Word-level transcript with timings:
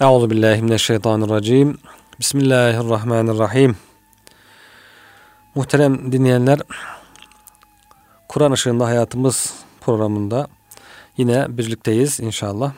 Euzu 0.00 0.30
billahi 0.30 0.62
mineşşeytanirracim. 0.62 1.78
Bismillahirrahmanirrahim. 2.20 3.76
Muhterem 5.54 6.12
dinleyenler, 6.12 6.58
Kur'an 8.28 8.52
ışığında 8.52 8.86
hayatımız 8.86 9.54
programında 9.80 10.48
yine 11.16 11.46
birlikteyiz 11.48 12.20
inşallah. 12.20 12.72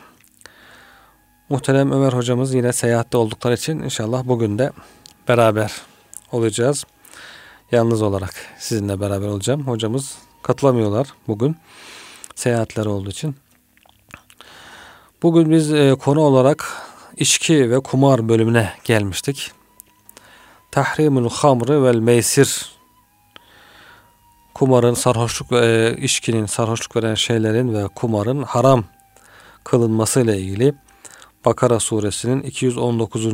Muhterem 1.48 1.92
Ömer 1.92 2.12
hocamız 2.12 2.54
yine 2.54 2.72
seyahatte 2.72 3.16
oldukları 3.16 3.54
için 3.54 3.78
inşallah 3.78 4.24
bugün 4.24 4.58
de 4.58 4.72
beraber 5.28 5.72
olacağız. 6.32 6.84
Yalnız 7.72 8.02
olarak 8.02 8.34
sizinle 8.58 9.00
beraber 9.00 9.28
olacağım. 9.28 9.66
Hocamız 9.66 10.18
katılamıyorlar 10.42 11.08
bugün 11.28 11.56
seyahatleri 12.34 12.88
olduğu 12.88 13.10
için. 13.10 13.36
Bugün 15.22 15.50
biz 15.50 15.72
e, 15.72 15.94
konu 15.94 16.20
olarak 16.20 16.89
içki 17.16 17.70
ve 17.70 17.80
kumar 17.80 18.28
bölümüne 18.28 18.72
gelmiştik. 18.84 19.52
Tahrimul 20.70 21.30
hamri 21.30 21.82
vel 21.82 21.98
meysir 21.98 22.70
kumarın 24.54 24.94
sarhoşluk 24.94 25.52
ve 25.52 25.66
e, 25.66 26.02
içkinin 26.02 26.46
sarhoşluk 26.46 26.96
veren 26.96 27.14
şeylerin 27.14 27.74
ve 27.74 27.88
kumarın 27.88 28.42
haram 28.42 28.84
kılınması 29.64 30.20
ile 30.20 30.38
ilgili 30.38 30.74
Bakara 31.44 31.80
suresinin 31.80 32.42
219. 32.42 33.26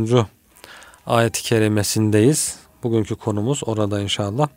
ayet-i 1.06 1.43
kerimesindeyiz. 1.43 2.56
Bugünkü 2.83 3.15
konumuz 3.15 3.62
orada 3.67 4.01
inşallah. 4.01 4.48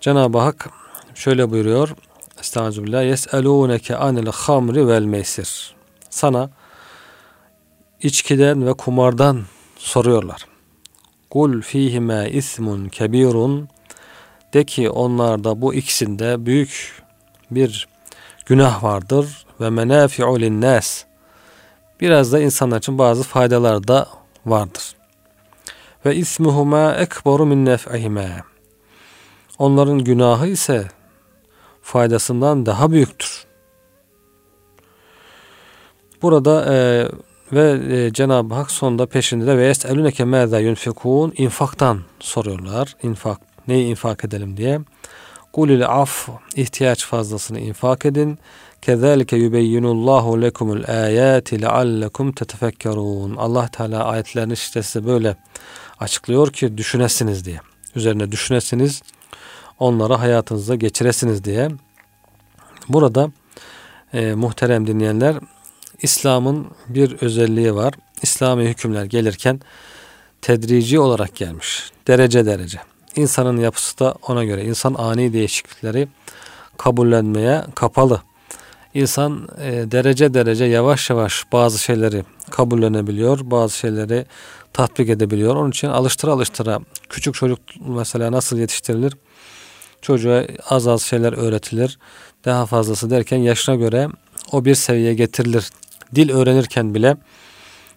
Cenab-ı 0.00 0.38
Hak 0.38 0.70
şöyle 1.14 1.50
buyuruyor. 1.50 1.94
Estağfirullah. 2.40 3.04
Yes'elûneke 3.04 3.96
anil 3.96 4.26
hamri 4.26 4.88
vel 4.88 5.02
meysir. 5.02 5.74
Sana 6.10 6.50
içkiden 8.02 8.66
ve 8.66 8.72
kumardan 8.72 9.42
soruyorlar. 9.76 10.46
Kul 11.30 11.62
fihime 11.62 12.30
ismun 12.30 12.88
kebirun 12.88 13.68
de 14.54 14.64
ki 14.64 14.90
onlarda 14.90 15.60
bu 15.62 15.74
ikisinde 15.74 16.46
büyük 16.46 17.02
bir 17.50 17.88
günah 18.46 18.82
vardır 18.82 19.46
ve 19.60 19.70
menafi'u 19.70 20.40
linnas 20.40 21.04
biraz 22.00 22.32
da 22.32 22.40
insanlar 22.40 22.78
için 22.78 22.98
bazı 22.98 23.22
faydalar 23.22 23.88
da 23.88 24.08
vardır. 24.46 24.96
Ve 26.06 26.16
ismuhuma 26.16 26.94
ekbaru 26.94 27.46
min 27.46 27.64
nef'ihima 27.64 28.28
onların 29.58 29.98
günahı 30.04 30.46
ise 30.46 30.88
faydasından 31.82 32.66
daha 32.66 32.90
büyüktür. 32.90 33.46
Burada 36.22 36.74
e, 36.74 37.08
ve 37.52 37.94
e, 37.96 38.12
Cenab-ı 38.12 38.54
Hak 38.54 38.70
sonunda 38.70 39.06
peşinde 39.06 39.46
de 39.46 39.58
ve 39.58 39.68
es'eluneke 39.68 40.24
mâzâ 40.24 40.58
yunfikûn 40.58 41.32
infaktan 41.36 42.00
soruyorlar. 42.20 42.96
İnfak, 43.02 43.40
neyi 43.68 43.86
infak 43.86 44.24
edelim 44.24 44.56
diye. 44.56 44.80
Kulil 45.52 45.86
af 45.86 46.28
ihtiyaç 46.56 47.06
fazlasını 47.06 47.60
infak 47.60 48.06
edin. 48.06 48.38
Kezalike 48.82 49.36
yubeyyinullahu 49.36 50.42
lekumul 50.42 50.84
ayati 50.88 51.62
leallekum 51.62 52.32
tetefekkerun. 52.32 53.36
Allah 53.36 53.68
Teala 53.68 54.04
ayetlerini 54.04 54.52
işte 54.52 54.82
size 54.82 55.06
böyle 55.06 55.36
açıklıyor 56.00 56.52
ki 56.52 56.78
düşünesiniz 56.78 57.44
diye. 57.44 57.60
Üzerine 57.94 58.32
düşünesiniz. 58.32 59.02
Onları 59.78 60.14
hayatınızda 60.14 60.74
geçiresiniz 60.74 61.44
diye. 61.44 61.68
Burada 62.88 63.30
e, 64.12 64.34
muhterem 64.34 64.86
dinleyenler 64.86 65.36
İslam'ın 66.02 66.66
bir 66.88 67.16
özelliği 67.20 67.74
var. 67.74 67.94
İslami 68.22 68.64
hükümler 68.64 69.04
gelirken 69.04 69.60
tedrici 70.42 71.00
olarak 71.00 71.36
gelmiş. 71.36 71.90
Derece 72.06 72.46
derece. 72.46 72.78
İnsanın 73.16 73.56
yapısı 73.56 73.98
da 73.98 74.14
ona 74.28 74.44
göre. 74.44 74.64
İnsan 74.64 74.94
ani 74.94 75.32
değişiklikleri 75.32 76.08
kabullenmeye 76.76 77.64
kapalı. 77.74 78.22
İnsan 78.94 79.48
e, 79.60 79.70
derece 79.90 80.34
derece 80.34 80.64
yavaş 80.64 81.10
yavaş 81.10 81.44
bazı 81.52 81.78
şeyleri 81.78 82.24
kabullenebiliyor. 82.50 83.38
Bazı 83.42 83.76
şeyleri 83.76 84.26
tatbik 84.72 85.08
edebiliyor. 85.08 85.56
Onun 85.56 85.70
için 85.70 85.88
alıştıra 85.88 86.32
alıştıra 86.32 86.80
küçük 87.08 87.34
çocuk 87.34 87.58
mesela 87.86 88.32
nasıl 88.32 88.58
yetiştirilir? 88.58 89.12
Çocuğa 90.02 90.44
az 90.68 90.86
az 90.86 91.02
şeyler 91.02 91.32
öğretilir. 91.32 91.98
Daha 92.44 92.66
fazlası 92.66 93.10
derken 93.10 93.36
yaşına 93.36 93.74
göre 93.74 94.08
o 94.52 94.64
bir 94.64 94.74
seviyeye 94.74 95.14
getirilir 95.14 95.70
dil 96.14 96.30
öğrenirken 96.30 96.94
bile 96.94 97.16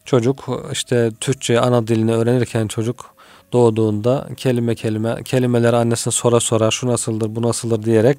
çocuk 0.05 0.49
işte 0.71 1.11
Türkçe 1.19 1.59
ana 1.59 1.87
dilini 1.87 2.13
öğrenirken 2.13 2.67
çocuk 2.67 3.15
doğduğunda 3.53 4.27
kelime 4.37 4.75
kelime 4.75 5.23
kelimeleri 5.23 5.75
annesine 5.75 6.11
sora 6.11 6.39
sora 6.39 6.71
şu 6.71 6.87
nasıldır 6.87 7.35
bu 7.35 7.41
nasıldır? 7.41 7.83
diyerek 7.83 8.17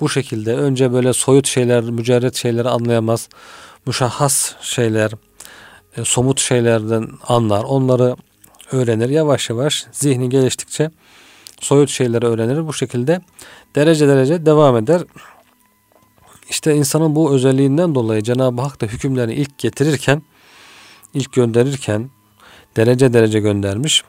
bu 0.00 0.08
şekilde 0.08 0.54
önce 0.56 0.92
böyle 0.92 1.12
soyut 1.12 1.46
şeyler 1.46 1.82
mücerret 1.82 2.36
şeyleri 2.36 2.68
anlayamaz 2.68 3.28
müşahhas 3.86 4.52
şeyler 4.60 5.12
e, 5.96 6.04
somut 6.04 6.40
şeylerden 6.40 7.08
anlar. 7.28 7.64
Onları 7.64 8.16
öğrenir 8.72 9.08
yavaş 9.08 9.50
yavaş 9.50 9.86
zihni 9.92 10.28
geliştikçe 10.28 10.90
soyut 11.60 11.90
şeyleri 11.90 12.26
öğrenir. 12.26 12.66
Bu 12.66 12.72
şekilde 12.72 13.20
derece 13.74 14.08
derece 14.08 14.46
devam 14.46 14.76
eder 14.76 15.02
işte 16.50 16.74
insanın 16.74 17.14
bu 17.16 17.32
özelliğinden 17.32 17.94
dolayı 17.94 18.22
Cenab-ı 18.22 18.62
Hak 18.62 18.80
da 18.80 18.86
hükümlerini 18.86 19.34
ilk 19.34 19.58
getirirken, 19.58 20.22
ilk 21.14 21.32
gönderirken 21.32 22.10
derece 22.76 23.12
derece 23.12 23.40
göndermiş. 23.40 24.04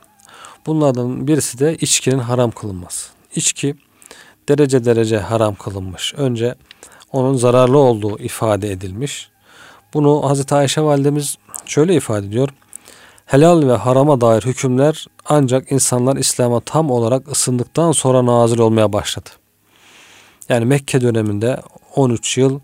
Bunlardan 0.66 1.26
birisi 1.26 1.58
de 1.58 1.76
içkinin 1.76 2.18
haram 2.18 2.50
kılınması. 2.50 3.10
İçki 3.34 3.74
derece 4.48 4.84
derece 4.84 5.18
haram 5.18 5.54
kılınmış. 5.54 6.14
Önce 6.16 6.54
onun 7.12 7.34
zararlı 7.34 7.78
olduğu 7.78 8.18
ifade 8.18 8.72
edilmiş. 8.72 9.30
Bunu 9.94 10.30
Hazreti 10.30 10.54
Ayşe 10.54 10.80
validemiz 10.80 11.36
şöyle 11.66 11.94
ifade 11.94 12.26
ediyor. 12.26 12.48
Helal 13.26 13.68
ve 13.68 13.72
harama 13.72 14.20
dair 14.20 14.42
hükümler 14.42 15.06
ancak 15.24 15.72
insanlar 15.72 16.16
İslam'a 16.16 16.60
tam 16.60 16.90
olarak 16.90 17.28
ısındıktan 17.28 17.92
sonra 17.92 18.26
nazil 18.26 18.58
olmaya 18.58 18.92
başladı. 18.92 19.30
Yani 20.48 20.64
Mekke 20.64 21.00
döneminde 21.00 21.60
13 21.96 22.38
yıl 22.38 22.60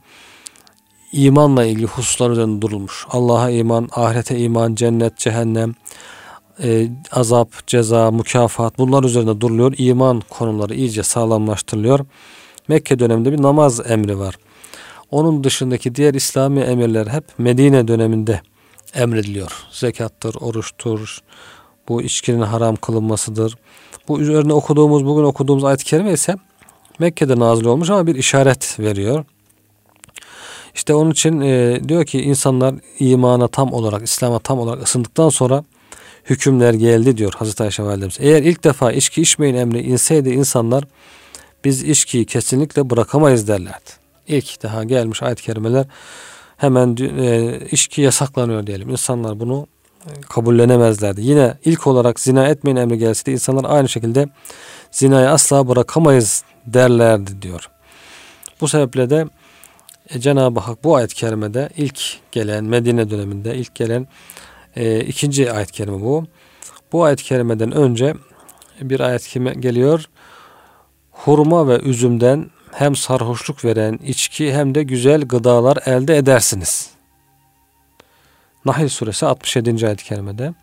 imanla 1.12 1.64
ilgili 1.64 1.86
hususlar 1.86 2.30
üzerinde 2.30 2.62
durulmuş. 2.62 3.06
Allah'a 3.10 3.50
iman, 3.50 3.88
ahirete 3.92 4.38
iman, 4.38 4.74
cennet, 4.74 5.16
cehennem, 5.18 5.74
e, 6.62 6.88
azap, 7.12 7.66
ceza, 7.66 8.10
mükafat 8.10 8.78
bunlar 8.78 9.04
üzerinde 9.04 9.40
duruluyor. 9.40 9.74
İman 9.78 10.22
konuları 10.30 10.74
iyice 10.74 11.02
sağlamlaştırılıyor. 11.02 12.00
Mekke 12.68 12.98
döneminde 12.98 13.32
bir 13.32 13.42
namaz 13.42 13.90
emri 13.90 14.18
var. 14.18 14.38
Onun 15.10 15.44
dışındaki 15.44 15.94
diğer 15.94 16.14
İslami 16.14 16.60
emirler 16.60 17.06
hep 17.06 17.24
Medine 17.38 17.88
döneminde 17.88 18.40
emrediliyor. 18.94 19.52
Zekattır, 19.70 20.34
oruçtur, 20.40 21.18
bu 21.88 22.02
içkinin 22.02 22.42
haram 22.42 22.76
kılınmasıdır. 22.76 23.54
Bu 24.08 24.20
üzerine 24.20 24.52
okuduğumuz, 24.52 25.06
bugün 25.06 25.24
okuduğumuz 25.24 25.64
ayet-i 25.64 25.84
kerime 25.84 26.12
ise 26.12 26.36
Mekke'de 27.02 27.38
nazil 27.38 27.64
olmuş 27.64 27.90
ama 27.90 28.06
bir 28.06 28.14
işaret 28.14 28.80
veriyor. 28.80 29.24
İşte 30.74 30.94
onun 30.94 31.10
için 31.10 31.40
e, 31.40 31.80
diyor 31.88 32.04
ki 32.04 32.22
insanlar 32.22 32.74
imana 32.98 33.48
tam 33.48 33.72
olarak, 33.72 34.02
İslam'a 34.02 34.38
tam 34.38 34.58
olarak 34.58 34.82
ısındıktan 34.82 35.28
sonra 35.28 35.64
hükümler 36.24 36.74
geldi 36.74 37.16
diyor 37.16 37.32
Hazreti 37.36 37.62
Ayşe 37.62 37.82
Validemiz. 37.82 38.16
Eğer 38.20 38.42
ilk 38.42 38.64
defa 38.64 38.92
içki 38.92 39.22
içmeyin 39.22 39.54
emri 39.54 39.80
inseydi 39.80 40.30
insanlar 40.30 40.84
biz 41.64 41.82
içkiyi 41.82 42.24
kesinlikle 42.24 42.90
bırakamayız 42.90 43.48
derlerdi. 43.48 43.90
İlk 44.28 44.62
daha 44.62 44.84
gelmiş 44.84 45.22
ayet-i 45.22 45.42
kerimeler 45.42 45.86
hemen 46.56 46.96
e, 47.18 47.58
içki 47.70 48.02
yasaklanıyor 48.02 48.66
diyelim. 48.66 48.90
İnsanlar 48.90 49.40
bunu 49.40 49.66
e, 50.06 50.20
kabullenemezlerdi. 50.20 51.22
Yine 51.22 51.54
ilk 51.64 51.86
olarak 51.86 52.20
zina 52.20 52.48
etmeyin 52.48 52.76
emri 52.76 52.98
gelseydi 52.98 53.30
insanlar 53.30 53.70
aynı 53.70 53.88
şekilde 53.88 54.28
zinayı 54.90 55.30
asla 55.30 55.68
bırakamayız 55.68 56.44
derlerdi 56.66 57.42
diyor. 57.42 57.70
Bu 58.60 58.68
sebeple 58.68 59.10
de 59.10 59.26
e, 60.10 60.20
Cenab-ı 60.20 60.60
Hak 60.60 60.84
bu 60.84 60.96
ayet-i 60.96 61.14
kerimede 61.14 61.68
ilk 61.76 62.00
gelen 62.32 62.64
Medine 62.64 63.10
döneminde 63.10 63.56
ilk 63.56 63.74
gelen 63.74 64.06
e, 64.76 65.00
ikinci 65.00 65.52
ayet-i 65.52 65.72
kerime 65.72 66.00
bu. 66.00 66.26
Bu 66.92 67.04
ayet-i 67.04 67.24
kerimeden 67.24 67.72
önce 67.72 68.14
bir 68.80 69.00
ayet-i 69.00 69.28
kerime 69.28 69.54
geliyor. 69.54 70.04
Hurma 71.10 71.68
ve 71.68 71.80
üzümden 71.80 72.50
hem 72.72 72.96
sarhoşluk 72.96 73.64
veren 73.64 73.98
içki 74.06 74.54
hem 74.54 74.74
de 74.74 74.82
güzel 74.82 75.22
gıdalar 75.22 75.78
elde 75.86 76.16
edersiniz. 76.16 76.90
Nahl 78.64 78.88
suresi 78.88 79.26
67. 79.26 79.86
ayet-i 79.86 80.04
kerimede 80.04 80.54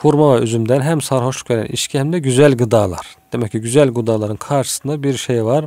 hurma 0.00 0.36
ve 0.36 0.44
üzümden 0.44 0.80
hem 0.80 1.00
sarhoşluk 1.00 1.50
veren 1.50 1.66
içki 1.66 1.98
hem 1.98 2.12
de 2.12 2.18
güzel 2.18 2.56
gıdalar. 2.56 3.16
Demek 3.32 3.52
ki 3.52 3.60
güzel 3.60 3.90
gıdaların 3.90 4.36
karşısında 4.36 5.02
bir 5.02 5.16
şey 5.16 5.44
var. 5.44 5.64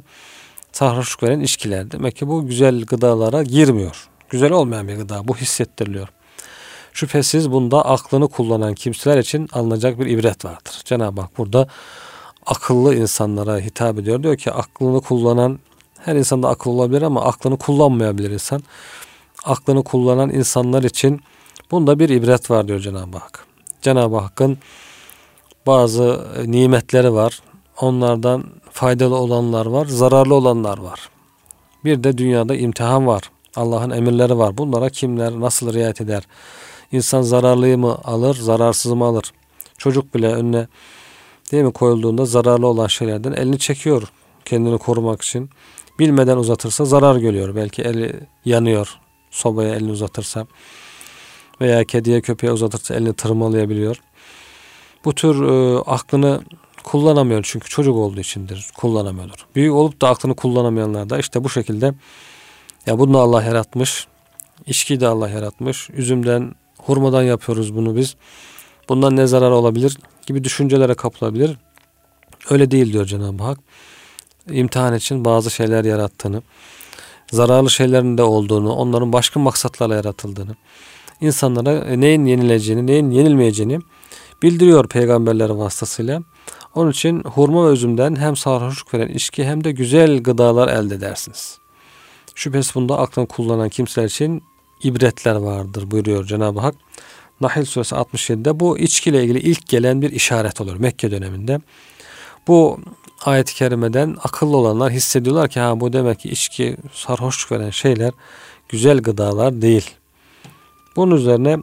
Sarhoşluk 0.72 1.24
veren 1.24 1.40
içkiler. 1.40 1.92
Demek 1.92 2.16
ki 2.16 2.28
bu 2.28 2.48
güzel 2.48 2.86
gıdalara 2.86 3.44
girmiyor. 3.44 4.10
Güzel 4.30 4.52
olmayan 4.52 4.88
bir 4.88 4.96
gıda. 4.96 5.28
Bu 5.28 5.38
hissettiriliyor. 5.38 6.08
Şüphesiz 6.94 7.52
bunda 7.52 7.86
aklını 7.86 8.28
kullanan 8.28 8.74
kimseler 8.74 9.18
için 9.18 9.50
alınacak 9.54 10.00
bir 10.00 10.06
ibret 10.06 10.46
vardır. 10.46 10.82
Cenab-ı 10.86 11.22
Hak 11.22 11.38
burada 11.38 11.68
akıllı 12.46 12.96
insanlara 12.96 13.60
hitap 13.60 14.00
ediyor. 14.00 14.24
Diyor 14.24 14.38
ki 14.38 14.52
aklını 14.52 15.02
kullanan 15.02 15.60
her 16.00 16.16
insanda 16.16 16.50
akıl 16.50 16.72
olabilir 16.72 17.02
ama 17.02 17.26
aklını 17.26 17.58
kullanmayabilir 17.58 18.32
insan. 18.32 18.64
Aklını 19.44 19.84
kullanan 19.84 20.30
insanlar 20.30 20.84
için 20.84 21.22
bunda 21.72 22.00
bir 22.00 22.10
ibret 22.10 22.52
var 22.52 22.68
diyor 22.68 22.80
Cenab-ı 22.80 23.18
Hak. 23.18 23.47
Cenab-ı 23.88 24.18
Hakk'ın 24.18 24.58
bazı 25.68 26.28
nimetleri 26.46 27.14
var. 27.14 27.40
Onlardan 27.82 28.44
faydalı 28.72 29.16
olanlar 29.16 29.66
var, 29.66 29.86
zararlı 29.86 30.36
olanlar 30.36 30.78
var. 30.78 31.10
Bir 31.86 32.04
de 32.04 32.18
dünyada 32.18 32.56
imtihan 32.56 33.08
var. 33.08 33.24
Allah'ın 33.56 33.90
emirleri 33.90 34.38
var. 34.38 34.58
Bunlara 34.58 34.90
kimler 34.90 35.40
nasıl 35.40 35.74
riayet 35.74 36.02
eder? 36.02 36.24
İnsan 36.92 37.22
zararlıyı 37.22 37.78
mı 37.78 37.98
alır, 38.04 38.36
zararsız 38.36 38.94
mı 38.94 39.06
alır? 39.06 39.34
Çocuk 39.78 40.16
bile 40.16 40.34
önüne 40.34 40.68
değil 41.52 41.64
mi 41.64 41.74
koyulduğunda 41.74 42.26
zararlı 42.26 42.68
olan 42.68 42.88
şeylerden 42.88 43.32
elini 43.32 43.60
çekiyor 43.60 44.04
kendini 44.46 44.78
korumak 44.78 45.22
için. 45.22 45.50
Bilmeden 46.00 46.38
uzatırsa 46.38 46.86
zarar 46.86 47.16
görüyor. 47.16 47.56
Belki 47.56 47.82
eli 47.82 48.20
yanıyor 48.46 49.00
sobaya 49.32 49.76
elini 49.76 49.92
uzatırsa 49.92 50.48
veya 51.62 51.84
kediye 51.84 52.22
köpeğe 52.22 52.52
uzatırsa 52.54 52.96
elini 52.96 53.14
tırmalayabiliyor. 53.14 54.02
Bu 55.06 55.16
tür 55.16 55.44
e, 55.44 55.80
aklını 55.80 56.42
kullanamıyor 56.84 57.46
çünkü 57.48 57.70
çocuk 57.70 57.96
olduğu 57.96 58.20
içindir 58.20 58.68
kullanamıyordur. 58.78 59.46
Büyük 59.56 59.74
olup 59.74 60.02
da 60.02 60.10
aklını 60.10 60.36
kullanamayanlar 60.36 61.10
da 61.10 61.18
işte 61.20 61.44
bu 61.44 61.50
şekilde 61.50 61.94
ya 62.86 63.00
bunu 63.00 63.18
Allah 63.18 63.44
yaratmış. 63.44 64.08
İçkiyi 64.66 65.00
de 65.00 65.08
Allah 65.08 65.30
yaratmış. 65.30 65.90
Üzümden, 65.90 66.56
hurmadan 66.78 67.24
yapıyoruz 67.24 67.76
bunu 67.76 67.96
biz. 67.96 68.16
Bundan 68.90 69.16
ne 69.16 69.28
zarar 69.28 69.52
olabilir 69.52 69.98
gibi 70.26 70.44
düşüncelere 70.44 70.94
kapılabilir. 70.94 71.58
Öyle 72.50 72.72
değil 72.72 72.94
diyor 72.94 73.06
Cenab-ı 73.06 73.44
Hak. 73.44 73.60
İmtihan 74.52 74.96
için 74.96 75.26
bazı 75.26 75.52
şeyler 75.52 75.86
yarattığını, 75.86 76.42
zararlı 77.32 77.70
şeylerin 77.70 78.18
de 78.18 78.24
olduğunu, 78.24 78.74
onların 78.74 79.14
başka 79.14 79.40
maksatlarla 79.40 79.96
yaratıldığını, 79.96 80.56
insanlara 81.22 81.96
neyin 81.96 82.26
yenileceğini, 82.26 82.88
neyin 82.88 83.12
yenilmeyeceğini 83.12 83.80
bildiriyor 84.44 84.88
peygamberler 84.88 85.50
vasıtasıyla. 85.50 86.22
Onun 86.76 86.92
için 86.92 87.24
hurma 87.24 87.70
ve 87.70 87.74
üzümden 87.74 88.16
hem 88.16 88.36
sarhoşluk 88.36 88.94
veren 88.94 89.08
içki 89.08 89.46
hem 89.46 89.64
de 89.64 89.72
güzel 89.72 90.24
gıdalar 90.24 90.68
elde 90.68 90.96
edersiniz. 90.96 91.58
Şüphesiz 92.36 92.76
bunda 92.76 93.00
aklını 93.00 93.28
kullanan 93.28 93.70
kimseler 93.70 94.06
için 94.06 94.44
ibretler 94.84 95.36
vardır 95.36 95.92
buyuruyor 95.92 96.26
Cenab-ı 96.26 96.60
Hak. 96.60 96.76
Nahil 97.42 97.66
suresi 97.66 97.96
67'de 97.96 98.60
bu 98.60 98.78
içkiyle 98.78 99.24
ilgili 99.24 99.40
ilk 99.40 99.68
gelen 99.68 100.02
bir 100.02 100.12
işaret 100.12 100.62
olur 100.62 100.76
Mekke 100.76 101.12
döneminde. 101.12 101.60
Bu 102.48 102.80
ayet-i 103.26 103.56
kerimeden 103.56 104.18
akıllı 104.24 104.58
olanlar 104.58 104.92
hissediyorlar 104.92 105.50
ki 105.50 105.60
ha 105.60 105.80
bu 105.80 105.94
demek 105.94 106.20
ki 106.20 106.30
içki 106.30 106.78
sarhoşluk 106.94 107.52
veren 107.52 107.70
şeyler 107.70 108.12
güzel 108.70 109.02
gıdalar 109.02 109.62
değil. 109.62 109.92
Bunun 110.98 111.16
üzerine 111.16 111.58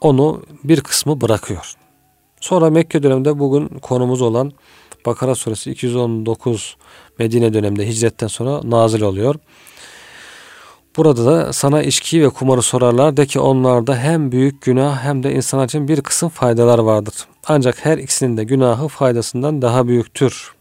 onu 0.00 0.42
bir 0.64 0.80
kısmı 0.80 1.20
bırakıyor. 1.20 1.74
Sonra 2.40 2.70
Mekke 2.70 3.02
döneminde 3.02 3.38
bugün 3.38 3.68
konumuz 3.68 4.22
olan 4.22 4.52
Bakara 5.06 5.34
suresi 5.34 5.70
219 5.70 6.76
Medine 7.18 7.54
döneminde 7.54 7.88
hicretten 7.88 8.26
sonra 8.26 8.60
nazil 8.64 9.02
oluyor. 9.02 9.34
Burada 10.96 11.26
da 11.26 11.52
sana 11.52 11.82
içki 11.82 12.22
ve 12.22 12.28
kumarı 12.28 12.62
sorarlar 12.62 13.16
de 13.16 13.26
ki 13.26 13.40
onlarda 13.40 13.96
hem 13.96 14.32
büyük 14.32 14.62
günah 14.62 15.04
hem 15.04 15.22
de 15.22 15.34
insan 15.34 15.64
için 15.64 15.88
bir 15.88 16.00
kısım 16.00 16.28
faydalar 16.28 16.78
vardır. 16.78 17.14
Ancak 17.48 17.84
her 17.84 17.98
ikisinin 17.98 18.36
de 18.36 18.44
günahı 18.44 18.88
faydasından 18.88 19.62
daha 19.62 19.88
büyüktür. 19.88 20.55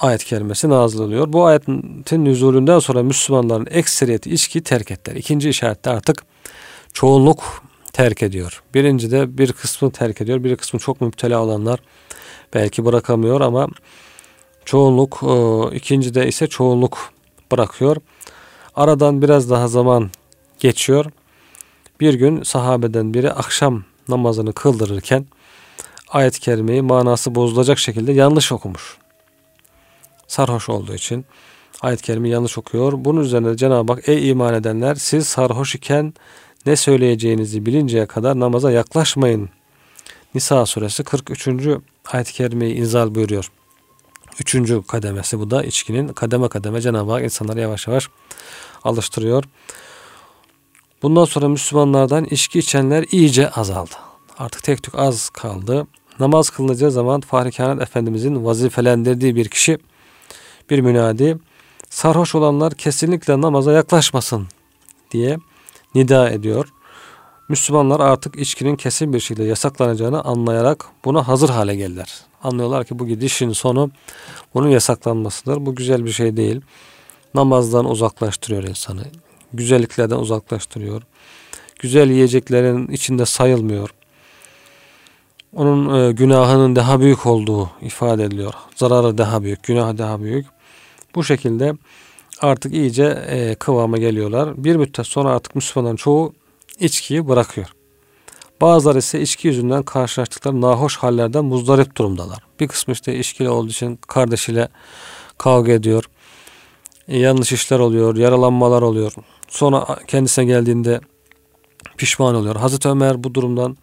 Ayet 0.00 0.24
kelimesi 0.24 0.68
nazil 0.68 1.00
oluyor. 1.00 1.32
Bu 1.32 1.44
ayetin 1.44 2.24
nüzulünden 2.24 2.78
sonra 2.78 3.02
Müslümanların 3.02 3.66
ekseriyeti 3.70 4.30
içki 4.30 4.62
terk 4.62 4.90
ettiler. 4.90 5.16
İkinci 5.16 5.48
işarette 5.48 5.90
artık 5.90 6.22
çoğunluk 6.92 7.62
terk 7.92 8.22
ediyor. 8.22 8.62
Birinci 8.74 9.10
de 9.10 9.38
bir 9.38 9.52
kısmı 9.52 9.90
terk 9.90 10.20
ediyor. 10.20 10.44
Bir 10.44 10.56
kısmı 10.56 10.80
çok 10.80 11.00
müptela 11.00 11.42
olanlar 11.42 11.80
belki 12.54 12.84
bırakamıyor 12.84 13.40
ama 13.40 13.68
çoğunluk 14.64 15.20
e, 15.22 15.76
ikinci 15.76 16.14
de 16.14 16.28
ise 16.28 16.46
çoğunluk 16.46 17.12
bırakıyor. 17.52 17.96
Aradan 18.74 19.22
biraz 19.22 19.50
daha 19.50 19.68
zaman 19.68 20.10
geçiyor. 20.60 21.06
Bir 22.00 22.14
gün 22.14 22.42
sahabeden 22.42 23.14
biri 23.14 23.32
akşam 23.32 23.84
namazını 24.08 24.52
kıldırırken 24.52 25.26
ayet-i 26.08 26.40
kerimeyi 26.40 26.82
manası 26.82 27.34
bozulacak 27.34 27.78
şekilde 27.78 28.12
yanlış 28.12 28.52
okumuş. 28.52 28.99
Sarhoş 30.30 30.68
olduğu 30.68 30.94
için 30.94 31.24
ayet-i 31.80 32.02
kerimeyi 32.02 32.34
yanlış 32.34 32.58
okuyor. 32.58 32.92
Bunun 32.96 33.20
üzerine 33.20 33.56
Cenab-ı 33.56 33.92
Hak 33.92 34.08
ey 34.08 34.30
iman 34.30 34.54
edenler 34.54 34.94
siz 34.94 35.26
sarhoş 35.26 35.74
iken 35.74 36.14
ne 36.66 36.76
söyleyeceğinizi 36.76 37.66
bilinceye 37.66 38.06
kadar 38.06 38.40
namaza 38.40 38.70
yaklaşmayın. 38.70 39.50
Nisa 40.34 40.66
suresi 40.66 41.04
43. 41.04 41.48
ayet-i 42.12 42.32
kerimeyi 42.32 42.74
inzal 42.74 43.14
buyuruyor. 43.14 43.50
Üçüncü 44.40 44.82
kademesi 44.82 45.38
bu 45.38 45.50
da 45.50 45.64
içkinin 45.64 46.08
kademe 46.08 46.48
kademe 46.48 46.80
Cenab-ı 46.80 47.12
Hak 47.12 47.22
insanları 47.22 47.60
yavaş 47.60 47.86
yavaş 47.86 48.08
alıştırıyor. 48.84 49.44
Bundan 51.02 51.24
sonra 51.24 51.48
Müslümanlardan 51.48 52.24
içki 52.24 52.58
içenler 52.58 53.04
iyice 53.10 53.50
azaldı. 53.50 53.94
Artık 54.38 54.62
tek 54.62 54.82
tük 54.82 54.94
az 54.94 55.28
kaldı. 55.28 55.86
Namaz 56.20 56.50
kılınacağı 56.50 56.90
zaman 56.90 57.20
Fahri 57.20 57.52
Kainat 57.52 57.82
Efendimizin 57.82 58.44
vazifelendirdiği 58.44 59.36
bir 59.36 59.48
kişi 59.48 59.78
bir 60.70 60.80
münadi 60.80 61.38
sarhoş 61.90 62.34
olanlar 62.34 62.74
kesinlikle 62.74 63.40
namaza 63.40 63.72
yaklaşmasın 63.72 64.48
diye 65.10 65.38
nida 65.94 66.30
ediyor. 66.30 66.68
Müslümanlar 67.48 68.00
artık 68.00 68.36
içkinin 68.36 68.76
kesin 68.76 69.12
bir 69.12 69.20
şekilde 69.20 69.44
yasaklanacağını 69.44 70.24
anlayarak 70.24 70.86
buna 71.04 71.28
hazır 71.28 71.48
hale 71.48 71.76
geldiler. 71.76 72.20
Anlıyorlar 72.42 72.84
ki 72.84 72.98
bu 72.98 73.06
gidişin 73.06 73.52
sonu 73.52 73.90
bunun 74.54 74.68
yasaklanmasıdır. 74.68 75.66
Bu 75.66 75.74
güzel 75.74 76.04
bir 76.04 76.12
şey 76.12 76.36
değil. 76.36 76.60
Namazdan 77.34 77.90
uzaklaştırıyor 77.90 78.62
insanı. 78.62 79.02
Güzelliklerden 79.52 80.16
uzaklaştırıyor. 80.16 81.02
Güzel 81.78 82.10
yiyeceklerin 82.10 82.88
içinde 82.88 83.26
sayılmıyor. 83.26 83.90
Onun 85.56 86.08
e, 86.08 86.12
günahının 86.12 86.76
daha 86.76 87.00
büyük 87.00 87.26
olduğu 87.26 87.70
ifade 87.82 88.24
ediliyor. 88.24 88.54
Zararı 88.76 89.18
daha 89.18 89.42
büyük, 89.42 89.62
günahı 89.62 89.98
daha 89.98 90.20
büyük. 90.20 90.46
Bu 91.14 91.24
şekilde 91.24 91.74
artık 92.40 92.74
iyice 92.74 93.04
e, 93.28 93.54
kıvama 93.54 93.98
geliyorlar. 93.98 94.64
Bir 94.64 94.76
müddet 94.76 95.06
sonra 95.06 95.30
artık 95.30 95.54
Müslümanların 95.54 95.96
çoğu 95.96 96.34
içkiyi 96.78 97.28
bırakıyor. 97.28 97.66
Bazıları 98.60 98.98
ise 98.98 99.20
içki 99.20 99.48
yüzünden 99.48 99.82
karşılaştıkları 99.82 100.60
nahoş 100.60 100.96
hallerden 100.96 101.44
muzdarip 101.44 101.96
durumdalar. 101.96 102.38
Bir 102.60 102.68
kısmı 102.68 102.94
işte 102.94 103.18
içkili 103.18 103.48
olduğu 103.48 103.70
için 103.70 103.96
kardeşiyle 103.96 104.68
kavga 105.38 105.72
ediyor. 105.72 106.04
E, 107.08 107.18
yanlış 107.18 107.52
işler 107.52 107.78
oluyor, 107.78 108.16
yaralanmalar 108.16 108.82
oluyor. 108.82 109.12
Sonra 109.48 109.98
kendisine 110.06 110.44
geldiğinde 110.44 111.00
pişman 111.96 112.34
oluyor. 112.34 112.56
Hazreti 112.56 112.88
Ömer 112.88 113.24
bu 113.24 113.34
durumdan 113.34 113.76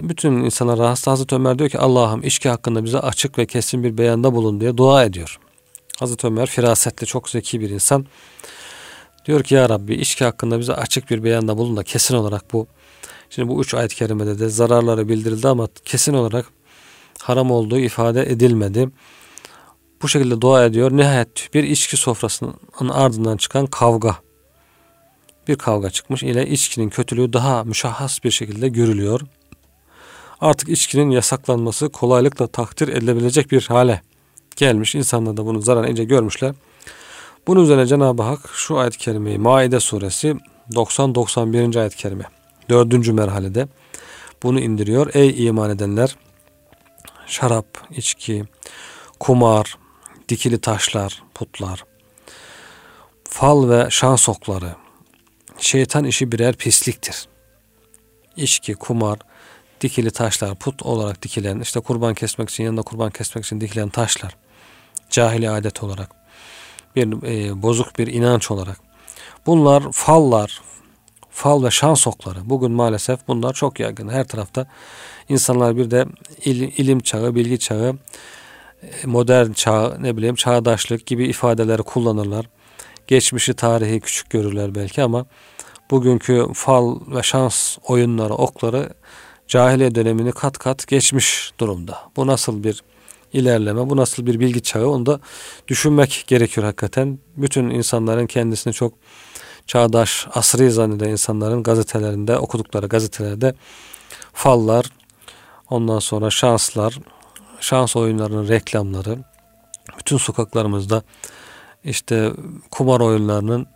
bütün 0.00 0.32
insanlar 0.32 0.78
rahatsız. 0.78 1.06
Hazreti 1.06 1.34
Ömer 1.34 1.58
diyor 1.58 1.70
ki 1.70 1.78
Allah'ım 1.78 2.22
içki 2.22 2.48
hakkında 2.48 2.84
bize 2.84 2.98
açık 2.98 3.38
ve 3.38 3.46
kesin 3.46 3.84
bir 3.84 3.98
beyanda 3.98 4.34
bulun 4.34 4.60
diye 4.60 4.76
dua 4.76 5.04
ediyor. 5.04 5.38
Hazreti 6.02 6.26
Ömer 6.26 6.46
firasetli 6.46 7.06
çok 7.06 7.28
zeki 7.28 7.60
bir 7.60 7.70
insan. 7.70 8.06
Diyor 9.26 9.42
ki 9.42 9.54
ya 9.54 9.68
Rabbi 9.68 9.94
içki 9.94 10.24
hakkında 10.24 10.58
bize 10.58 10.74
açık 10.74 11.10
bir 11.10 11.24
beyanda 11.24 11.58
bulun 11.58 11.76
da 11.76 11.82
kesin 11.82 12.14
olarak 12.14 12.52
bu. 12.52 12.66
Şimdi 13.30 13.48
bu 13.48 13.62
üç 13.62 13.74
ayet-i 13.74 13.96
kerimede 13.96 14.38
de 14.38 14.48
zararları 14.48 15.08
bildirildi 15.08 15.48
ama 15.48 15.68
kesin 15.84 16.14
olarak 16.14 16.46
haram 17.22 17.50
olduğu 17.50 17.78
ifade 17.78 18.22
edilmedi. 18.22 18.88
Bu 20.02 20.08
şekilde 20.08 20.40
dua 20.40 20.64
ediyor. 20.64 20.92
Nihayet 20.92 21.54
bir 21.54 21.64
içki 21.64 21.96
sofrasının 21.96 22.88
ardından 22.90 23.36
çıkan 23.36 23.66
kavga. 23.66 24.16
Bir 25.48 25.56
kavga 25.56 25.90
çıkmış 25.90 26.22
ile 26.22 26.46
içkinin 26.46 26.88
kötülüğü 26.88 27.32
daha 27.32 27.64
müşahhas 27.64 28.24
bir 28.24 28.30
şekilde 28.30 28.68
görülüyor. 28.68 29.20
Artık 30.40 30.68
içkinin 30.68 31.10
yasaklanması 31.10 31.88
kolaylıkla 31.88 32.46
takdir 32.46 32.88
edilebilecek 32.88 33.52
bir 33.52 33.62
hale 33.62 34.02
gelmiş. 34.56 34.94
İnsanlar 34.94 35.36
da 35.36 35.46
bunu 35.46 35.60
zarar 35.62 35.88
ince 35.88 36.04
görmüşler. 36.04 36.54
Bunun 37.46 37.62
üzerine 37.62 37.86
Cenab-ı 37.86 38.22
Hak 38.22 38.50
şu 38.54 38.78
ayet-i 38.78 38.98
kerimeyi 38.98 39.38
Maide 39.38 39.80
suresi 39.80 40.36
90-91. 40.72 41.80
ayet-i 41.80 41.96
kerime 41.96 42.24
4. 42.68 43.08
merhalede 43.08 43.68
bunu 44.42 44.60
indiriyor. 44.60 45.10
Ey 45.14 45.46
iman 45.46 45.70
edenler 45.70 46.16
şarap, 47.26 47.66
içki, 47.90 48.44
kumar, 49.20 49.78
dikili 50.28 50.60
taşlar, 50.60 51.22
putlar, 51.34 51.84
fal 53.24 53.68
ve 53.68 53.86
şans 53.90 54.28
okları, 54.28 54.74
şeytan 55.58 56.04
işi 56.04 56.32
birer 56.32 56.54
pisliktir. 56.54 57.28
içki, 58.36 58.74
kumar, 58.74 59.18
dikili 59.82 60.10
taşlar, 60.10 60.54
put 60.54 60.82
olarak 60.82 61.22
dikilen, 61.22 61.60
işte 61.60 61.80
kurban 61.80 62.14
kesmek 62.14 62.50
için, 62.50 62.64
yanında 62.64 62.82
kurban 62.82 63.10
kesmek 63.10 63.44
için 63.44 63.60
dikilen 63.60 63.88
taşlar, 63.88 64.36
cahili 65.10 65.50
adet 65.50 65.82
olarak, 65.82 66.10
bir 66.96 67.22
e, 67.22 67.62
bozuk 67.62 67.98
bir 67.98 68.06
inanç 68.06 68.50
olarak. 68.50 68.80
Bunlar 69.46 69.92
fallar, 69.92 70.60
fal 71.30 71.64
ve 71.64 71.70
şans 71.70 72.06
okları. 72.06 72.38
Bugün 72.44 72.70
maalesef 72.70 73.28
bunlar 73.28 73.52
çok 73.52 73.80
yaygın. 73.80 74.08
Her 74.08 74.28
tarafta 74.28 74.66
insanlar 75.28 75.76
bir 75.76 75.90
de 75.90 76.06
il, 76.44 76.60
ilim 76.60 77.00
çağı, 77.00 77.34
bilgi 77.34 77.58
çağı, 77.58 77.96
e, 78.82 79.06
modern 79.06 79.52
çağ, 79.52 79.96
ne 80.00 80.16
bileyim 80.16 80.34
çağdaşlık 80.34 81.06
gibi 81.06 81.26
ifadeleri 81.26 81.82
kullanırlar. 81.82 82.46
Geçmişi, 83.06 83.54
tarihi 83.54 84.00
küçük 84.00 84.30
görürler 84.30 84.74
belki 84.74 85.02
ama 85.02 85.26
bugünkü 85.90 86.46
fal 86.54 87.00
ve 87.06 87.22
şans 87.22 87.78
oyunları, 87.88 88.34
okları 88.34 88.88
cahiliye 89.52 89.94
dönemini 89.94 90.32
kat 90.32 90.58
kat 90.58 90.86
geçmiş 90.86 91.52
durumda. 91.60 91.98
Bu 92.16 92.26
nasıl 92.26 92.64
bir 92.64 92.82
ilerleme, 93.32 93.90
bu 93.90 93.96
nasıl 93.96 94.26
bir 94.26 94.40
bilgi 94.40 94.62
çağı 94.62 94.86
onu 94.88 95.06
da 95.06 95.20
düşünmek 95.68 96.24
gerekiyor 96.26 96.66
hakikaten. 96.66 97.18
Bütün 97.36 97.70
insanların 97.70 98.26
kendisini 98.26 98.72
çok 98.72 98.94
çağdaş, 99.66 100.26
asri 100.34 100.70
zanneden 100.70 101.08
insanların 101.08 101.62
gazetelerinde, 101.62 102.38
okudukları 102.38 102.86
gazetelerde 102.86 103.54
fallar, 104.32 104.86
ondan 105.70 105.98
sonra 105.98 106.30
şanslar, 106.30 106.98
şans 107.60 107.96
oyunlarının 107.96 108.48
reklamları, 108.48 109.18
bütün 109.98 110.16
sokaklarımızda 110.16 111.02
işte 111.84 112.32
kumar 112.70 113.00
oyunlarının, 113.00 113.66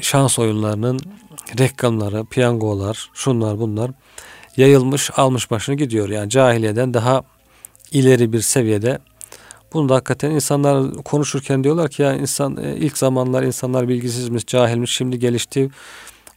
şans 0.00 0.38
oyunlarının 0.38 1.00
reklamları, 1.58 2.24
piyangolar, 2.24 3.10
şunlar 3.14 3.58
bunlar 3.58 3.90
yayılmış, 4.56 5.10
almış 5.16 5.50
başını 5.50 5.74
gidiyor. 5.74 6.08
Yani 6.08 6.30
cahiliyeden 6.30 6.94
daha 6.94 7.22
ileri 7.92 8.32
bir 8.32 8.40
seviyede. 8.40 8.98
Bunu 9.72 9.88
da 9.88 9.94
hakikaten 9.94 10.30
insanlar 10.30 10.94
konuşurken 10.94 11.64
diyorlar 11.64 11.88
ki 11.90 12.02
ya 12.02 12.14
insan 12.14 12.56
e, 12.64 12.76
ilk 12.76 12.98
zamanlar 12.98 13.42
insanlar 13.42 13.88
bilgisizmiş, 13.88 14.46
cahilmiş, 14.46 14.90
şimdi 14.90 15.18
gelişti. 15.18 15.70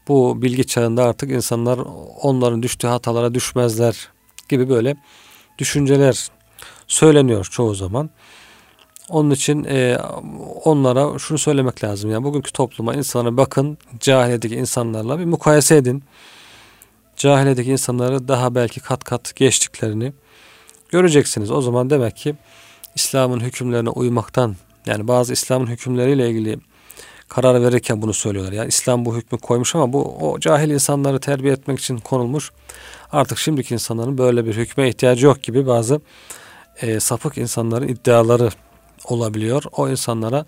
Bu 0.07 0.41
bilgi 0.41 0.67
çağında 0.67 1.03
artık 1.03 1.31
insanlar 1.31 1.79
onların 2.21 2.63
düştüğü 2.63 2.87
hatalara 2.87 3.33
düşmezler 3.33 4.09
gibi 4.49 4.69
böyle 4.69 4.95
düşünceler 5.57 6.27
söyleniyor 6.87 7.47
çoğu 7.51 7.75
zaman. 7.75 8.09
Onun 9.09 9.31
için 9.31 9.63
e, 9.63 9.97
onlara 10.63 11.19
şunu 11.19 11.37
söylemek 11.37 11.83
lazım. 11.83 12.11
Yani 12.11 12.23
bugünkü 12.23 12.51
topluma 12.51 12.95
insanlara 12.95 13.37
bakın 13.37 13.77
cahiledeki 13.99 14.55
insanlarla 14.55 15.19
bir 15.19 15.25
mukayese 15.25 15.75
edin. 15.75 16.03
Cahiledeki 17.19 17.71
insanları 17.71 18.27
daha 18.27 18.55
belki 18.55 18.79
kat 18.79 19.03
kat 19.03 19.35
geçtiklerini 19.35 20.13
göreceksiniz. 20.89 21.51
O 21.51 21.61
zaman 21.61 21.89
demek 21.89 22.15
ki 22.15 22.35
İslam'ın 22.95 23.39
hükümlerine 23.39 23.89
uymaktan 23.89 24.55
yani 24.85 25.07
bazı 25.07 25.33
İslam'ın 25.33 25.67
hükümleriyle 25.67 26.29
ilgili 26.29 26.59
karar 27.27 27.61
verirken 27.61 28.01
bunu 28.01 28.13
söylüyorlar. 28.13 28.51
Yani 28.51 28.67
İslam 28.67 29.05
bu 29.05 29.17
hükmü 29.17 29.39
koymuş 29.39 29.75
ama 29.75 29.93
bu 29.93 30.17
o 30.21 30.39
cahil 30.39 30.69
insanları 30.69 31.19
terbiye 31.19 31.53
etmek 31.53 31.79
için 31.79 31.97
konulmuş. 31.97 32.51
Artık 33.11 33.37
şimdiki 33.37 33.73
insanların 33.73 34.17
böyle 34.17 34.45
bir 34.45 34.55
hükme 34.55 34.89
ihtiyacı 34.89 35.25
yok 35.25 35.43
gibi 35.43 35.67
bazı 35.67 36.01
e, 36.81 36.99
sapık 36.99 37.37
insanların 37.37 37.87
iddiaları 37.87 38.49
olabiliyor. 39.05 39.63
O 39.71 39.89
insanlara 39.89 40.45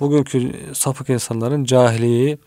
bugünkü 0.00 0.52
sapık 0.72 1.10
insanların 1.10 1.64
cahiliyi 1.64 2.38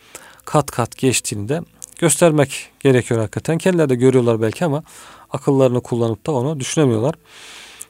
kat 0.46 0.72
kat 0.72 0.98
geçtiğini 0.98 1.50
de 1.50 1.62
göstermek 2.00 2.70
gerekiyor 2.80 3.20
hakikaten. 3.20 3.58
Kendileri 3.58 3.90
de 3.90 3.96
görüyorlar 3.96 4.42
belki 4.42 4.66
ama 4.66 4.84
akıllarını 5.30 5.82
kullanıp 5.82 6.26
da 6.26 6.32
onu 6.32 6.60
düşünemiyorlar. 6.60 7.16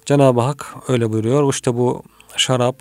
Cenab-ı 0.05 0.41
Hak 0.41 0.75
öyle 0.87 1.11
buyuruyor. 1.11 1.53
İşte 1.53 1.75
bu 1.75 2.03
şarap, 2.37 2.75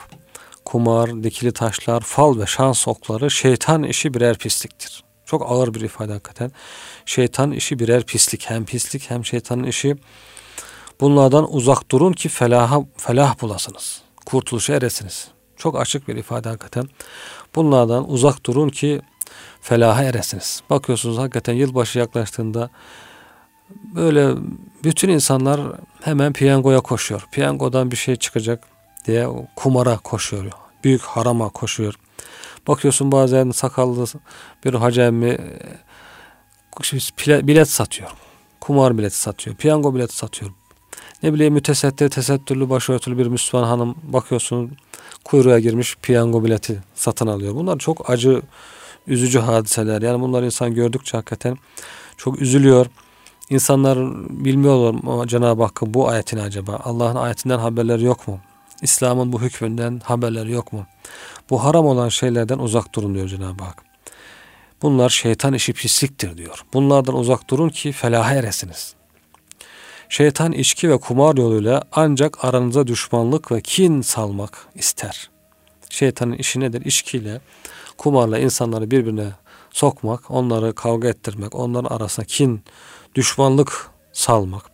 kumar, 0.64 1.22
dikili 1.22 1.52
taşlar, 1.52 2.00
fal 2.00 2.38
ve 2.38 2.46
şans 2.46 2.88
okları 2.88 3.30
şeytan 3.30 3.82
işi 3.82 4.14
birer 4.14 4.38
pisliktir. 4.38 5.04
Çok 5.26 5.50
ağır 5.50 5.74
bir 5.74 5.80
ifade 5.80 6.12
hakikaten. 6.12 6.52
Şeytan 7.06 7.52
işi 7.52 7.78
birer 7.78 8.06
pislik. 8.06 8.50
Hem 8.50 8.64
pislik 8.64 9.10
hem 9.10 9.24
şeytanın 9.24 9.64
işi. 9.64 9.96
Bunlardan 11.00 11.54
uzak 11.54 11.90
durun 11.90 12.12
ki 12.12 12.28
felaha, 12.28 12.82
felah 12.96 13.40
bulasınız. 13.40 14.02
Kurtuluşa 14.26 14.74
eresiniz. 14.74 15.28
Çok 15.56 15.80
açık 15.80 16.08
bir 16.08 16.16
ifade 16.16 16.48
hakikaten. 16.48 16.88
Bunlardan 17.54 18.10
uzak 18.10 18.46
durun 18.46 18.68
ki 18.68 19.00
felaha 19.62 20.04
eresiniz. 20.04 20.62
Bakıyorsunuz 20.70 21.18
hakikaten 21.18 21.52
yılbaşı 21.54 21.98
yaklaştığında 21.98 22.70
böyle 23.94 24.34
bütün 24.84 25.08
insanlar 25.08 25.60
hemen 26.00 26.32
piyangoya 26.32 26.80
koşuyor. 26.80 27.26
Piyangodan 27.32 27.90
bir 27.90 27.96
şey 27.96 28.16
çıkacak 28.16 28.64
diye 29.06 29.28
kumara 29.56 29.98
koşuyor. 29.98 30.52
Büyük 30.84 31.02
harama 31.02 31.48
koşuyor. 31.48 31.94
Bakıyorsun 32.66 33.12
bazen 33.12 33.50
sakallı 33.50 34.06
bir 34.64 34.74
hacı 34.74 35.00
emmi 35.00 35.38
bilet 37.28 37.68
satıyor. 37.68 38.10
Kumar 38.60 38.98
bileti 38.98 39.16
satıyor. 39.16 39.56
Piyango 39.56 39.94
bileti 39.94 40.16
satıyor. 40.16 40.50
Ne 41.22 41.34
bileyim 41.34 41.54
mütesettiri, 41.54 42.10
tesettürlü, 42.10 42.70
başörtülü 42.70 43.18
bir 43.18 43.26
Müslüman 43.26 43.66
hanım 43.66 43.94
bakıyorsun 44.02 44.76
kuyruğa 45.24 45.58
girmiş 45.58 45.96
piyango 46.02 46.44
bileti 46.44 46.82
satın 46.94 47.26
alıyor. 47.26 47.54
Bunlar 47.54 47.78
çok 47.78 48.10
acı, 48.10 48.42
üzücü 49.06 49.38
hadiseler. 49.38 50.02
Yani 50.02 50.20
bunlar 50.20 50.42
insan 50.42 50.74
gördükçe 50.74 51.16
hakikaten 51.16 51.56
çok 52.16 52.42
üzülüyor. 52.42 52.86
İnsanlar 53.50 53.98
bilmiyorlar 54.44 55.26
Cenab-ı 55.26 55.62
Hakk'ın 55.62 55.94
bu 55.94 56.08
ayetini 56.08 56.42
acaba? 56.42 56.80
Allah'ın 56.84 57.16
ayetinden 57.16 57.58
haberleri 57.58 58.04
yok 58.04 58.28
mu? 58.28 58.40
İslam'ın 58.82 59.32
bu 59.32 59.42
hükmünden 59.42 60.00
haberleri 60.04 60.52
yok 60.52 60.72
mu? 60.72 60.86
Bu 61.50 61.64
haram 61.64 61.86
olan 61.86 62.08
şeylerden 62.08 62.58
uzak 62.58 62.94
durun 62.94 63.14
diyor 63.14 63.28
Cenab-ı 63.28 63.64
Hak. 63.64 63.82
Bunlar 64.82 65.08
şeytan 65.08 65.54
işi 65.54 65.72
pisliktir 65.72 66.36
diyor. 66.36 66.64
Bunlardan 66.72 67.14
uzak 67.14 67.50
durun 67.50 67.68
ki 67.68 67.92
felaha 67.92 68.34
eresiniz. 68.34 68.94
Şeytan 70.08 70.52
içki 70.52 70.90
ve 70.90 71.00
kumar 71.00 71.36
yoluyla 71.36 71.82
ancak 71.92 72.44
aranıza 72.44 72.86
düşmanlık 72.86 73.52
ve 73.52 73.60
kin 73.60 74.00
salmak 74.00 74.66
ister. 74.74 75.30
Şeytanın 75.90 76.32
işi 76.32 76.60
nedir? 76.60 76.84
İçkiyle, 76.84 77.40
kumarla 77.98 78.38
insanları 78.38 78.90
birbirine 78.90 79.28
sokmak, 79.70 80.30
onları 80.30 80.74
kavga 80.74 81.08
ettirmek, 81.08 81.54
onların 81.54 81.96
arasına 81.96 82.24
kin, 82.24 82.62
düşmanlık 83.14 83.90
salmak 84.12 84.72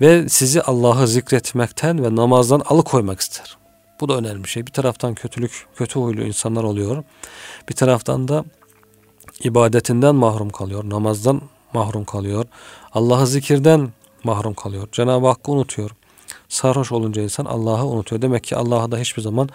ve 0.00 0.28
sizi 0.28 0.62
Allah'ı 0.62 1.08
zikretmekten 1.08 2.04
ve 2.04 2.16
namazdan 2.16 2.60
alıkoymak 2.60 3.20
ister. 3.20 3.56
Bu 4.00 4.08
da 4.08 4.16
önemli 4.16 4.44
bir 4.44 4.48
şey. 4.48 4.66
Bir 4.66 4.72
taraftan 4.72 5.14
kötülük, 5.14 5.66
kötü 5.76 6.00
huylu 6.00 6.22
insanlar 6.22 6.64
oluyor. 6.64 7.04
Bir 7.68 7.74
taraftan 7.74 8.28
da 8.28 8.44
ibadetinden 9.44 10.14
mahrum 10.14 10.50
kalıyor, 10.50 10.90
namazdan 10.90 11.42
mahrum 11.72 12.04
kalıyor. 12.04 12.44
Allah'ı 12.92 13.26
zikirden 13.26 13.92
mahrum 14.24 14.54
kalıyor. 14.54 14.88
Cenab-ı 14.92 15.26
Hakk'ı 15.26 15.52
unutuyor. 15.52 15.90
Sarhoş 16.48 16.92
olunca 16.92 17.22
insan 17.22 17.44
Allah'ı 17.44 17.86
unutuyor. 17.86 18.22
Demek 18.22 18.44
ki 18.44 18.56
Allah'ı 18.56 18.92
da 18.92 18.98
hiçbir 18.98 19.22
zaman 19.22 19.48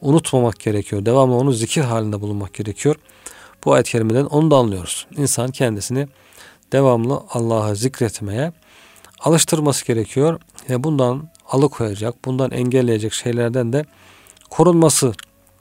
unutmamak 0.00 0.60
gerekiyor. 0.60 1.04
Devamlı 1.04 1.34
onu 1.34 1.52
zikir 1.52 1.82
halinde 1.82 2.20
bulunmak 2.20 2.54
gerekiyor. 2.54 2.96
Bu 3.64 3.72
ayet-i 3.72 3.92
kerimeden 3.92 4.24
onu 4.24 4.50
da 4.50 4.56
anlıyoruz. 4.56 5.06
İnsan 5.16 5.50
kendisini 5.50 6.08
devamlı 6.72 7.22
Allah'ı 7.30 7.76
zikretmeye 7.76 8.52
alıştırması 9.20 9.86
gerekiyor. 9.86 10.40
Ve 10.70 10.84
bundan 10.84 11.28
alıkoyacak, 11.48 12.24
bundan 12.24 12.50
engelleyecek 12.50 13.12
şeylerden 13.12 13.72
de 13.72 13.84
korunması 14.50 15.12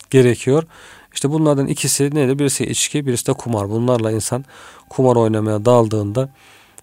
gerekiyor. 0.10 0.64
İşte 1.14 1.30
bunlardan 1.30 1.68
ikisi 1.68 2.16
nedir? 2.16 2.40
Birisi 2.40 2.66
içki, 2.66 3.06
birisi 3.06 3.28
de 3.28 3.34
kumar. 3.34 3.70
Bunlarla 3.70 4.12
insan 4.12 4.46
kumar 4.90 5.16
oynamaya 5.16 5.66
daldığında 5.66 6.30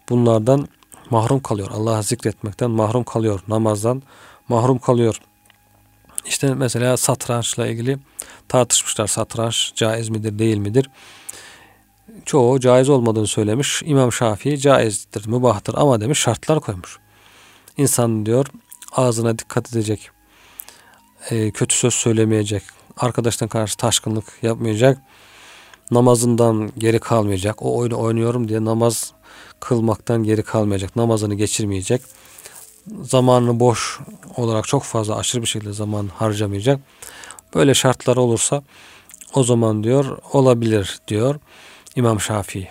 bunlardan 0.08 0.68
mahrum 1.10 1.40
kalıyor. 1.40 1.70
Allah'ı 1.70 2.02
zikretmekten 2.02 2.70
mahrum 2.70 3.04
kalıyor. 3.04 3.40
Namazdan 3.48 4.02
mahrum 4.48 4.78
kalıyor. 4.78 5.20
İşte 6.26 6.54
mesela 6.54 6.96
satrançla 6.96 7.66
ilgili 7.66 7.98
tartışmışlar. 8.48 9.06
Satranç 9.06 9.72
caiz 9.74 10.08
midir, 10.08 10.38
değil 10.38 10.56
midir? 10.56 10.90
çoğu 12.24 12.60
caiz 12.60 12.88
olmadığını 12.88 13.26
söylemiş. 13.26 13.82
İmam 13.84 14.12
Şafii 14.12 14.58
caizdir, 14.58 15.28
mübahtır 15.28 15.74
ama 15.74 16.00
demiş 16.00 16.18
şartlar 16.18 16.60
koymuş. 16.60 16.98
İnsan 17.76 18.26
diyor 18.26 18.46
ağzına 18.92 19.38
dikkat 19.38 19.72
edecek, 19.72 20.10
e, 21.30 21.50
kötü 21.50 21.76
söz 21.76 21.94
söylemeyecek, 21.94 22.62
arkadaştan 22.96 23.48
karşı 23.48 23.76
taşkınlık 23.76 24.24
yapmayacak, 24.42 24.98
namazından 25.90 26.72
geri 26.78 26.98
kalmayacak. 26.98 27.62
O 27.62 27.76
oyunu 27.76 27.98
oynuyorum 27.98 28.48
diye 28.48 28.64
namaz 28.64 29.12
kılmaktan 29.64 30.24
geri 30.24 30.42
kalmayacak, 30.42 30.96
namazını 30.96 31.34
geçirmeyecek. 31.34 32.02
Zamanını 33.02 33.60
boş 33.60 34.00
olarak 34.36 34.68
çok 34.68 34.82
fazla 34.82 35.16
aşırı 35.16 35.42
bir 35.42 35.46
şekilde 35.46 35.72
zaman 35.72 36.06
harcamayacak. 36.06 36.80
Böyle 37.54 37.74
şartlar 37.74 38.16
olursa 38.16 38.62
o 39.34 39.42
zaman 39.42 39.84
diyor 39.84 40.18
olabilir 40.32 40.98
diyor. 41.08 41.36
İmam 41.96 42.20
Şafii. 42.20 42.68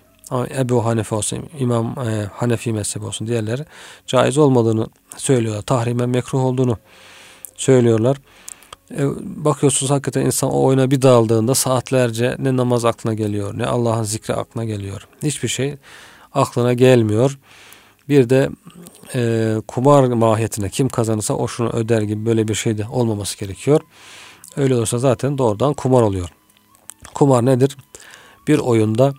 Ebu 0.57 0.85
Hanife 0.85 1.15
olsun, 1.15 1.49
İmam 1.59 1.99
e, 1.99 2.25
Hanefi 2.33 2.73
mezhebi 2.73 3.05
olsun 3.05 3.27
diğerleri 3.27 3.65
caiz 4.07 4.37
olmadığını 4.37 4.87
söylüyorlar. 5.17 5.61
Tahrimen 5.61 6.09
mekruh 6.09 6.45
olduğunu 6.45 6.77
söylüyorlar. 7.55 8.17
E, 8.91 9.05
bakıyorsunuz 9.45 9.91
hakikaten 9.91 10.25
insan 10.25 10.51
o 10.51 10.63
oyuna 10.63 10.91
bir 10.91 11.01
daldığında 11.01 11.55
saatlerce 11.55 12.35
ne 12.39 12.57
namaz 12.57 12.85
aklına 12.85 13.13
geliyor 13.13 13.57
ne 13.57 13.65
Allah'ın 13.65 14.03
zikri 14.03 14.33
aklına 14.33 14.65
geliyor. 14.65 15.07
Hiçbir 15.23 15.47
şey 15.47 15.75
aklına 16.33 16.73
gelmiyor. 16.73 17.39
Bir 18.09 18.29
de 18.29 18.49
e, 19.15 19.55
kumar 19.67 20.03
mahiyetine 20.03 20.69
kim 20.69 20.89
kazanırsa 20.89 21.33
o 21.33 21.47
şunu 21.47 21.69
öder 21.69 22.01
gibi 22.01 22.25
böyle 22.25 22.47
bir 22.47 22.55
şey 22.55 22.77
de 22.77 22.87
olmaması 22.91 23.39
gerekiyor. 23.39 23.81
Öyle 24.57 24.75
olursa 24.75 24.97
zaten 24.97 25.37
doğrudan 25.37 25.73
kumar 25.73 26.01
oluyor. 26.01 26.29
Kumar 27.13 27.45
nedir? 27.45 27.77
Bir 28.47 28.59
oyunda 28.59 29.13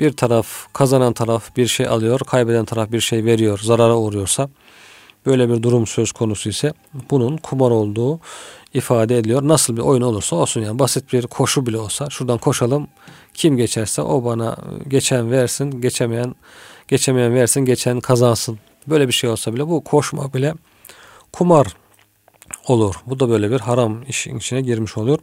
bir 0.00 0.12
taraf 0.12 0.46
kazanan 0.72 1.12
taraf 1.12 1.56
bir 1.56 1.66
şey 1.66 1.86
alıyor, 1.86 2.20
kaybeden 2.20 2.64
taraf 2.64 2.92
bir 2.92 3.00
şey 3.00 3.24
veriyor, 3.24 3.58
zarara 3.62 3.96
uğruyorsa 3.96 4.48
böyle 5.26 5.48
bir 5.48 5.62
durum 5.62 5.86
söz 5.86 6.12
konusu 6.12 6.48
ise 6.48 6.72
bunun 7.10 7.36
kumar 7.36 7.70
olduğu 7.70 8.20
ifade 8.74 9.18
ediliyor. 9.18 9.48
Nasıl 9.48 9.76
bir 9.76 9.82
oyun 9.82 10.02
olursa 10.02 10.36
olsun 10.36 10.60
yani 10.60 10.78
basit 10.78 11.12
bir 11.12 11.26
koşu 11.26 11.66
bile 11.66 11.78
olsa 11.78 12.10
şuradan 12.10 12.38
koşalım 12.38 12.88
kim 13.34 13.56
geçerse 13.56 14.02
o 14.02 14.24
bana 14.24 14.56
geçen 14.88 15.30
versin, 15.30 15.80
geçemeyen 15.80 16.34
geçemeyen 16.88 17.34
versin, 17.34 17.60
geçen 17.60 18.00
kazansın. 18.00 18.58
Böyle 18.86 19.08
bir 19.08 19.12
şey 19.12 19.30
olsa 19.30 19.54
bile 19.54 19.68
bu 19.68 19.84
koşma 19.84 20.32
bile 20.32 20.54
kumar 21.32 21.66
olur. 22.68 22.94
Bu 23.06 23.20
da 23.20 23.28
böyle 23.28 23.50
bir 23.50 23.60
haram 23.60 24.02
işin 24.08 24.38
içine 24.38 24.60
girmiş 24.60 24.96
oluyor. 24.96 25.18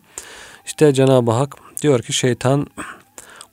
İşte 0.65 0.93
Cenab-ı 0.93 1.31
Hak 1.31 1.55
diyor 1.81 2.01
ki 2.01 2.13
şeytan 2.13 2.67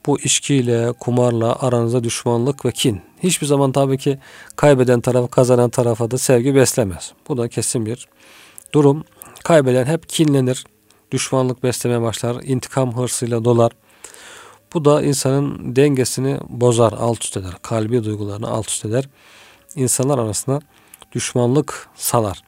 bu 0.07 0.21
içkiyle, 0.21 0.93
kumarla 0.93 1.63
aranızda 1.63 2.05
düşmanlık 2.05 2.65
ve 2.65 2.73
kin. 2.73 3.01
Hiçbir 3.23 3.47
zaman 3.47 3.73
tabii 3.73 3.99
ki 3.99 4.19
kaybeden 4.57 5.01
taraf, 5.01 5.31
kazanan 5.31 5.71
tarafa 5.71 6.11
da 6.11 6.19
sevgi 6.19 6.55
beslemez. 6.55 7.13
Bu 7.29 7.37
da 7.37 7.49
kesin 7.49 7.87
bir 7.87 8.09
durum. 8.73 9.05
Kaybeden 9.45 9.85
hep 9.85 10.09
kinlenir, 10.09 10.65
düşmanlık 11.13 11.63
beslemeye 11.63 12.03
başlar, 12.03 12.43
intikam 12.43 12.97
hırsıyla 12.97 13.45
dolar. 13.45 13.73
Bu 14.75 14.85
da 14.85 15.03
insanın 15.03 15.77
dengesini 15.77 16.39
bozar, 16.49 16.93
alt 16.93 17.25
üst 17.25 17.37
eder. 17.37 17.53
Kalbi 17.63 18.05
duygularını 18.05 18.49
alt 18.49 18.69
üst 18.69 18.85
eder. 18.85 19.09
İnsanlar 19.75 20.19
arasında 20.19 20.61
düşmanlık 21.13 21.89
salar. 21.95 22.43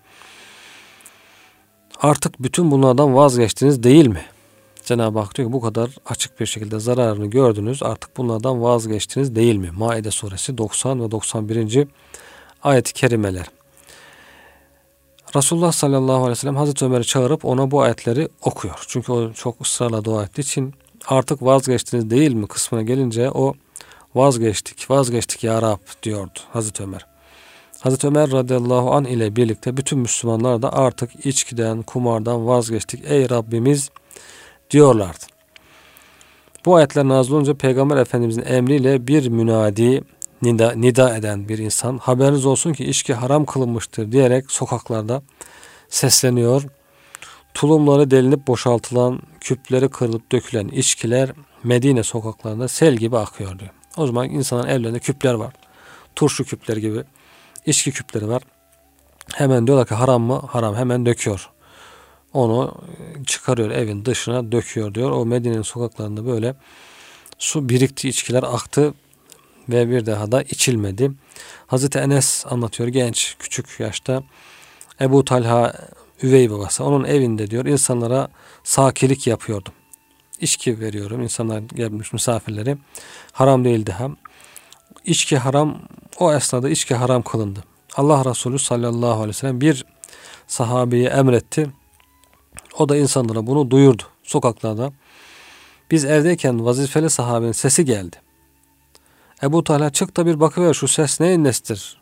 Artık 2.00 2.42
bütün 2.42 2.70
bunlardan 2.70 3.14
vazgeçtiniz 3.14 3.82
değil 3.82 4.06
mi? 4.06 4.24
Cenab-ı 4.84 5.18
Hak 5.18 5.34
diyor 5.34 5.48
ki 5.48 5.52
bu 5.52 5.60
kadar 5.60 5.90
açık 6.06 6.40
bir 6.40 6.46
şekilde 6.46 6.80
zararını 6.80 7.26
gördünüz 7.26 7.82
artık 7.82 8.16
bunlardan 8.16 8.62
vazgeçtiniz 8.62 9.36
değil 9.36 9.56
mi? 9.56 9.70
Maide 9.70 10.10
suresi 10.10 10.58
90 10.58 11.04
ve 11.04 11.10
91. 11.10 11.86
ayet-i 12.62 12.92
kerimeler. 12.92 13.46
Resulullah 15.36 15.72
sallallahu 15.72 16.16
aleyhi 16.16 16.30
ve 16.30 16.34
sellem 16.34 16.56
Hazreti 16.56 16.84
Ömer'i 16.84 17.04
çağırıp 17.04 17.44
ona 17.44 17.70
bu 17.70 17.82
ayetleri 17.82 18.28
okuyor. 18.40 18.84
Çünkü 18.88 19.12
o 19.12 19.32
çok 19.32 19.60
ısrarla 19.60 20.04
dua 20.04 20.24
ettiği 20.24 20.40
için 20.40 20.74
artık 21.06 21.42
vazgeçtiniz 21.42 22.10
değil 22.10 22.32
mi 22.32 22.46
kısmına 22.46 22.82
gelince 22.82 23.30
o 23.30 23.54
vazgeçtik, 24.14 24.90
vazgeçtik 24.90 25.44
ya 25.44 25.62
Rab 25.62 26.02
diyordu 26.02 26.38
Hazreti 26.52 26.82
Ömer. 26.82 27.06
Hazreti 27.80 28.06
Ömer 28.06 28.30
radıyallahu 28.30 28.92
an 28.92 29.04
ile 29.04 29.36
birlikte 29.36 29.76
bütün 29.76 29.98
Müslümanlar 29.98 30.62
da 30.62 30.72
artık 30.72 31.26
içkiden, 31.26 31.82
kumardan 31.82 32.46
vazgeçtik. 32.46 33.04
Ey 33.04 33.30
Rabbimiz 33.30 33.90
diyorlardı. 34.70 35.24
Bu 36.66 36.76
ayetler 36.76 37.08
nazil 37.08 37.32
olunca 37.32 37.54
Peygamber 37.54 37.96
Efendimizin 37.96 38.42
emriyle 38.42 39.06
bir 39.06 39.28
münadi 39.28 40.02
nida, 40.42 40.72
nida 40.72 41.16
eden 41.16 41.48
bir 41.48 41.58
insan 41.58 41.98
haberiniz 41.98 42.46
olsun 42.46 42.72
ki 42.72 42.84
içki 42.84 43.14
haram 43.14 43.44
kılınmıştır 43.44 44.12
diyerek 44.12 44.50
sokaklarda 44.50 45.22
sesleniyor. 45.88 46.62
Tulumları 47.54 48.10
delinip 48.10 48.46
boşaltılan, 48.46 49.20
küpleri 49.40 49.88
kırılıp 49.88 50.32
dökülen 50.32 50.68
içkiler 50.68 51.30
Medine 51.64 52.02
sokaklarında 52.02 52.68
sel 52.68 52.96
gibi 52.96 53.18
akıyor 53.18 53.58
diyor. 53.58 53.70
O 53.96 54.06
zaman 54.06 54.30
insanın 54.30 54.68
evlerinde 54.68 54.98
küpler 54.98 55.34
var. 55.34 55.52
Turşu 56.16 56.44
küpleri 56.44 56.80
gibi 56.80 57.04
içki 57.66 57.92
küpleri 57.92 58.28
var. 58.28 58.42
Hemen 59.34 59.66
diyorlar 59.66 59.86
ki 59.86 59.94
haram 59.94 60.22
mı? 60.22 60.42
Haram. 60.48 60.74
Hemen 60.74 61.06
döküyor 61.06 61.50
onu 62.32 62.74
çıkarıyor 63.26 63.70
evin 63.70 64.04
dışına 64.04 64.52
döküyor 64.52 64.94
diyor. 64.94 65.10
O 65.10 65.26
Medine'nin 65.26 65.62
sokaklarında 65.62 66.26
böyle 66.26 66.54
su 67.38 67.68
birikti, 67.68 68.08
içkiler 68.08 68.42
aktı 68.42 68.94
ve 69.68 69.90
bir 69.90 70.06
daha 70.06 70.32
da 70.32 70.42
içilmedi. 70.42 71.10
Hazreti 71.66 71.98
Enes 71.98 72.46
anlatıyor 72.46 72.88
genç, 72.88 73.36
küçük 73.38 73.80
yaşta 73.80 74.22
Ebu 75.00 75.24
Talha 75.24 75.72
üvey 76.22 76.50
babası 76.50 76.84
onun 76.84 77.04
evinde 77.04 77.50
diyor 77.50 77.64
insanlara 77.64 78.28
sakilik 78.64 79.26
yapıyordum. 79.26 79.72
İçki 80.40 80.80
veriyorum 80.80 81.22
insanlar 81.22 81.58
gelmiş 81.60 82.12
misafirleri. 82.12 82.78
Haram 83.32 83.64
değil 83.64 83.86
daha. 83.86 84.08
İçki 85.04 85.38
haram 85.38 85.82
o 86.18 86.32
esnada 86.32 86.70
içki 86.70 86.94
haram 86.94 87.22
kılındı. 87.22 87.64
Allah 87.96 88.24
Resulü 88.24 88.58
sallallahu 88.58 89.12
aleyhi 89.12 89.28
ve 89.28 89.32
sellem 89.32 89.60
bir 89.60 89.84
sahabeyi 90.46 91.06
emretti. 91.06 91.70
O 92.78 92.88
da 92.88 92.96
insanlara 92.96 93.46
bunu 93.46 93.70
duyurdu 93.70 94.02
sokaklarda. 94.22 94.92
Biz 95.90 96.04
evdeyken 96.04 96.64
vazifeli 96.64 97.10
sahabenin 97.10 97.52
sesi 97.52 97.84
geldi. 97.84 98.16
Ebu 99.42 99.64
Talha 99.64 99.90
çık 99.90 100.16
da 100.16 100.26
bir 100.26 100.40
bakıver 100.40 100.74
şu 100.74 100.88
ses 100.88 101.20
neyin 101.20 101.44
nesidir? 101.44 102.00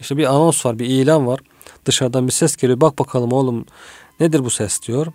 İşte 0.00 0.16
bir 0.16 0.24
anons 0.24 0.66
var, 0.66 0.78
bir 0.78 0.86
ilan 0.86 1.26
var. 1.26 1.40
Dışarıdan 1.84 2.26
bir 2.26 2.32
ses 2.32 2.56
geliyor. 2.56 2.80
Bak 2.80 2.98
bakalım 2.98 3.32
oğlum 3.32 3.66
nedir 4.20 4.44
bu 4.44 4.50
ses 4.50 4.82
diyor. 4.82 5.06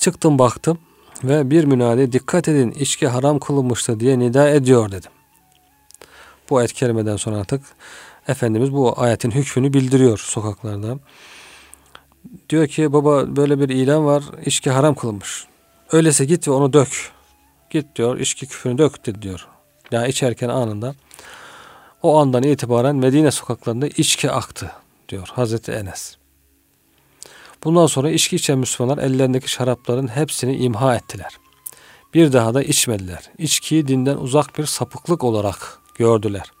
Çıktım 0.00 0.38
baktım 0.38 0.78
ve 1.24 1.50
bir 1.50 1.64
münadi 1.64 2.12
dikkat 2.12 2.48
edin 2.48 2.70
içki 2.70 3.08
haram 3.08 3.38
kılınmıştı 3.38 4.00
diye 4.00 4.18
nida 4.18 4.50
ediyor 4.50 4.92
dedim. 4.92 5.10
Bu 6.50 6.58
ayet 6.58 6.72
kerimeden 6.72 7.16
sonra 7.16 7.36
artık 7.36 7.62
Efendimiz 8.28 8.72
bu 8.72 9.00
ayetin 9.00 9.30
hükmünü 9.30 9.72
bildiriyor 9.72 10.18
sokaklarda. 10.18 10.98
Diyor 12.50 12.66
ki 12.66 12.92
baba 12.92 13.36
böyle 13.36 13.60
bir 13.60 13.68
ilan 13.68 14.06
var 14.06 14.24
içki 14.46 14.70
haram 14.70 14.94
kılınmış. 14.94 15.46
Öyleyse 15.92 16.24
git 16.24 16.48
ve 16.48 16.52
onu 16.52 16.72
dök. 16.72 17.10
Git 17.70 17.96
diyor 17.96 18.18
içki 18.18 18.46
küfünü 18.46 18.78
dök 18.78 19.22
diyor. 19.22 19.48
Yani 19.90 20.08
içerken 20.08 20.48
anında 20.48 20.94
o 22.02 22.18
andan 22.18 22.42
itibaren 22.42 22.96
Medine 22.96 23.30
sokaklarında 23.30 23.86
içki 23.86 24.30
aktı 24.30 24.72
diyor 25.08 25.28
Hazreti 25.32 25.72
Enes. 25.72 26.15
Bundan 27.66 27.86
sonra 27.86 28.10
içki 28.10 28.36
içen 28.36 28.58
Müslümanlar 28.58 29.02
ellerindeki 29.02 29.50
şarapların 29.50 30.08
hepsini 30.08 30.56
imha 30.56 30.96
ettiler. 30.96 31.38
Bir 32.14 32.32
daha 32.32 32.54
da 32.54 32.62
içmediler. 32.62 33.30
İçkiyi 33.38 33.88
dinden 33.88 34.16
uzak 34.16 34.58
bir 34.58 34.66
sapıklık 34.66 35.24
olarak 35.24 35.78
gördüler. 35.94 36.52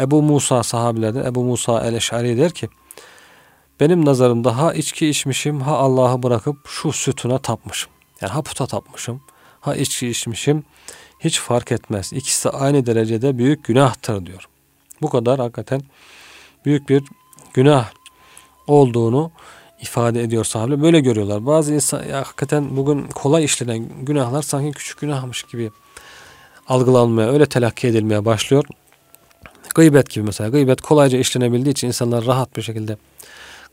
Ebu 0.00 0.22
Musa 0.22 0.62
sahabilerden 0.62 1.24
Ebu 1.24 1.44
Musa 1.44 1.86
el-Eş'ari 1.86 2.38
der 2.38 2.50
ki 2.50 2.68
benim 3.80 4.04
nazarımda 4.04 4.58
ha 4.58 4.74
içki 4.74 5.08
içmişim 5.08 5.60
ha 5.60 5.76
Allah'ı 5.76 6.22
bırakıp 6.22 6.68
şu 6.68 6.92
sütuna 6.92 7.38
tapmışım. 7.38 7.90
Yani 8.20 8.32
ha 8.32 8.42
puta 8.42 8.66
tapmışım 8.66 9.22
ha 9.60 9.76
içki 9.76 10.08
içmişim 10.08 10.64
hiç 11.20 11.40
fark 11.40 11.72
etmez. 11.72 12.12
İkisi 12.12 12.44
de 12.44 12.50
aynı 12.50 12.86
derecede 12.86 13.38
büyük 13.38 13.64
günahtır 13.64 14.26
diyor. 14.26 14.48
Bu 15.02 15.10
kadar 15.10 15.40
hakikaten 15.40 15.82
büyük 16.64 16.88
bir 16.88 17.02
günah 17.54 17.90
olduğunu 18.66 19.30
ifade 19.82 20.22
ediyor 20.22 20.44
sahabe. 20.44 20.82
Böyle 20.82 21.00
görüyorlar. 21.00 21.46
Bazı 21.46 21.74
insan 21.74 22.04
ya 22.04 22.18
hakikaten 22.18 22.76
bugün 22.76 23.06
kolay 23.06 23.44
işlenen 23.44 23.88
günahlar 24.02 24.42
sanki 24.42 24.72
küçük 24.72 25.00
günahmış 25.00 25.42
gibi 25.42 25.70
algılanmaya, 26.68 27.32
öyle 27.32 27.46
telakki 27.46 27.88
edilmeye 27.88 28.24
başlıyor. 28.24 28.64
Gıybet 29.74 30.10
gibi 30.10 30.24
mesela. 30.24 30.50
Gıybet 30.50 30.80
kolayca 30.80 31.18
işlenebildiği 31.18 31.72
için 31.72 31.86
insanlar 31.86 32.26
rahat 32.26 32.56
bir 32.56 32.62
şekilde 32.62 32.96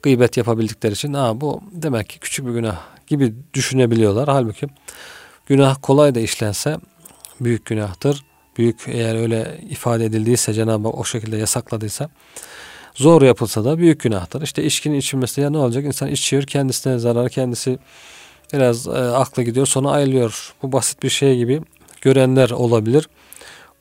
gıybet 0.04 0.38
yapabildikleri 0.38 0.94
için 0.94 1.14
Aa, 1.14 1.42
bu 1.42 1.62
demek 1.72 2.10
ki 2.10 2.20
küçük 2.20 2.48
bir 2.48 2.52
günah 2.52 2.78
gibi 3.08 3.34
düşünebiliyorlar. 3.54 4.28
Halbuki 4.28 4.68
günah 5.46 5.76
kolay 5.82 6.16
da 6.16 6.20
işlense 6.20 6.78
büyük 7.42 7.66
günahtır. 7.66 8.26
Büyük 8.58 8.82
eğer 8.88 9.16
öyle 9.16 9.62
ifade 9.70 10.06
edildiyse 10.06 10.54
Cenab-ı 10.54 10.88
Hak 10.88 10.98
o 10.98 11.04
şekilde 11.04 11.38
yasakladıysa 11.38 12.10
zor 12.98 13.22
yapılsa 13.22 13.66
da 13.66 13.78
büyük 13.78 14.00
günahtır. 14.02 14.42
İşte 14.42 14.64
içkinin 14.64 14.98
içilmesi 14.98 15.42
ya 15.42 15.50
ne 15.50 15.58
olacak? 15.58 15.86
İnsan 15.86 16.10
içiyor 16.10 16.44
kendisine 16.44 17.00
zarar 17.00 17.30
kendisi 17.30 17.80
biraz 18.54 18.88
e, 18.88 18.92
aklı 18.92 19.44
gidiyor 19.44 19.66
sonra 19.66 19.90
ayrılıyor. 19.90 20.54
Bu 20.64 20.72
basit 20.72 21.04
bir 21.04 21.10
şey 21.10 21.38
gibi 21.38 21.62
görenler 22.02 22.50
olabilir. 22.50 23.10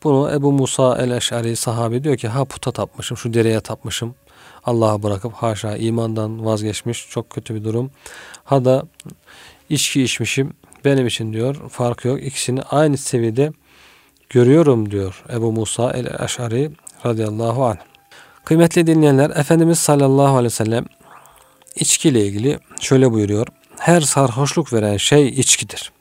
Bunu 0.04 0.32
Ebu 0.32 0.52
Musa 0.52 0.98
el-Eş'ari 0.98 1.56
sahabi 1.56 2.04
diyor 2.04 2.16
ki 2.16 2.28
ha 2.28 2.44
puta 2.44 2.72
tapmışım 2.72 3.16
şu 3.16 3.34
dereye 3.34 3.60
tapmışım 3.60 4.14
Allah'a 4.64 5.02
bırakıp 5.02 5.32
haşa 5.32 5.76
imandan 5.76 6.44
vazgeçmiş 6.44 7.08
çok 7.10 7.30
kötü 7.30 7.54
bir 7.54 7.64
durum. 7.64 7.90
Ha 8.44 8.64
da 8.64 8.82
içki 9.70 10.02
içmişim 10.02 10.54
benim 10.84 11.06
için 11.06 11.32
diyor 11.32 11.68
fark 11.68 12.04
yok. 12.04 12.22
İkisini 12.22 12.62
aynı 12.62 12.98
seviyede 12.98 13.52
görüyorum 14.30 14.90
diyor 14.90 15.24
Ebu 15.32 15.52
Musa 15.52 15.92
el-Eş'ari 15.92 16.70
radıyallahu 17.06 17.64
anh. 17.64 17.95
Kıymetli 18.46 18.86
dinleyenler 18.86 19.30
Efendimiz 19.30 19.78
sallallahu 19.78 20.28
aleyhi 20.28 20.44
ve 20.44 20.50
sellem 20.50 20.84
içki 21.74 22.08
ile 22.08 22.26
ilgili 22.26 22.58
şöyle 22.80 23.12
buyuruyor. 23.12 23.46
Her 23.78 24.00
sarhoşluk 24.00 24.72
veren 24.72 24.96
şey 24.96 25.28
içkidir. 25.28 25.92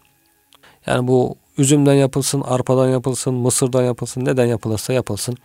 Yani 0.86 1.08
bu 1.08 1.36
üzümden 1.58 1.93
yapılsın, 1.93 2.41
arpadan 2.41 2.89
yapılsın, 2.89 3.34
mısırdan 3.34 3.84
yapılsın, 3.84 4.25
neden 4.25 4.45
yapılırsa 4.45 4.93
yapılsın. 4.93 5.38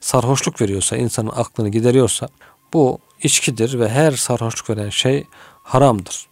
Sarhoşluk 0.00 0.60
veriyorsa, 0.60 0.96
insanın 0.96 1.32
aklını 1.36 1.68
gideriyorsa 1.68 2.28
bu 2.72 2.98
içkidir 3.22 3.80
ve 3.80 3.88
her 3.88 4.12
sarhoşluk 4.12 4.70
veren 4.70 4.90
şey 4.90 5.26
haramdır. 5.62 6.26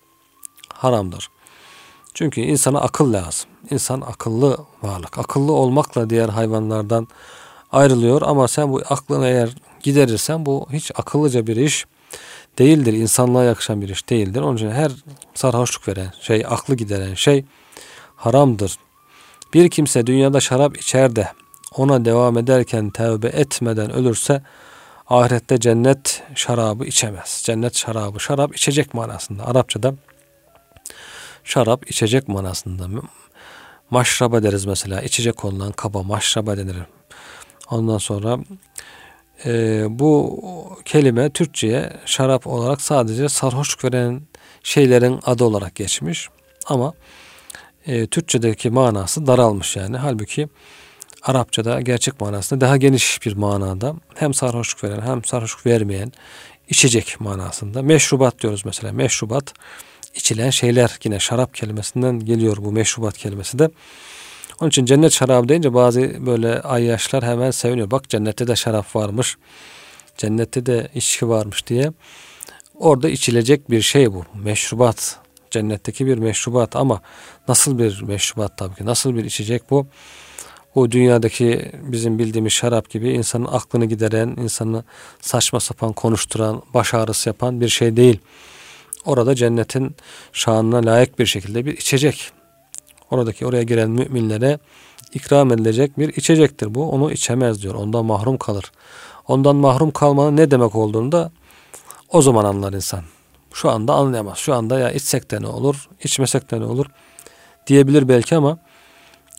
Haramdır. 0.74 1.28
Çünkü 2.14 2.40
insana 2.40 2.81
akıl 2.81 3.12
lazım. 3.12 3.50
İnsan 3.70 4.00
akıllı 4.00 4.59
varlık. 4.83 5.18
Akıllı 5.18 5.52
olmakla 5.52 6.11
diğer 6.11 6.28
hayvanlardan 6.28 7.09
ayrılıyor 7.72 8.22
ama 8.22 8.48
sen 8.48 8.72
bu 8.72 8.83
aklını 8.88 9.26
eğer 9.26 9.54
giderirsen 9.83 10.47
bu 10.47 10.67
hiç 10.73 10.91
akıllıca 10.95 11.47
bir 11.47 11.57
iş 11.57 11.87
değildir. 12.59 12.93
İnsanlığa 12.93 13.45
yakışan 13.45 13.83
bir 13.83 13.88
iş 13.88 14.09
değildir. 14.09 14.41
Onun 14.41 14.57
için 14.57 14.71
her 14.71 14.93
sarhoşluk 15.35 15.88
veren 15.88 16.12
şey, 16.21 16.45
aklı 16.49 16.77
gideren 16.77 17.14
şey 17.14 17.45
haramdır. 18.17 18.77
Bir 19.55 19.71
kimse 19.71 20.07
dünyada 20.07 20.41
şarap 20.41 20.77
içer 20.77 21.17
de 21.17 21.29
ona 21.77 22.05
devam 22.05 22.38
ederken 22.38 22.91
tevbe 22.91 23.27
etmeden 23.27 23.93
ölürse 23.93 24.43
ahirette 25.07 25.61
cennet 25.61 26.23
şarabı 26.35 26.85
içemez. 26.85 27.43
Cennet 27.45 27.77
şarabı, 27.77 28.21
şarap 28.21 28.57
içecek 28.57 28.95
manasında. 28.95 29.47
Arapçada 29.47 29.95
şarap 31.45 31.91
içecek 31.91 32.29
manasında. 32.29 33.03
Maşraba 33.91 34.43
deriz 34.43 34.64
mesela. 34.64 35.03
içecek 35.03 35.45
olunan 35.45 35.73
kaba 35.73 36.03
maşraba 36.03 36.57
denir. 36.57 36.77
Ondan 37.71 37.99
sonra 37.99 38.38
e, 39.46 39.85
bu 39.88 40.40
kelime 40.85 41.31
Türkçe'ye 41.31 41.92
şarap 42.07 42.46
olarak 42.46 42.83
sadece 42.83 43.29
sarhoşluk 43.29 43.85
veren 43.85 44.22
şeylerin 44.62 45.20
adı 45.24 45.44
olarak 45.44 45.74
geçmiş. 45.74 46.29
Ama 46.66 46.92
e, 47.87 48.07
Türkçedeki 48.07 48.70
manası 48.70 49.27
daralmış 49.27 49.77
yani. 49.77 49.96
Halbuki 49.96 50.48
Arapçada 51.22 51.81
gerçek 51.81 52.20
manasında 52.20 52.61
daha 52.61 52.77
geniş 52.77 53.27
bir 53.27 53.37
manada 53.37 53.94
hem 54.14 54.35
sarhoşluk 54.35 54.85
veren 54.85 55.01
hem 55.01 55.24
sarhoşluk 55.24 55.66
vermeyen 55.66 56.12
içecek 56.68 57.16
manasında. 57.20 57.83
Meşrubat 57.83 58.40
diyoruz 58.40 58.62
mesela. 58.64 58.92
Meşrubat 58.92 59.55
içilen 60.14 60.51
şeyler 60.51 60.98
yine 61.05 61.18
şarap 61.18 61.55
kelimesinden 61.55 62.20
geliyor 62.20 62.57
bu 62.61 62.72
meşrubat 62.72 63.18
kelimesi 63.18 63.59
de. 63.59 63.70
Onun 64.61 64.68
için 64.68 64.85
cennet 64.85 65.12
şarabı 65.12 65.49
deyince 65.49 65.75
bazı 65.75 66.27
böyle 66.27 66.61
ayyaşlar 66.61 67.25
hemen 67.25 67.51
seviniyor. 67.51 67.90
Bak 67.90 68.09
cennette 68.09 68.47
de 68.47 68.57
şarap 68.57 68.97
varmış. 68.97 69.37
Cennette 70.16 70.66
de 70.66 70.88
içki 70.94 71.29
varmış 71.29 71.66
diye. 71.66 71.92
Orada 72.75 73.09
içilecek 73.09 73.71
bir 73.71 73.83
şey 73.83 74.12
bu. 74.12 74.25
Meşrubat. 74.35 75.16
Cennetteki 75.51 76.07
bir 76.07 76.18
meşrubat 76.18 76.77
ama 76.77 77.01
nasıl 77.49 77.79
bir 77.79 78.03
meşrubat 78.03 78.59
tabii 78.59 78.75
ki? 78.75 78.87
Nasıl 78.87 79.14
bir 79.14 79.25
içecek 79.25 79.71
bu? 79.71 79.87
Bu 80.75 80.90
dünyadaki 80.90 81.73
bizim 81.83 82.18
bildiğimiz 82.18 82.53
şarap 82.53 82.90
gibi 82.90 83.11
insanın 83.11 83.44
aklını 83.44 83.85
gideren, 83.85 84.29
insanı 84.29 84.85
saçma 85.21 85.61
sapan 85.61 85.92
konuşturan, 85.92 86.62
baş 86.75 86.94
ağrısı 86.94 87.29
yapan 87.29 87.61
bir 87.61 87.68
şey 87.68 87.97
değil. 87.97 88.18
Orada 89.05 89.35
cennetin 89.35 89.97
şanına 90.33 90.87
layık 90.87 91.18
bir 91.18 91.27
şekilde 91.27 91.66
bir 91.66 91.73
içecek. 91.73 92.33
Oradaki 93.11 93.47
oraya 93.47 93.62
giren 93.62 93.90
müminlere 93.90 94.59
ikram 95.14 95.53
edilecek 95.53 95.99
bir 95.99 96.09
içecektir 96.09 96.75
bu. 96.75 96.90
Onu 96.90 97.12
içemez 97.12 97.62
diyor. 97.62 97.75
Ondan 97.75 98.05
mahrum 98.05 98.38
kalır. 98.38 98.73
Ondan 99.29 99.57
mahrum 99.57 99.90
kalmanın 99.90 100.37
ne 100.37 100.51
demek 100.51 100.75
olduğunu 100.75 101.12
da 101.12 101.31
o 102.09 102.23
zaman 102.23 102.44
anlar 102.44 102.73
insan. 102.73 103.03
Şu 103.53 103.71
anda 103.71 103.94
anlayamaz. 103.94 104.38
Şu 104.38 104.55
anda 104.55 104.79
ya 104.79 104.90
içsek 104.90 105.31
de 105.31 105.42
ne 105.42 105.47
olur, 105.47 105.88
içmesek 106.05 106.51
de 106.51 106.61
ne 106.61 106.64
olur 106.64 106.87
diyebilir 107.66 108.09
belki 108.09 108.37
ama 108.37 108.59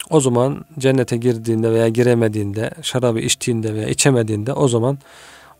o 0.09 0.19
zaman 0.19 0.65
cennete 0.79 1.17
girdiğinde 1.17 1.71
veya 1.71 1.87
giremediğinde, 1.87 2.71
şarabı 2.81 3.19
içtiğinde 3.19 3.73
veya 3.73 3.87
içemediğinde 3.87 4.53
o 4.53 4.67
zaman 4.67 4.97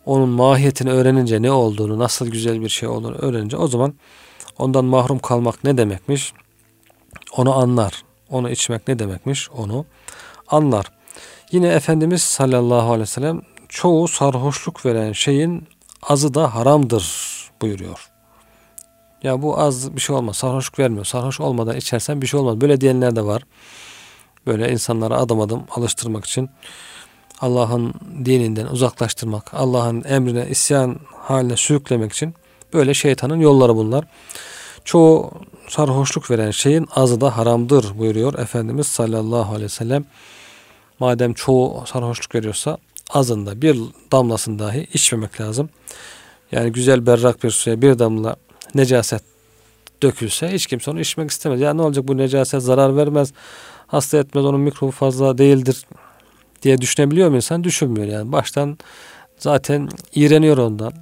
onun 0.06 0.30
mahiyetini 0.30 0.92
öğrenince 0.92 1.42
ne 1.42 1.52
olduğunu, 1.52 2.00
nasıl 2.00 2.28
güzel 2.28 2.62
bir 2.62 2.70
şey 2.70 2.90
olduğunu 2.90 3.16
öğrenince 3.16 3.58
o 3.58 3.68
zaman 3.68 3.94
ondan 4.58 4.86
mahrum 4.86 5.20
kalmak 5.20 5.64
ne 5.64 5.78
demekmiş? 5.78 6.34
Onu 7.32 7.58
anlar. 7.58 8.04
Onu 8.30 8.50
içmek 8.50 8.88
ne 8.88 9.00
demekmiş? 9.00 9.50
Onu 9.50 9.86
anlar. 10.48 10.86
Yine 11.52 11.68
Efendimiz 11.68 12.22
sallallahu 12.22 12.88
aleyhi 12.88 13.02
ve 13.02 13.06
sellem 13.06 13.42
çoğu 13.70 14.08
sarhoşluk 14.08 14.86
veren 14.86 15.12
şeyin 15.12 15.68
azı 16.04 16.34
da 16.34 16.56
haramdır 16.56 17.06
buyuruyor. 17.62 18.10
Ya 19.24 19.42
bu 19.42 19.60
az 19.60 19.96
bir 19.96 20.02
şey 20.02 20.16
olmaz. 20.16 20.38
Sarhoşluk 20.38 20.80
vermiyor. 20.80 21.06
Sarhoş 21.06 21.40
olmadan 21.40 21.76
içersen 21.76 22.22
bir 22.22 22.28
şey 22.28 22.40
olmaz. 22.40 22.62
Böyle 22.62 22.82
diyenler 22.82 23.16
de 23.16 23.26
var. 23.26 23.44
Böyle 24.46 24.72
insanlara 24.72 25.18
adım 25.18 25.42
adım 25.42 25.64
alıştırmak 25.76 26.26
için 26.26 26.50
Allah'ın 27.42 27.94
dininden 28.26 28.66
uzaklaştırmak, 28.66 29.54
Allah'ın 29.54 30.04
emrine 30.04 30.48
isyan 30.50 31.00
haline 31.16 31.58
sürüklemek 31.58 32.14
için 32.14 32.36
böyle 32.74 32.94
şeytanın 32.94 33.40
yolları 33.40 33.76
bunlar. 33.76 34.06
Çoğu 34.86 35.32
sarhoşluk 35.70 36.32
veren 36.32 36.52
şeyin 36.52 36.88
azı 36.96 37.22
da 37.22 37.38
haramdır 37.38 38.00
buyuruyor 38.00 38.40
Efendimiz 38.40 38.88
sallallahu 38.88 39.50
aleyhi 39.50 39.64
ve 39.64 39.70
sellem. 39.70 40.06
Madem 41.00 41.34
çoğu 41.34 41.84
sarhoşluk 41.86 42.36
veriyorsa 42.36 42.78
azında 43.10 43.62
bir 43.62 43.80
damlasını 44.12 44.60
dahi 44.60 44.88
içmemek 44.94 45.42
lazım. 45.42 45.70
Yani 46.52 46.72
güzel 46.72 47.06
berrak 47.06 47.44
bir 47.44 47.50
suya 47.52 47.82
bir 47.82 48.00
damla 48.00 48.36
necaset 48.76 49.24
dökülse 50.04 50.52
hiç 50.52 50.68
kimse 50.68 50.92
onu 50.92 51.00
içmek 51.00 51.32
istemez. 51.32 51.62
Ya 51.62 51.74
ne 51.74 51.82
olacak 51.82 52.08
bu 52.08 52.18
necaset 52.18 52.62
zarar 52.62 52.98
vermez, 52.98 53.34
hasta 53.88 54.18
etmez, 54.18 54.46
onun 54.46 54.60
mikrobu 54.62 54.92
fazla 54.92 55.38
değildir 55.38 55.86
diye 56.62 56.82
düşünebiliyor 56.82 57.30
mu 57.30 57.36
insan? 57.36 57.64
Düşünmüyor 57.64 58.08
yani. 58.08 58.32
Baştan 58.32 58.78
zaten 59.38 59.90
iğreniyor 60.16 60.58
ondan. 60.58 60.94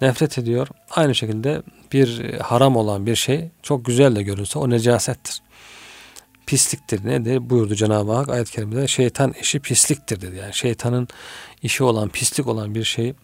Nefret 0.00 0.38
ediyor. 0.38 0.68
Aynı 0.90 1.14
şekilde 1.14 1.62
bir 1.92 2.34
haram 2.40 2.76
olan 2.76 3.06
bir 3.06 3.16
şey 3.16 3.48
çok 3.62 3.84
güzel 3.84 4.16
de 4.16 4.22
görünse 4.22 4.58
o 4.58 4.70
necasettir. 4.70 5.42
Pisliktir. 6.46 7.04
Ne 7.04 7.24
de 7.24 7.50
buyurdu 7.50 7.74
Cenab-ı 7.74 8.12
Hak 8.12 8.28
ayet-i 8.28 8.52
kerimede 8.52 8.88
şeytan 8.88 9.34
işi 9.40 9.60
pisliktir 9.60 10.20
dedi. 10.20 10.36
Yani 10.36 10.54
şeytanın 10.54 11.08
işi 11.62 11.84
olan 11.84 12.08
pislik 12.08 12.46
olan 12.46 12.74
bir 12.74 12.84
şey 12.84 13.14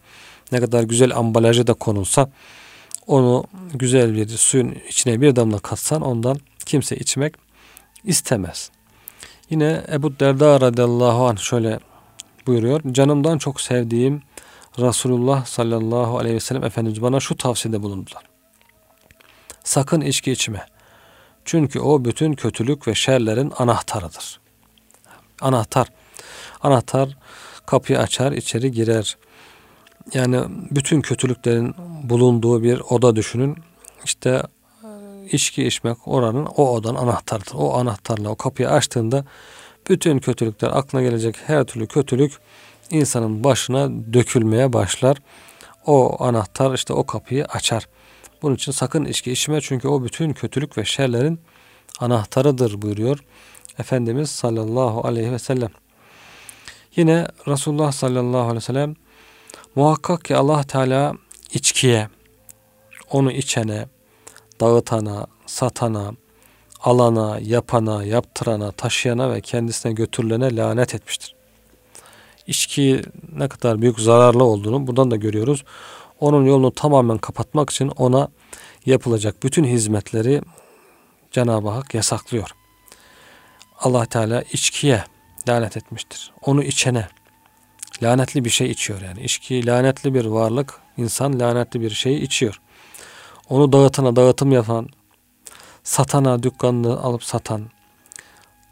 ne 0.51 0.59
kadar 0.59 0.83
güzel 0.83 1.15
ambalajı 1.15 1.67
da 1.67 1.73
konulsa 1.73 2.29
onu 3.07 3.43
güzel 3.73 4.15
bir 4.15 4.27
suyun 4.27 4.75
içine 4.89 5.21
bir 5.21 5.35
damla 5.35 5.59
katsan 5.59 6.01
ondan 6.01 6.39
kimse 6.65 6.95
içmek 6.95 7.35
istemez. 8.03 8.71
Yine 9.49 9.81
Ebu 9.91 10.19
Derda 10.19 10.61
radıyallahu 10.61 11.27
anh 11.27 11.37
şöyle 11.37 11.79
buyuruyor. 12.47 12.81
Canımdan 12.91 13.37
çok 13.37 13.61
sevdiğim 13.61 14.21
Resulullah 14.79 15.45
sallallahu 15.45 16.17
aleyhi 16.17 16.35
ve 16.35 16.39
sellem 16.39 16.63
Efendimiz 16.63 17.01
bana 17.01 17.19
şu 17.19 17.37
tavsiyede 17.37 17.83
bulundular. 17.83 18.23
Sakın 19.63 20.01
içki 20.01 20.31
içme. 20.31 20.65
Çünkü 21.45 21.79
o 21.79 22.05
bütün 22.05 22.33
kötülük 22.33 22.87
ve 22.87 22.95
şerlerin 22.95 23.53
anahtarıdır. 23.57 24.39
Anahtar. 25.41 25.87
Anahtar 26.61 27.17
kapıyı 27.65 27.99
açar, 27.99 28.31
içeri 28.31 28.71
girer. 28.71 29.17
Yani 30.13 30.39
bütün 30.71 31.01
kötülüklerin 31.01 31.75
bulunduğu 32.03 32.63
bir 32.63 32.79
oda 32.89 33.15
düşünün. 33.15 33.57
İşte 34.03 34.43
içki 35.31 35.63
içmek 35.63 36.07
oranın 36.07 36.45
o 36.45 36.73
odanın 36.73 36.95
anahtarıdır. 36.95 37.53
O 37.55 37.73
anahtarla 37.73 38.29
o 38.29 38.35
kapıyı 38.35 38.69
açtığında 38.69 39.25
bütün 39.89 40.19
kötülükler 40.19 40.69
aklına 40.69 41.01
gelecek 41.01 41.35
her 41.45 41.63
türlü 41.63 41.87
kötülük 41.87 42.33
insanın 42.89 43.43
başına 43.43 43.89
dökülmeye 44.13 44.73
başlar. 44.73 45.17
O 45.85 46.23
anahtar 46.23 46.73
işte 46.73 46.93
o 46.93 47.05
kapıyı 47.05 47.45
açar. 47.45 47.87
Bunun 48.41 48.55
için 48.55 48.71
sakın 48.71 49.05
içki 49.05 49.31
içme 49.31 49.61
çünkü 49.61 49.87
o 49.87 50.03
bütün 50.03 50.33
kötülük 50.33 50.77
ve 50.77 50.85
şerlerin 50.85 51.39
anahtarıdır 51.99 52.81
buyuruyor 52.81 53.19
Efendimiz 53.79 54.29
sallallahu 54.29 55.07
aleyhi 55.07 55.31
ve 55.31 55.39
sellem. 55.39 55.69
Yine 56.95 57.27
Resulullah 57.47 57.91
sallallahu 57.91 58.41
aleyhi 58.41 58.55
ve 58.55 58.61
sellem 58.61 58.95
muhakkak 59.75 60.25
ki 60.25 60.35
Allah 60.35 60.63
Teala 60.63 61.13
içkiye, 61.53 62.09
onu 63.09 63.31
içene, 63.31 63.87
dağıtana, 64.61 65.27
satana, 65.45 66.11
alana, 66.79 67.39
yapana, 67.41 68.03
yaptırana, 68.03 68.71
taşıyana 68.71 69.33
ve 69.33 69.41
kendisine 69.41 69.91
götürülene 69.93 70.55
lanet 70.55 70.95
etmiştir. 70.95 71.34
İçki 72.47 73.01
ne 73.35 73.47
kadar 73.47 73.81
büyük 73.81 73.99
zararlı 73.99 74.43
olduğunu 74.43 74.87
buradan 74.87 75.11
da 75.11 75.15
görüyoruz. 75.15 75.63
Onun 76.19 76.45
yolunu 76.45 76.71
tamamen 76.71 77.17
kapatmak 77.17 77.69
için 77.69 77.87
ona 77.87 78.27
yapılacak 78.85 79.43
bütün 79.43 79.63
hizmetleri 79.63 80.41
Cenab-ı 81.31 81.69
Hak 81.69 81.93
yasaklıyor. 81.93 82.49
Allah 83.79 84.05
Teala 84.05 84.41
içkiye 84.41 85.03
lanet 85.47 85.77
etmiştir. 85.77 86.31
Onu 86.45 86.63
içene 86.63 87.07
lanetli 88.03 88.45
bir 88.45 88.49
şey 88.49 88.71
içiyor 88.71 89.01
yani. 89.01 89.21
İçki 89.21 89.65
lanetli 89.65 90.13
bir 90.13 90.25
varlık. 90.25 90.73
insan 90.97 91.39
lanetli 91.39 91.81
bir 91.81 91.89
şeyi 91.89 92.21
içiyor. 92.21 92.61
Onu 93.49 93.73
dağıtana 93.73 94.15
dağıtım 94.15 94.51
yapan, 94.51 94.89
satana 95.83 96.43
dükkanını 96.43 96.99
alıp 96.99 97.23
satan, 97.23 97.69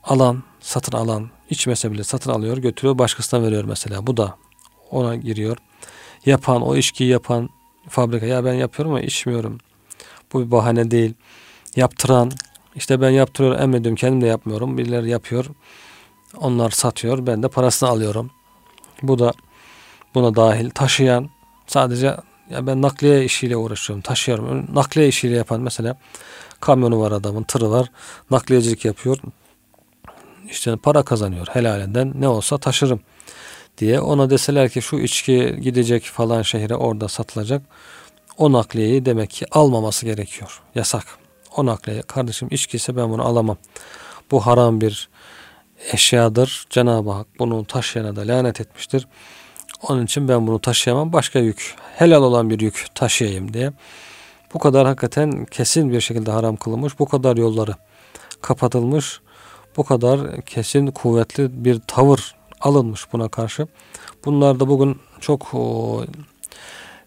alan, 0.04 0.44
satın 0.64 0.98
alan, 0.98 1.30
içmese 1.50 1.92
bile 1.92 2.04
satın 2.04 2.32
alıyor, 2.32 2.58
götürüyor, 2.58 2.98
başkasına 2.98 3.44
veriyor 3.44 3.64
mesela. 3.64 4.08
Bu 4.08 4.18
da 4.18 4.38
ona 4.92 5.16
giriyor. 5.16 5.58
Yapan, 6.26 6.62
o 6.62 6.76
içkiyi 6.76 7.10
yapan 7.10 7.50
fabrika, 7.90 8.26
ya 8.26 8.46
ben 8.46 8.54
yapıyorum 8.54 8.92
ama 8.92 9.02
içmiyorum. 9.02 9.58
Bu 10.34 10.46
bir 10.46 10.52
bahane 10.52 10.92
değil. 10.92 11.14
Yaptıran, 11.76 12.32
işte 12.76 13.02
ben 13.02 13.10
yaptırıyorum, 13.10 13.62
emrediyorum, 13.62 13.96
kendim 13.96 14.22
de 14.22 14.26
yapmıyorum. 14.26 14.78
Birileri 14.78 15.10
yapıyor, 15.10 15.46
onlar 16.38 16.70
satıyor, 16.70 17.26
ben 17.28 17.44
de 17.44 17.48
parasını 17.48 17.90
alıyorum. 17.90 18.32
Bu 19.02 19.20
da 19.20 19.34
buna 20.16 20.36
dahil. 20.36 20.70
Taşıyan, 20.70 21.30
sadece 21.68 22.18
ya 22.50 22.68
ben 22.68 22.82
nakliye 22.82 23.26
işiyle 23.26 23.58
uğraşıyorum, 23.58 24.02
taşıyorum. 24.02 24.76
Nakliye 24.76 25.08
işiyle 25.08 25.36
yapan 25.36 25.62
mesela 25.62 25.98
kamyonu 26.60 27.00
var 27.00 27.12
adamın, 27.12 27.44
tırı 27.44 27.72
var, 27.72 27.92
nakliyecilik 28.32 28.86
yapıyor. 28.86 29.18
İşte 30.54 30.76
para 30.76 31.04
kazanıyor 31.04 31.48
helalinden 31.52 32.14
ne 32.16 32.28
olsa 32.28 32.58
taşırım 32.58 33.00
diye 33.78 34.00
ona 34.00 34.30
deseler 34.30 34.70
ki 34.70 34.82
şu 34.82 34.96
içki 34.96 35.60
gidecek 35.62 36.04
falan 36.04 36.42
şehre 36.42 36.76
orada 36.76 37.08
satılacak. 37.08 37.62
O 38.38 38.52
nakliyeyi 38.52 39.06
demek 39.06 39.30
ki 39.30 39.46
almaması 39.52 40.06
gerekiyor. 40.06 40.62
Yasak. 40.76 41.06
O 41.58 41.66
nakliye 41.66 42.02
kardeşim 42.02 42.48
içki 42.52 42.78
ise 42.78 42.96
ben 42.96 43.10
bunu 43.10 43.26
alamam. 43.26 43.58
Bu 44.32 44.46
haram 44.46 44.82
bir 44.82 45.10
eşyadır. 45.94 46.66
Cenab-ı 46.70 47.12
Hak 47.12 47.28
bunu 47.40 47.66
taşıyana 47.66 48.16
da 48.16 48.22
lanet 48.22 48.62
etmiştir. 48.62 49.08
Onun 49.82 50.06
için 50.06 50.28
ben 50.28 50.48
bunu 50.48 50.60
taşıyamam. 50.60 51.14
Başka 51.14 51.40
yük, 51.40 51.76
helal 51.96 52.24
olan 52.24 52.50
bir 52.50 52.60
yük 52.60 52.86
taşıyayım 52.96 53.54
diye. 53.54 53.72
Bu 54.54 54.60
kadar 54.60 54.88
hakikaten 54.88 55.46
kesin 55.46 55.92
bir 55.92 56.02
şekilde 56.02 56.32
haram 56.32 56.56
kılınmış. 56.56 57.00
Bu 57.00 57.06
kadar 57.06 57.38
yolları 57.38 57.76
kapatılmış. 58.42 59.22
Bu 59.78 59.84
kadar 59.84 60.42
kesin 60.42 60.88
kuvvetli 60.88 61.66
bir 61.66 61.80
tavır 61.88 62.36
alınmış 62.62 63.14
buna 63.14 63.30
karşı. 63.30 63.68
Bunlar 64.26 64.60
da 64.60 64.68
bugün 64.68 65.00
çok 65.20 65.54
o, 65.54 66.06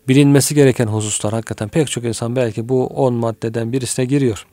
bilinmesi 0.09 0.55
gereken 0.55 0.87
hususlar. 0.87 1.33
Hakikaten 1.33 1.69
pek 1.69 1.91
çok 1.91 2.05
insan 2.05 2.37
belki 2.37 2.69
bu 2.69 2.87
10 2.87 3.15
maddeden 3.15 3.73
birisine 3.73 4.05
giriyor. 4.05 4.47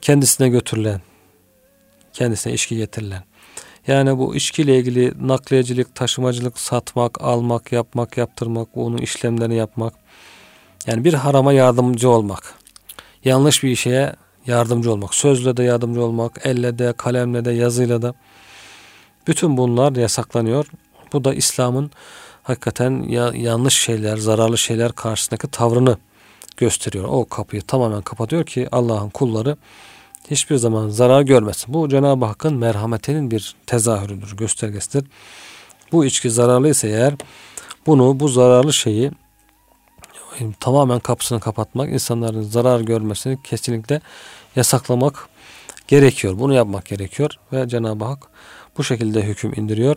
Kendisine 0.00 0.48
götürülen, 0.48 1.00
kendisine 2.12 2.52
içki 2.52 2.76
getirilen. 2.76 3.24
Yani 3.86 4.18
bu 4.18 4.36
içkiyle 4.36 4.78
ilgili 4.78 5.28
nakliyecilik, 5.28 5.94
taşımacılık, 5.94 6.58
satmak, 6.58 7.22
almak, 7.22 7.72
yapmak, 7.72 8.16
yaptırmak, 8.16 8.68
onun 8.74 8.98
işlemlerini 8.98 9.54
yapmak. 9.54 9.94
Yani 10.86 11.04
bir 11.04 11.14
harama 11.14 11.52
yardımcı 11.52 12.10
olmak. 12.10 12.54
Yanlış 13.24 13.62
bir 13.62 13.76
şeye 13.76 14.16
yardımcı 14.48 14.92
olmak. 14.92 15.14
Sözle 15.14 15.56
de 15.56 15.62
yardımcı 15.62 16.02
olmak, 16.02 16.40
elle 16.44 16.78
de, 16.78 16.92
kalemle 16.96 17.44
de, 17.44 17.50
yazıyla 17.50 18.02
da. 18.02 18.14
Bütün 19.26 19.56
bunlar 19.56 19.96
yasaklanıyor. 19.96 20.66
Bu 21.12 21.24
da 21.24 21.34
İslam'ın 21.34 21.90
hakikaten 22.42 23.02
ya, 23.02 23.32
yanlış 23.34 23.74
şeyler, 23.74 24.16
zararlı 24.16 24.58
şeyler 24.58 24.92
karşısındaki 24.92 25.48
tavrını 25.48 25.96
gösteriyor. 26.56 27.04
O 27.08 27.24
kapıyı 27.24 27.62
tamamen 27.62 28.02
kapatıyor 28.02 28.46
ki 28.46 28.68
Allah'ın 28.72 29.10
kulları 29.10 29.56
hiçbir 30.30 30.56
zaman 30.56 30.88
zarar 30.88 31.22
görmesin. 31.22 31.74
Bu 31.74 31.88
Cenab-ı 31.88 32.24
Hakk'ın 32.24 32.54
merhametinin 32.54 33.30
bir 33.30 33.54
tezahürüdür, 33.66 34.36
göstergesidir. 34.36 35.08
Bu 35.92 36.04
içki 36.04 36.30
zararlıysa 36.30 36.88
eğer 36.88 37.14
bunu, 37.86 38.20
bu 38.20 38.28
zararlı 38.28 38.72
şeyi 38.72 39.10
tamamen 40.60 40.98
kapısını 40.98 41.40
kapatmak, 41.40 41.88
insanların 41.92 42.42
zarar 42.42 42.80
görmesini 42.80 43.42
kesinlikle 43.42 44.00
yasaklamak 44.58 45.28
gerekiyor. 45.88 46.38
Bunu 46.38 46.54
yapmak 46.54 46.84
gerekiyor 46.86 47.30
ve 47.52 47.68
Cenab-ı 47.68 48.04
Hak 48.04 48.28
bu 48.78 48.84
şekilde 48.84 49.22
hüküm 49.22 49.52
indiriyor. 49.56 49.96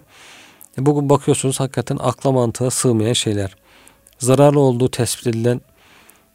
E 0.77 0.85
bugün 0.85 1.09
bakıyorsunuz 1.09 1.59
hakikaten 1.59 1.97
akla 1.99 2.31
mantığa 2.31 2.69
sığmayan 2.69 3.13
şeyler. 3.13 3.55
Zararlı 4.19 4.59
olduğu 4.59 4.91
tespit 4.91 5.27
edilen 5.27 5.61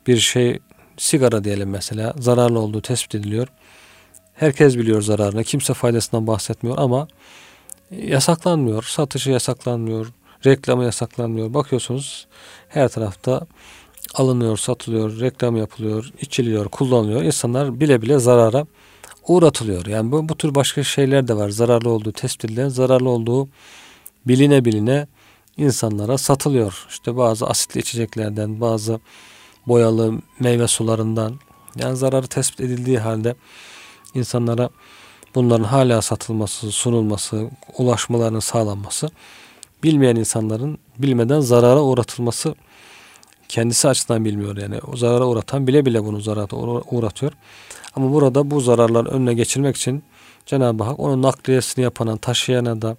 bir 0.07 0.17
şey 0.17 0.59
sigara 0.97 1.45
diyelim 1.45 1.71
mesela 1.71 2.15
zararlı 2.19 2.59
olduğu 2.59 2.83
tespit 2.83 3.15
ediliyor. 3.15 3.49
Herkes 4.35 4.77
biliyor 4.77 5.03
zararını. 5.03 5.45
Kimse 5.45 5.75
faydasından 5.75 6.27
bahsetmiyor 6.27 6.79
ama 6.79 7.09
yasaklanmıyor. 7.91 8.83
Satışı 8.83 9.31
yasaklanmıyor. 9.31 10.13
Reklamı 10.47 10.85
yasaklanmıyor. 10.85 11.55
Bakıyorsunuz 11.55 12.27
her 12.69 12.89
tarafta 12.89 13.47
alınıyor, 14.17 14.57
satılıyor, 14.57 15.21
reklam 15.21 15.57
yapılıyor, 15.57 16.11
içiliyor, 16.21 16.69
kullanılıyor. 16.69 17.23
İnsanlar 17.23 17.81
bile 17.81 18.03
bile 18.03 18.19
zarara 18.19 18.67
uğratılıyor. 19.29 19.87
Yani 19.87 20.13
bu, 20.13 20.29
bu 20.29 20.37
tür 20.37 20.55
başka 20.55 20.83
şeyler 20.83 21.29
de 21.29 21.37
var. 21.37 21.49
Zararlı 21.49 21.91
olduğu 21.91 22.13
tespit 22.13 22.45
edilen, 22.45 22.69
zararlı 22.69 23.09
olduğu 23.09 23.49
biline 24.27 24.65
biline 24.65 25.07
insanlara 25.57 26.19
satılıyor. 26.19 26.87
İşte 26.89 27.17
bazı 27.17 27.47
asitli 27.47 27.81
içeceklerden, 27.81 28.61
bazı 28.61 29.01
boyalı 29.67 30.15
meyve 30.41 30.69
sularından 30.69 31.35
yani 31.77 31.97
zararı 31.97 32.27
tespit 32.27 32.61
edildiği 32.61 32.99
halde 32.99 33.35
insanlara 34.15 34.71
bunların 35.35 35.65
hala 35.65 36.03
satılması, 36.03 36.73
sunulması, 36.73 37.51
ulaşmalarının 37.79 38.41
sağlanması 38.41 39.11
bilmeyen 39.83 40.17
insanların 40.17 40.79
bilmeden 40.99 41.41
zarara 41.41 41.83
uğratılması 41.83 42.55
kendisi 43.49 43.89
açısından 43.89 44.25
bilmiyor 44.25 44.57
yani. 44.57 44.79
O 44.93 44.97
zarara 44.97 45.27
uğratan 45.27 45.67
bile 45.67 45.87
bile 45.87 46.05
bunu 46.05 46.21
zarara 46.21 46.83
uğratıyor. 46.91 47.33
Ama 47.95 48.13
burada 48.13 48.51
bu 48.51 48.61
zararların 48.61 49.07
önüne 49.07 49.35
geçirmek 49.35 49.77
için 49.77 50.03
Cenab-ı 50.47 50.85
Hak 50.85 51.01
onun 51.01 51.23
nakliyesini 51.23 51.83
yapana, 51.83 52.17
taşıyana 52.17 52.83
da, 52.83 52.97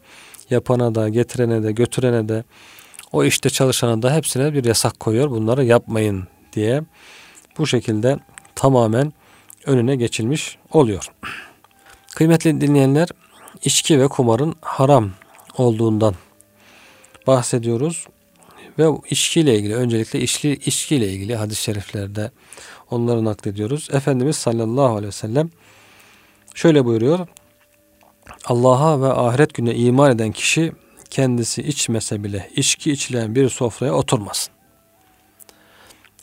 yapana 0.49 0.95
da, 0.95 1.09
getirene 1.09 1.63
de, 1.63 1.71
götürene 1.71 2.29
de, 2.29 2.43
o 3.11 3.23
işte 3.23 3.49
çalışana 3.49 4.01
da 4.01 4.15
hepsine 4.15 4.53
bir 4.53 4.63
yasak 4.65 4.99
koyuyor. 4.99 5.29
Bunları 5.29 5.65
yapmayın 5.65 6.27
diye 6.53 6.83
bu 7.57 7.67
şekilde 7.67 8.19
tamamen 8.55 9.13
önüne 9.65 9.95
geçilmiş 9.95 10.57
oluyor. 10.71 11.11
Kıymetli 12.15 12.61
dinleyenler, 12.61 13.07
içki 13.63 13.99
ve 13.99 14.07
kumarın 14.07 14.55
haram 14.61 15.11
olduğundan 15.57 16.15
bahsediyoruz. 17.27 18.07
Ve 18.79 18.87
içkiyle 19.09 19.55
ilgili 19.55 19.75
öncelikle 19.75 20.21
içki, 20.21 20.51
içkiyle 20.51 21.09
ilgili 21.09 21.35
hadis-i 21.35 21.63
şeriflerde 21.63 22.31
onları 22.91 23.25
naklediyoruz. 23.25 23.89
Efendimiz 23.93 24.35
sallallahu 24.35 24.95
aleyhi 24.95 25.07
ve 25.07 25.11
sellem 25.11 25.49
şöyle 26.55 26.85
buyuruyor. 26.85 27.27
Allah'a 28.45 29.01
ve 29.01 29.13
ahiret 29.13 29.53
gününe 29.53 29.75
iman 29.75 30.11
eden 30.11 30.31
kişi 30.31 30.71
kendisi 31.09 31.61
içmese 31.61 32.23
bile 32.23 32.49
içki 32.55 32.91
içilen 32.91 33.35
bir 33.35 33.49
sofraya 33.49 33.93
oturmasın. 33.93 34.53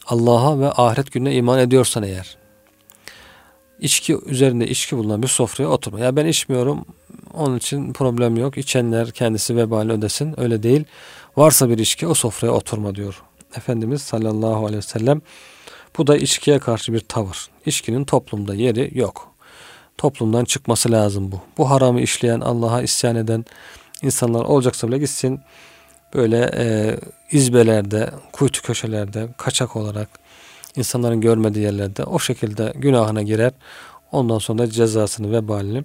Allah'a 0.06 0.60
ve 0.60 0.72
ahiret 0.72 1.12
gününe 1.12 1.34
iman 1.34 1.58
ediyorsan 1.58 2.02
eğer 2.02 2.36
içki 3.80 4.18
üzerinde 4.26 4.68
içki 4.68 4.96
bulunan 4.96 5.22
bir 5.22 5.28
sofraya 5.28 5.68
oturma. 5.68 6.00
Ya 6.00 6.16
ben 6.16 6.26
içmiyorum 6.26 6.84
onun 7.34 7.56
için 7.56 7.92
problem 7.92 8.36
yok. 8.36 8.58
İçenler 8.58 9.10
kendisi 9.10 9.56
vebali 9.56 9.92
ödesin. 9.92 10.40
Öyle 10.40 10.62
değil. 10.62 10.84
Varsa 11.36 11.70
bir 11.70 11.78
içki 11.78 12.06
o 12.06 12.14
sofraya 12.14 12.52
oturma 12.52 12.94
diyor. 12.94 13.22
Efendimiz 13.56 14.02
sallallahu 14.02 14.66
aleyhi 14.66 14.76
ve 14.76 14.82
sellem 14.82 15.22
bu 15.98 16.06
da 16.06 16.16
içkiye 16.16 16.58
karşı 16.58 16.92
bir 16.92 17.00
tavır. 17.00 17.48
İçkinin 17.66 18.04
toplumda 18.04 18.54
yeri 18.54 18.98
yok. 18.98 19.34
Toplumdan 19.98 20.44
çıkması 20.44 20.92
lazım 20.92 21.32
bu. 21.32 21.40
Bu 21.58 21.70
haramı 21.70 22.00
işleyen, 22.00 22.40
Allah'a 22.40 22.82
isyan 22.82 23.16
eden 23.16 23.44
insanlar 24.02 24.44
olacaksa 24.44 24.88
bile 24.88 24.98
gitsin 24.98 25.40
böyle 26.14 26.50
e, 26.56 26.96
izbelerde, 27.32 28.10
kuytu 28.32 28.62
köşelerde, 28.62 29.28
kaçak 29.38 29.76
olarak 29.76 30.08
insanların 30.76 31.20
görmediği 31.20 31.64
yerlerde 31.64 32.04
o 32.04 32.18
şekilde 32.18 32.72
günahına 32.76 33.22
girer. 33.22 33.52
Ondan 34.12 34.38
sonra 34.38 34.70
cezasını, 34.70 35.32
vebalini 35.32 35.84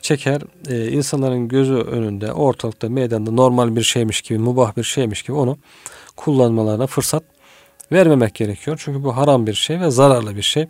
çeker. 0.00 0.42
Ee, 0.68 0.88
insanların 0.88 1.48
gözü 1.48 1.74
önünde, 1.74 2.32
ortalıkta, 2.32 2.88
meydanda 2.88 3.30
normal 3.30 3.76
bir 3.76 3.82
şeymiş 3.82 4.20
gibi, 4.22 4.38
mubah 4.38 4.76
bir 4.76 4.82
şeymiş 4.82 5.22
gibi 5.22 5.32
onu 5.32 5.58
kullanmalarına 6.16 6.86
fırsat 6.86 7.22
vermemek 7.92 8.34
gerekiyor. 8.34 8.80
Çünkü 8.80 9.04
bu 9.04 9.16
haram 9.16 9.46
bir 9.46 9.54
şey 9.54 9.80
ve 9.80 9.90
zararlı 9.90 10.36
bir 10.36 10.42
şey. 10.42 10.68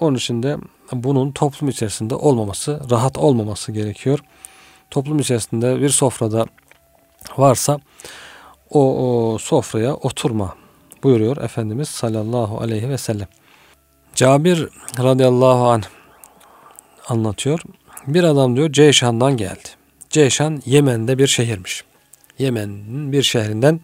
Onun 0.00 0.16
için 0.16 0.42
de 0.42 0.56
bunun 0.92 1.32
toplum 1.32 1.68
içerisinde 1.68 2.14
olmaması, 2.14 2.80
rahat 2.90 3.18
olmaması 3.18 3.72
gerekiyor. 3.72 4.18
Toplum 4.90 5.18
içerisinde 5.18 5.80
bir 5.80 5.88
sofrada 5.88 6.46
varsa 7.36 7.78
o, 8.70 8.80
o 9.34 9.38
sofraya 9.38 9.94
oturma 9.94 10.54
buyuruyor 11.02 11.36
Efendimiz 11.36 11.88
sallallahu 11.88 12.60
aleyhi 12.60 12.88
ve 12.88 12.98
sellem. 12.98 13.28
Cabir 14.14 14.68
radıyallahu 14.98 15.68
anh 15.68 15.82
anlatıyor. 17.08 17.60
Bir 18.06 18.24
adam 18.24 18.56
diyor 18.56 18.72
Ceyşan'dan 18.72 19.36
geldi. 19.36 19.68
Ceyşan 20.10 20.62
Yemen'de 20.66 21.18
bir 21.18 21.26
şehirmiş. 21.26 21.84
Yemen'in 22.38 23.12
bir 23.12 23.22
şehrinden 23.22 23.80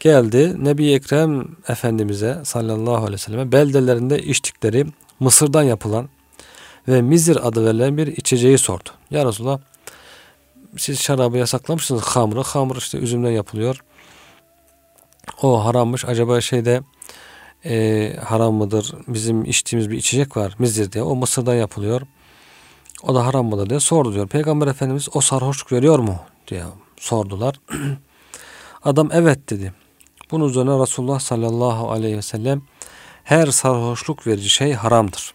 geldi. 0.00 0.64
Nebi 0.64 0.92
Ekrem 0.92 1.48
Efendimiz'e 1.68 2.38
sallallahu 2.44 2.96
aleyhi 2.96 3.12
ve 3.12 3.18
selleme 3.18 3.52
beldelerinde 3.52 4.22
içtikleri 4.22 4.86
Mısır'dan 5.20 5.62
yapılan 5.62 6.08
ve 6.88 7.02
mizir 7.02 7.48
adı 7.48 7.66
verilen 7.66 7.96
bir 7.96 8.06
içeceği 8.06 8.58
sordu. 8.58 8.88
Ya 9.10 9.26
Resulallah 9.26 9.58
siz 10.76 11.00
şarabı 11.00 11.36
yasaklamışsınız 11.36 12.02
hamuru. 12.02 12.42
Hamur 12.42 12.76
işte 12.76 12.98
üzümden 12.98 13.30
yapılıyor. 13.30 13.84
O 15.42 15.64
harammış. 15.64 16.04
Acaba 16.04 16.40
şeyde 16.40 16.82
e, 17.64 18.16
haram 18.24 18.54
mıdır? 18.54 18.94
Bizim 19.08 19.44
içtiğimiz 19.44 19.90
bir 19.90 19.96
içecek 19.96 20.36
var 20.36 20.54
mizir 20.58 20.92
diye. 20.92 21.04
O 21.04 21.16
Mısır'dan 21.16 21.54
yapılıyor. 21.54 22.02
O 23.02 23.14
da 23.14 23.26
haram 23.26 23.46
mıdır 23.46 23.70
diye 23.70 23.80
sordu 23.80 24.14
diyor. 24.14 24.28
Peygamber 24.28 24.66
Efendimiz 24.66 25.08
o 25.14 25.20
sarhoşluk 25.20 25.72
veriyor 25.72 25.98
mu 25.98 26.16
diye 26.48 26.64
sordular. 26.96 27.60
Adam 28.84 29.08
evet 29.12 29.50
dedi. 29.50 29.72
Bunun 30.30 30.48
üzerine 30.48 30.82
Resulullah 30.82 31.20
sallallahu 31.20 31.90
aleyhi 31.90 32.16
ve 32.16 32.22
sellem 32.22 32.62
her 33.24 33.46
sarhoşluk 33.46 34.26
verici 34.26 34.48
şey 34.48 34.72
haramdır. 34.72 35.34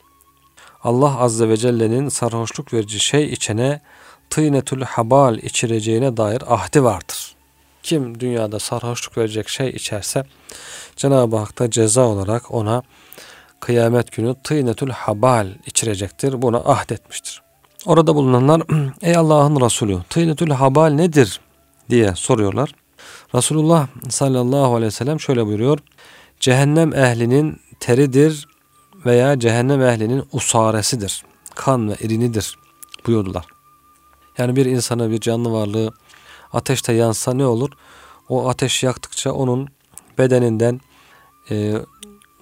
Allah 0.84 1.20
azze 1.20 1.50
ve 1.50 1.58
celle'nin 1.58 2.10
sarhoşluk 2.10 2.74
verici 2.74 3.00
şey 3.00 3.34
içene 3.34 3.82
tînetül 4.30 4.82
habal 4.82 5.38
içireceğine 5.38 6.18
dair 6.18 6.54
ahdi 6.54 6.84
vardır. 6.84 7.36
Kim 7.84 8.20
dünyada 8.20 8.60
sarhoşluk 8.60 9.18
verecek 9.18 9.50
şey 9.50 9.70
içerse 9.70 10.24
Cenab-ı 10.96 11.38
Hak 11.38 11.60
da 11.60 11.72
ceza 11.72 12.02
olarak 12.02 12.52
ona 12.52 12.84
kıyamet 13.60 14.12
günü 14.12 14.36
tînetül 14.44 14.90
habal 14.90 15.48
içirecektir. 15.66 16.42
Buna 16.42 16.58
ahdetmiştir. 16.58 17.43
Orada 17.86 18.16
bulunanlar 18.16 18.62
ey 19.02 19.16
Allah'ın 19.16 19.62
Resulü 19.62 20.00
tînetül 20.10 20.50
habal 20.50 20.90
nedir 20.90 21.40
diye 21.90 22.16
soruyorlar. 22.16 22.76
Resulullah 23.36 23.88
sallallahu 24.10 24.76
aleyhi 24.76 24.86
ve 24.86 24.92
sellem 24.92 25.20
şöyle 25.20 25.46
buyuruyor. 25.46 25.80
Cehennem 26.40 26.94
ehlinin 26.94 27.60
teridir 27.80 28.48
veya 29.06 29.40
cehennem 29.40 29.82
ehlinin 29.82 30.24
usaresidir. 30.32 31.24
Kan 31.56 31.90
ve 31.90 31.96
irinidir 32.00 32.58
buyurdular. 33.08 33.46
Yani 34.38 34.56
bir 34.56 34.66
insana 34.66 35.12
bir 35.12 35.20
canlı 35.20 35.52
varlığı 35.52 35.94
ateşte 36.54 36.94
yansa 36.94 37.34
ne 37.34 37.46
olur? 37.46 37.70
O 38.30 38.50
ateş 38.50 38.84
yaktıkça 38.84 39.32
onun 39.32 39.68
bedeninden 40.18 40.82
e, 41.52 41.74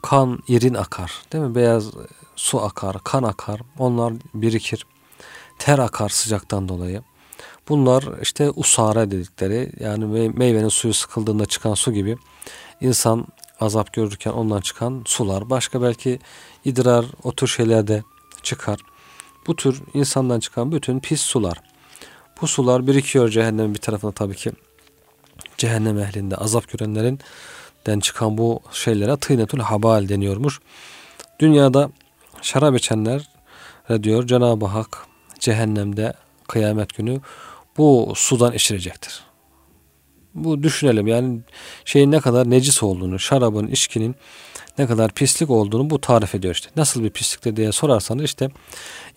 kan, 0.02 0.40
irin 0.48 0.74
akar. 0.74 1.12
Değil 1.34 1.44
mi? 1.44 1.56
Beyaz 1.56 1.92
su 2.36 2.62
akar, 2.62 2.98
kan 3.04 3.24
akar. 3.24 3.62
Onlar 3.80 4.14
birikir. 4.34 4.86
Ter 5.62 5.80
akar 5.80 6.10
sıcaktan 6.10 6.70
dolayı. 6.70 7.02
Bunlar 7.70 8.04
işte 8.22 8.50
usare 8.50 9.12
dedikleri 9.12 9.72
yani 9.80 10.30
meyvenin 10.30 10.70
suyu 10.70 10.94
sıkıldığında 10.94 11.46
çıkan 11.46 11.74
su 11.74 11.94
gibi 11.94 12.18
insan 12.82 13.28
azap 13.60 13.94
görürken 13.94 14.32
ondan 14.32 14.62
çıkan 14.62 15.04
sular. 15.06 15.50
Başka 15.50 15.82
belki 15.82 16.20
idrar 16.66 17.06
o 17.24 17.32
tür 17.32 17.48
şeyler 17.48 17.88
de 17.88 18.04
çıkar. 18.44 18.80
Bu 19.48 19.56
tür 19.56 19.82
insandan 19.94 20.40
çıkan 20.40 20.72
bütün 20.72 21.00
pis 21.00 21.22
sular. 21.22 21.62
Bu 22.42 22.48
sular 22.48 22.88
birikiyor 22.88 23.30
cehennemin 23.30 23.74
bir 23.74 23.80
tarafına 23.80 24.12
tabii 24.12 24.36
ki. 24.36 24.52
Cehennem 25.58 26.00
ehlinde 26.00 26.36
azap 26.36 26.72
görenlerin 26.72 27.20
den 27.86 28.00
çıkan 28.00 28.38
bu 28.38 28.60
şeylere 28.72 29.18
tıynetul 29.18 29.60
habal 29.60 30.10
deniyormuş. 30.10 30.60
Dünyada 31.40 31.92
şarap 32.42 32.78
içenler 32.78 33.30
diyor 34.04 34.28
Cenab-ı 34.28 34.66
Hak 34.66 35.11
cehennemde 35.42 36.14
kıyamet 36.48 36.94
günü 36.94 37.22
bu 37.78 38.14
sudan 38.16 38.54
içirecektir. 38.54 39.24
Bu 40.36 40.64
düşünelim 40.64 41.08
yani 41.08 41.40
şeyin 41.86 42.12
ne 42.12 42.20
kadar 42.20 42.50
necis 42.50 42.84
olduğunu, 42.84 43.20
şarabın, 43.20 43.68
içkinin 43.68 44.16
ne 44.78 44.88
kadar 44.88 45.12
pislik 45.12 45.50
olduğunu 45.50 45.90
bu 45.90 46.02
tarif 46.02 46.36
ediyor 46.36 46.54
işte. 46.54 46.70
Nasıl 46.76 47.04
bir 47.04 47.10
pisliktir 47.10 47.56
diye 47.56 47.72
sorarsanız 47.72 48.24
işte 48.24 48.50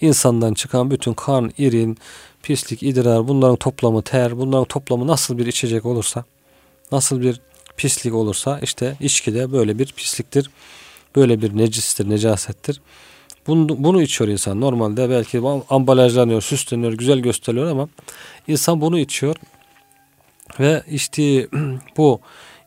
insandan 0.01 0.55
çıkan 0.55 0.91
bütün 0.91 1.15
kan, 1.15 1.53
irin, 1.59 1.99
pislik, 2.43 2.83
idrar, 2.83 3.29
bunların 3.29 3.57
toplamı 3.57 4.03
ter, 4.03 4.39
bunların 4.39 4.65
toplamı 4.65 5.07
nasıl 5.07 5.39
bir 5.39 5.47
içecek 5.47 5.87
olursa, 5.87 6.25
nasıl 6.93 7.21
bir 7.21 7.41
pislik 7.77 8.15
olursa 8.15 8.59
işte 8.63 8.97
içki 9.01 9.35
de 9.35 9.53
böyle 9.53 9.79
bir 9.79 9.87
pisliktir. 9.87 10.51
Böyle 11.17 11.43
bir 11.43 11.57
necistir, 11.57 12.11
necasettir. 12.11 12.81
Bunu, 13.47 13.85
bunu 13.85 14.03
içiyor 14.03 14.31
insan. 14.31 14.61
Normalde 14.61 15.11
belki 15.11 15.43
ambalajlanıyor, 15.71 16.43
süsleniyor, 16.43 16.93
güzel 16.93 17.19
gösteriliyor 17.19 17.71
ama 17.71 17.89
insan 18.49 18.81
bunu 18.81 18.99
içiyor. 18.99 19.37
Ve 20.61 20.83
içtiği 20.91 21.49
bu 21.97 22.21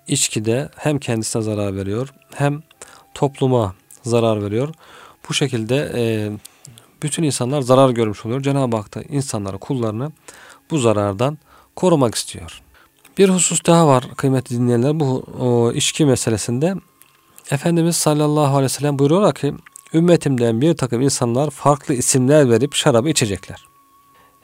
içkide 0.07 0.69
hem 0.75 0.99
kendisine 0.99 1.41
zarar 1.41 1.75
veriyor 1.75 2.13
hem 2.35 2.63
topluma 3.13 3.75
zarar 4.03 4.43
veriyor. 4.43 4.69
Bu 5.29 5.33
şekilde 5.33 5.91
e, 5.95 6.31
bütün 7.03 7.23
insanlar 7.23 7.61
zarar 7.61 7.89
görmüş 7.89 8.25
oluyor. 8.25 8.41
Cenab-ı 8.41 8.77
Hak 8.77 8.95
da 8.95 9.03
insanları, 9.03 9.57
kullarını 9.57 10.11
bu 10.71 10.77
zarardan 10.77 11.37
korumak 11.75 12.15
istiyor. 12.15 12.61
Bir 13.17 13.29
husus 13.29 13.65
daha 13.65 13.87
var 13.87 14.03
kıymetli 14.17 14.57
dinleyenler. 14.57 14.99
Bu 14.99 15.25
o, 15.39 15.71
içki 15.71 16.05
meselesinde 16.05 16.75
Efendimiz 17.51 17.95
sallallahu 17.95 18.41
aleyhi 18.41 18.63
ve 18.63 18.69
sellem 18.69 18.99
buyuruyorlar 18.99 19.33
ki 19.33 19.53
ümmetimden 19.93 20.61
bir 20.61 20.77
takım 20.77 21.01
insanlar 21.01 21.49
farklı 21.49 21.93
isimler 21.93 22.49
verip 22.49 22.75
şarabı 22.75 23.09
içecekler. 23.09 23.65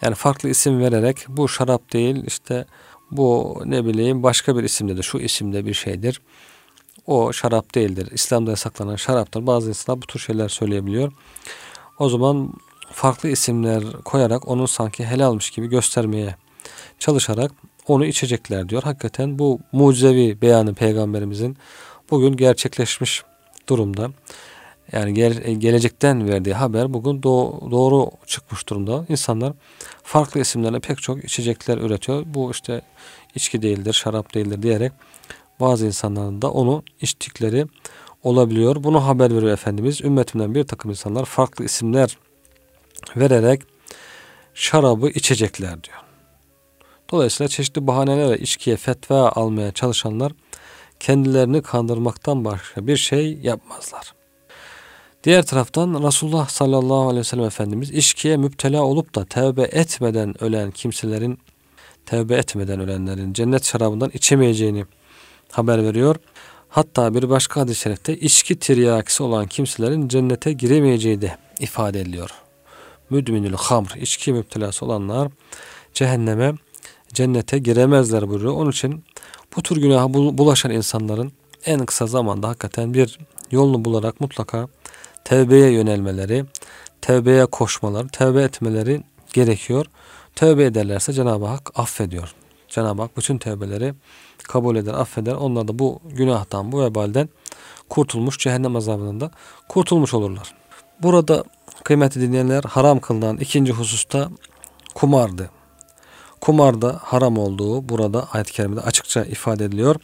Yani 0.01 0.15
farklı 0.15 0.49
isim 0.49 0.79
vererek 0.79 1.25
bu 1.27 1.49
şarap 1.49 1.93
değil 1.93 2.23
işte 2.27 2.65
bu 3.11 3.57
ne 3.65 3.85
bileyim 3.85 4.23
başka 4.23 4.57
bir 4.57 4.63
isimde 4.63 4.97
de 4.97 5.01
şu 5.01 5.17
isimde 5.17 5.65
bir 5.65 5.73
şeydir. 5.73 6.21
O 7.07 7.33
şarap 7.33 7.75
değildir. 7.75 8.09
İslam'da 8.11 8.49
yasaklanan 8.49 8.95
şaraptır. 8.95 9.47
Bazı 9.47 9.69
insanlar 9.69 10.01
bu 10.01 10.07
tür 10.07 10.19
şeyler 10.19 10.49
söyleyebiliyor. 10.49 11.11
O 11.99 12.09
zaman 12.09 12.53
farklı 12.91 13.29
isimler 13.29 13.83
koyarak 14.05 14.47
onu 14.47 14.67
sanki 14.67 15.05
helalmiş 15.05 15.51
gibi 15.51 15.67
göstermeye 15.67 16.35
çalışarak 16.99 17.51
onu 17.87 18.05
içecekler 18.05 18.69
diyor. 18.69 18.83
Hakikaten 18.83 19.39
bu 19.39 19.59
mucizevi 19.71 20.41
beyanı 20.41 20.73
peygamberimizin 20.73 21.57
bugün 22.11 22.37
gerçekleşmiş 22.37 23.23
durumda. 23.69 24.09
Yani 24.93 25.13
gel, 25.13 25.33
gelecekten 25.53 26.29
verdiği 26.29 26.53
haber 26.53 26.93
bugün 26.93 27.21
do- 27.21 27.71
doğru 27.71 28.11
çıkmış 28.25 28.69
durumda. 28.69 29.05
İnsanlar 29.09 29.53
farklı 30.03 30.41
isimlerle 30.41 30.79
pek 30.79 31.01
çok 31.01 31.23
içecekler 31.23 31.77
üretiyor. 31.77 32.23
Bu 32.25 32.51
işte 32.51 32.81
içki 33.35 33.61
değildir, 33.61 33.93
şarap 33.93 34.33
değildir 34.33 34.61
diyerek 34.61 34.91
bazı 35.59 35.85
insanların 35.85 36.41
da 36.41 36.51
onu 36.51 36.83
içtikleri 37.01 37.65
olabiliyor. 38.23 38.83
Bunu 38.83 39.05
haber 39.05 39.35
veriyor 39.35 39.51
Efendimiz. 39.51 40.01
Ümmetimden 40.01 40.55
bir 40.55 40.63
takım 40.63 40.91
insanlar 40.91 41.25
farklı 41.25 41.65
isimler 41.65 42.17
vererek 43.15 43.61
şarabı 44.53 45.09
içecekler 45.09 45.83
diyor. 45.83 45.97
Dolayısıyla 47.11 47.47
çeşitli 47.47 47.87
bahanelerle 47.87 48.37
içkiye 48.37 48.77
fetva 48.77 49.29
almaya 49.29 49.71
çalışanlar 49.71 50.31
kendilerini 50.99 51.61
kandırmaktan 51.61 52.45
başka 52.45 52.87
bir 52.87 52.97
şey 52.97 53.33
yapmazlar. 53.33 54.22
Diğer 55.23 55.45
taraftan 55.45 56.03
Resulullah 56.07 56.49
sallallahu 56.49 57.01
aleyhi 57.01 57.19
ve 57.19 57.23
sellem 57.23 57.45
Efendimiz 57.45 57.91
içkiye 57.91 58.37
müptela 58.37 58.83
olup 58.83 59.15
da 59.15 59.25
tevbe 59.25 59.61
etmeden 59.61 60.43
ölen 60.43 60.71
kimselerin 60.71 61.39
tevbe 62.05 62.35
etmeden 62.35 62.79
ölenlerin 62.79 63.33
cennet 63.33 63.65
şarabından 63.65 64.11
içemeyeceğini 64.13 64.85
haber 65.51 65.83
veriyor. 65.83 66.15
Hatta 66.69 67.13
bir 67.13 67.29
başka 67.29 67.61
hadis-i 67.61 67.81
şerifte 67.81 68.17
içki 68.17 68.59
tiryakisi 68.59 69.23
olan 69.23 69.47
kimselerin 69.47 70.07
cennete 70.07 70.53
giremeyeceği 70.53 71.21
de 71.21 71.37
ifade 71.59 72.01
ediliyor. 72.01 72.29
Müdminül 73.09 73.53
hamr, 73.53 73.97
içki 74.01 74.33
müptelası 74.33 74.85
olanlar 74.85 75.27
cehenneme, 75.93 76.53
cennete 77.13 77.59
giremezler 77.59 78.29
buyuruyor. 78.29 78.53
Onun 78.53 78.71
için 78.71 79.03
bu 79.55 79.63
tür 79.63 79.77
günaha 79.77 80.13
bulaşan 80.13 80.71
insanların 80.71 81.31
en 81.65 81.85
kısa 81.85 82.07
zamanda 82.07 82.47
hakikaten 82.47 82.93
bir 82.93 83.19
yolunu 83.51 83.85
bularak 83.85 84.21
mutlaka 84.21 84.67
tevbeye 85.23 85.71
yönelmeleri, 85.71 86.45
tevbeye 87.01 87.45
koşmaları, 87.45 88.07
tevbe 88.07 88.41
etmeleri 88.41 89.03
gerekiyor. 89.33 89.85
Tövbe 90.35 90.65
ederlerse 90.65 91.13
Cenab-ı 91.13 91.45
Hak 91.45 91.71
affediyor. 91.75 92.33
Cenab-ı 92.67 93.01
Hak 93.01 93.17
bütün 93.17 93.37
tevbeleri 93.37 93.93
kabul 94.43 94.75
eder, 94.75 94.93
affeder. 94.93 95.33
Onlar 95.33 95.67
da 95.67 95.79
bu 95.79 95.99
günahtan, 96.05 96.71
bu 96.71 96.81
vebalden 96.81 97.29
kurtulmuş, 97.89 98.39
cehennem 98.39 98.75
azabından 98.75 99.21
da 99.21 99.31
kurtulmuş 99.69 100.13
olurlar. 100.13 100.53
Burada 101.01 101.43
kıymetli 101.83 102.21
dinleyenler 102.21 102.63
haram 102.63 102.99
kılınan 102.99 103.37
ikinci 103.37 103.71
hususta 103.71 104.29
kumardı. 104.95 105.49
Kumarda 106.41 106.99
haram 107.01 107.37
olduğu 107.37 107.89
burada 107.89 108.27
ayet-i 108.31 108.53
kerimede 108.53 108.81
açıkça 108.81 109.23
ifade 109.23 109.65
ediliyor. 109.65 109.95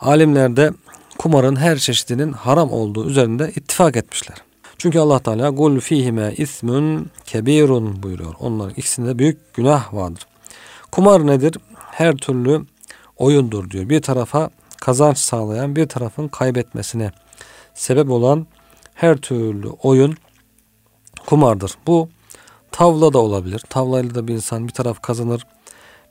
Alimler 0.00 0.56
de 0.56 0.72
kumarın 1.18 1.56
her 1.56 1.78
çeşidinin 1.78 2.32
haram 2.32 2.72
olduğu 2.72 3.08
üzerinde 3.08 3.52
ittifak 3.56 3.96
etmişler. 3.96 4.36
Çünkü 4.82 4.98
Allah 4.98 5.18
Teala 5.18 5.50
gul 5.50 5.80
fihime 5.80 6.34
ismun 6.36 7.10
kebirun 7.24 8.02
buyuruyor. 8.02 8.34
Onların 8.40 8.74
ikisinde 8.74 9.18
büyük 9.18 9.54
günah 9.54 9.94
vardır. 9.94 10.26
Kumar 10.92 11.26
nedir? 11.26 11.56
Her 11.74 12.16
türlü 12.16 12.66
oyundur 13.16 13.70
diyor. 13.70 13.88
Bir 13.88 14.02
tarafa 14.02 14.50
kazanç 14.80 15.18
sağlayan, 15.18 15.76
bir 15.76 15.88
tarafın 15.88 16.28
kaybetmesine 16.28 17.12
sebep 17.74 18.10
olan 18.10 18.46
her 18.94 19.16
türlü 19.16 19.68
oyun 19.68 20.16
kumardır. 21.26 21.72
Bu 21.86 22.08
tavla 22.72 23.12
da 23.12 23.18
olabilir. 23.18 23.62
Tavlayla 23.68 24.14
da 24.14 24.28
bir 24.28 24.34
insan 24.34 24.68
bir 24.68 24.72
taraf 24.72 25.02
kazanır, 25.02 25.46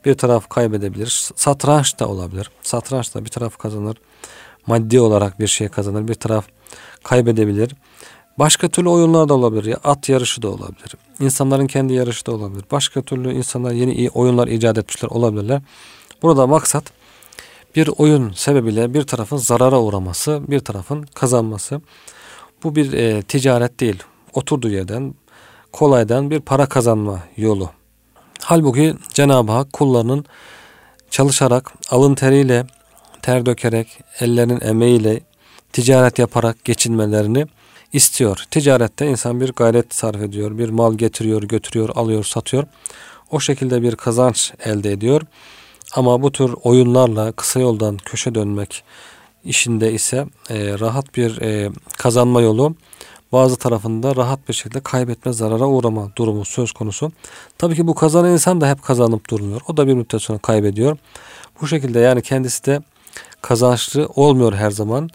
bir 0.05 0.13
taraf 0.13 0.49
kaybedebilir. 0.49 1.31
Satranç 1.35 1.99
da 1.99 2.07
olabilir. 2.07 2.51
Satranç 2.61 3.15
da 3.15 3.25
bir 3.25 3.29
taraf 3.29 3.57
kazanır, 3.57 3.97
maddi 4.67 4.99
olarak 4.99 5.39
bir 5.39 5.47
şey 5.47 5.67
kazanır, 5.67 6.07
bir 6.07 6.13
taraf 6.13 6.45
kaybedebilir. 7.03 7.75
Başka 8.39 8.67
türlü 8.67 8.89
oyunlar 8.89 9.29
da 9.29 9.33
olabilir. 9.33 9.63
Ya 9.63 9.77
at 9.83 10.09
yarışı 10.09 10.41
da 10.41 10.49
olabilir. 10.49 10.95
İnsanların 11.19 11.67
kendi 11.67 11.93
yarışı 11.93 12.25
da 12.25 12.31
olabilir. 12.31 12.63
Başka 12.71 13.01
türlü 13.01 13.33
insanlar 13.33 13.71
yeni 13.71 13.93
iyi 13.93 14.09
oyunlar 14.09 14.47
icat 14.47 14.77
etmişler 14.77 15.09
olabilirler. 15.09 15.61
Burada 16.21 16.47
maksat 16.47 16.83
bir 17.75 17.89
oyun 17.97 18.31
sebebiyle 18.31 18.93
bir 18.93 19.03
tarafın 19.03 19.37
zarara 19.37 19.81
uğraması, 19.81 20.41
bir 20.47 20.59
tarafın 20.59 21.03
kazanması. 21.03 21.81
Bu 22.63 22.75
bir 22.75 22.93
e, 22.93 23.21
ticaret 23.21 23.79
değil. 23.79 24.03
Oturduğu 24.33 24.69
yerden 24.69 25.15
kolaydan 25.71 26.31
bir 26.31 26.39
para 26.39 26.65
kazanma 26.65 27.19
yolu. 27.37 27.69
Halbuki 28.41 28.95
Cenab-ı 29.13 29.51
Hak 29.51 29.73
kullarının 29.73 30.25
çalışarak, 31.09 31.73
alın 31.89 32.15
teriyle, 32.15 32.65
ter 33.21 33.45
dökerek, 33.45 33.99
ellerinin 34.19 34.61
emeğiyle 34.61 35.19
ticaret 35.73 36.19
yaparak 36.19 36.65
geçinmelerini 36.65 37.47
istiyor. 37.93 38.43
Ticarette 38.51 39.07
insan 39.07 39.41
bir 39.41 39.51
gayret 39.51 39.95
sarf 39.95 40.21
ediyor, 40.21 40.57
bir 40.57 40.69
mal 40.69 40.93
getiriyor, 40.93 41.43
götürüyor, 41.43 41.89
alıyor, 41.95 42.23
satıyor. 42.23 42.63
O 43.31 43.39
şekilde 43.39 43.81
bir 43.81 43.95
kazanç 43.95 44.53
elde 44.65 44.91
ediyor. 44.91 45.21
Ama 45.95 46.21
bu 46.21 46.31
tür 46.31 46.55
oyunlarla 46.63 47.31
kısa 47.31 47.59
yoldan 47.59 47.97
köşe 47.97 48.35
dönmek 48.35 48.83
işinde 49.43 49.93
ise 49.93 50.25
e, 50.49 50.79
rahat 50.79 51.15
bir 51.15 51.41
e, 51.41 51.71
kazanma 51.97 52.41
yolu 52.41 52.75
bazı 53.31 53.55
tarafında 53.55 54.15
rahat 54.15 54.49
bir 54.49 54.53
şekilde 54.53 54.79
kaybetme, 54.79 55.33
zarara 55.33 55.67
uğrama 55.67 56.11
durumu 56.15 56.45
söz 56.45 56.71
konusu. 56.71 57.11
Tabii 57.57 57.75
ki 57.75 57.87
bu 57.87 57.95
kazanan 57.95 58.31
insan 58.31 58.61
da 58.61 58.69
hep 58.69 58.83
kazanıp 58.83 59.29
durmuyor. 59.29 59.61
O 59.67 59.77
da 59.77 59.87
bir 59.87 59.93
müddet 59.93 60.21
sonra 60.21 60.39
kaybediyor. 60.39 60.97
Bu 61.61 61.67
şekilde 61.67 61.99
yani 61.99 62.21
kendisi 62.21 62.65
de 62.65 62.81
kazançlı 63.41 64.09
olmuyor 64.15 64.53
her 64.53 64.71
zaman. 64.71 65.09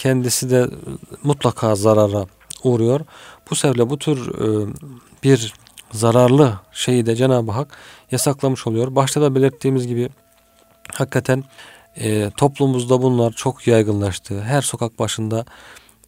Kendisi 0.00 0.50
de 0.50 0.70
mutlaka 1.22 1.76
zarara 1.76 2.26
uğruyor. 2.64 3.00
Bu 3.50 3.54
sebeple 3.54 3.90
bu 3.90 3.98
tür 3.98 4.18
e, 4.18 4.74
bir 5.22 5.54
zararlı 5.92 6.60
şeyi 6.72 7.06
de 7.06 7.16
Cenab-ı 7.16 7.50
Hak 7.52 7.78
yasaklamış 8.10 8.66
oluyor. 8.66 8.94
Başta 8.96 9.20
da 9.20 9.34
belirttiğimiz 9.34 9.86
gibi 9.86 10.08
hakikaten 10.94 11.44
e, 11.96 12.30
toplumumuzda 12.36 13.02
bunlar 13.02 13.32
çok 13.32 13.66
yaygınlaştı. 13.66 14.40
Her 14.40 14.62
sokak 14.62 14.98
başında 14.98 15.44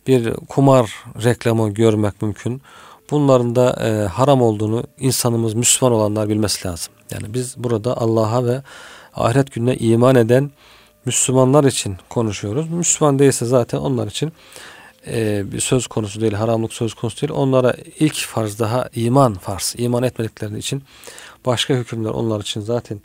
bir 0.07 0.35
kumar 0.35 0.95
reklamı 1.25 1.71
görmek 1.71 2.23
mümkün. 2.23 2.63
Bunların 3.11 3.57
da 3.57 3.77
e, 3.81 4.07
haram 4.07 4.43
olduğunu 4.43 4.85
insanımız 4.99 5.55
Müslüman 5.55 5.93
olanlar 5.93 6.29
bilmesi 6.29 6.69
lazım. 6.69 6.93
Yani 7.11 7.35
biz 7.35 7.55
burada 7.57 7.97
Allah'a 7.97 8.45
ve 8.45 8.63
ahiret 9.15 9.53
gününe 9.53 9.77
iman 9.77 10.15
eden 10.15 10.51
Müslümanlar 11.05 11.65
için 11.65 11.97
konuşuyoruz. 12.09 12.71
Müslüman 12.71 13.19
değilse 13.19 13.47
zaten 13.47 13.79
onlar 13.79 14.07
için 14.07 14.33
e, 15.07 15.43
bir 15.53 15.61
söz 15.61 15.87
konusu 15.87 16.21
değil, 16.21 16.33
haramlık 16.33 16.73
söz 16.73 16.95
konusu 16.95 17.21
değil. 17.21 17.33
Onlara 17.33 17.75
ilk 17.99 18.15
farz 18.15 18.59
daha 18.59 18.89
iman 18.95 19.35
farz. 19.35 19.75
İman 19.79 20.03
etmedikleri 20.03 20.59
için 20.59 20.83
başka 21.47 21.75
hükümler 21.75 22.11
onlar 22.11 22.41
için 22.41 22.61
zaten 22.61 23.01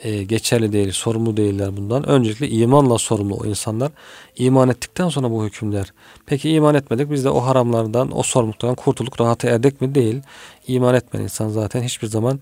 e, 0.00 0.22
geçerli 0.22 0.72
değil, 0.72 0.92
sorumlu 0.92 1.36
değiller 1.36 1.76
bundan. 1.76 2.08
Öncelikle 2.08 2.48
imanla 2.48 2.98
sorumlu 2.98 3.34
o 3.34 3.46
insanlar. 3.46 3.92
İman 4.36 4.68
ettikten 4.68 5.08
sonra 5.08 5.30
bu 5.30 5.44
hükümler. 5.44 5.92
Peki 6.26 6.50
iman 6.50 6.74
etmedik 6.74 7.10
biz 7.10 7.24
de 7.24 7.30
o 7.30 7.40
haramlardan, 7.40 8.18
o 8.18 8.22
sorumluluktan 8.22 8.74
kurtulduk, 8.74 9.20
rahatı 9.20 9.46
erdik 9.46 9.80
mi? 9.80 9.94
Değil. 9.94 10.22
İman 10.66 10.94
etmeyen 10.94 11.24
insan 11.24 11.48
zaten 11.48 11.82
hiçbir 11.82 12.06
zaman 12.06 12.40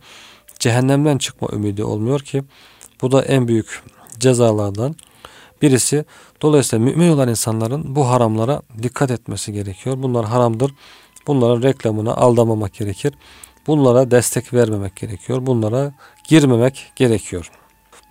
cehennemden 0.59 1.19
çıkma 1.19 1.49
ümidi 1.53 1.85
olmuyor 1.85 2.21
ki 2.21 2.43
bu 3.03 3.13
da 3.13 3.23
en 3.23 3.49
büyük 3.49 3.83
cezalardan 4.23 4.97
birisi. 5.63 6.05
Dolayısıyla 6.43 6.85
mümin 6.85 7.09
olan 7.09 7.29
insanların 7.29 7.97
bu 7.97 8.09
haramlara 8.09 8.63
dikkat 8.83 9.11
etmesi 9.11 9.53
gerekiyor. 9.53 9.97
Bunlar 10.03 10.25
haramdır. 10.25 10.75
Bunların 11.27 11.63
reklamına 11.63 12.15
aldamamak 12.15 12.75
gerekir. 12.75 13.15
Bunlara 13.67 14.11
destek 14.11 14.55
vermemek 14.55 14.97
gerekiyor. 14.97 15.47
Bunlara 15.47 15.93
girmemek 16.29 16.93
gerekiyor. 16.97 17.51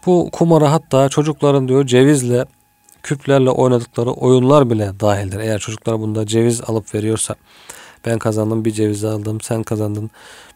Bu 0.06 0.30
kumara 0.32 0.72
hatta 0.72 1.10
çocukların 1.10 1.68
diyor 1.68 1.86
cevizle 1.86 2.46
küplerle 3.04 3.50
oynadıkları 3.50 4.12
oyunlar 4.12 4.70
bile 4.70 5.00
dahildir. 5.00 5.40
Eğer 5.40 5.60
çocuklar 5.60 6.00
bunda 6.00 6.26
ceviz 6.26 6.62
alıp 6.62 6.96
veriyorsa 6.96 7.36
ben 8.06 8.20
kazandım 8.20 8.66
bir 8.66 8.72
ceviz 8.72 9.06
aldım 9.06 9.42
sen 9.42 9.64
kazandın 9.64 10.12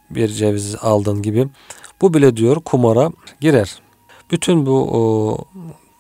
bir 0.09 0.27
ceviz 0.27 0.75
aldın 0.81 1.21
gibi 1.21 1.47
bu 2.01 2.13
bile 2.13 2.37
diyor 2.37 2.55
kumara 2.55 3.11
girer. 3.41 3.84
Bütün 4.31 4.65
bu 4.65 4.89
o, 4.93 5.37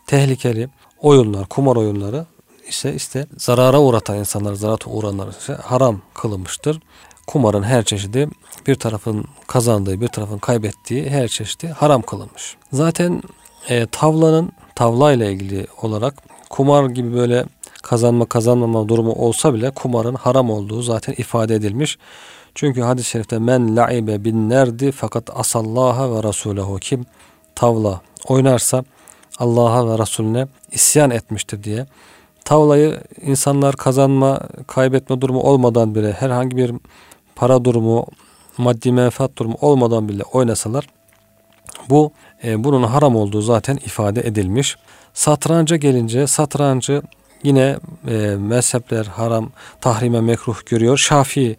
tehlikeli 0.07 0.69
oyunlar, 1.01 1.45
kumar 1.45 1.75
oyunları 1.75 2.25
ise 2.67 2.93
işte 2.93 3.25
zarara 3.37 3.81
uğratan 3.81 4.17
insanlar, 4.17 4.53
zarata 4.53 4.89
uğranlar 4.89 5.27
ise 5.27 5.53
haram 5.53 6.01
kılınmıştır. 6.13 6.79
Kumarın 7.27 7.63
her 7.63 7.83
çeşidi 7.83 8.29
bir 8.67 8.75
tarafın 8.75 9.25
kazandığı, 9.47 10.01
bir 10.01 10.07
tarafın 10.07 10.37
kaybettiği 10.37 11.09
her 11.09 11.27
çeşidi 11.27 11.67
haram 11.67 12.01
kılınmış. 12.01 12.55
Zaten 12.71 13.23
e, 13.69 13.85
tavlanın 13.85 14.51
tavla 14.75 15.11
ile 15.11 15.31
ilgili 15.31 15.67
olarak 15.81 16.23
kumar 16.49 16.89
gibi 16.89 17.13
böyle 17.13 17.45
kazanma 17.83 18.25
kazanmama 18.25 18.87
durumu 18.87 19.11
olsa 19.11 19.53
bile 19.53 19.71
kumarın 19.71 20.15
haram 20.15 20.49
olduğu 20.49 20.81
zaten 20.81 21.15
ifade 21.17 21.55
edilmiş. 21.55 21.97
Çünkü 22.55 22.81
hadis-i 22.81 23.09
şerifte 23.09 23.39
men 23.39 23.75
la'ibe 23.75 24.23
bin 24.23 24.49
nerdi 24.49 24.91
fakat 24.91 25.29
asallaha 25.33 26.15
ve 26.15 26.23
rasulehu 26.23 26.79
kim 26.79 27.05
tavla 27.55 28.01
oynarsa 28.27 28.83
Allah'a 29.39 29.89
ve 29.89 29.99
Resulüne 29.99 30.47
isyan 30.71 31.11
etmiştir 31.11 31.63
diye. 31.63 31.85
Tavlayı 32.45 32.99
insanlar 33.21 33.75
kazanma, 33.75 34.39
kaybetme 34.67 35.21
durumu 35.21 35.39
olmadan 35.39 35.95
bile 35.95 36.11
herhangi 36.11 36.57
bir 36.57 36.71
para 37.35 37.65
durumu, 37.65 38.05
maddi 38.57 38.91
menfaat 38.91 39.37
durumu 39.37 39.57
olmadan 39.61 40.09
bile 40.09 40.23
oynasalar 40.23 40.87
bu 41.89 42.11
e, 42.43 42.63
bunun 42.63 42.83
haram 42.83 43.15
olduğu 43.15 43.41
zaten 43.41 43.75
ifade 43.75 44.21
edilmiş. 44.21 44.75
Satranca 45.13 45.75
gelince 45.75 46.27
satrancı 46.27 47.01
yine 47.43 47.77
e, 48.07 48.35
mezhepler 48.39 49.05
haram, 49.05 49.51
tahrime 49.81 50.21
mekruh 50.21 50.65
görüyor. 50.65 50.97
Şafii 50.97 51.57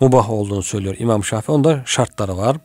mubah 0.00 0.30
olduğunu 0.30 0.62
söylüyor 0.62 0.96
İmam 0.98 1.24
Şafii. 1.24 1.52
Onda 1.52 1.82
şartları 1.86 2.36
var. 2.36 2.56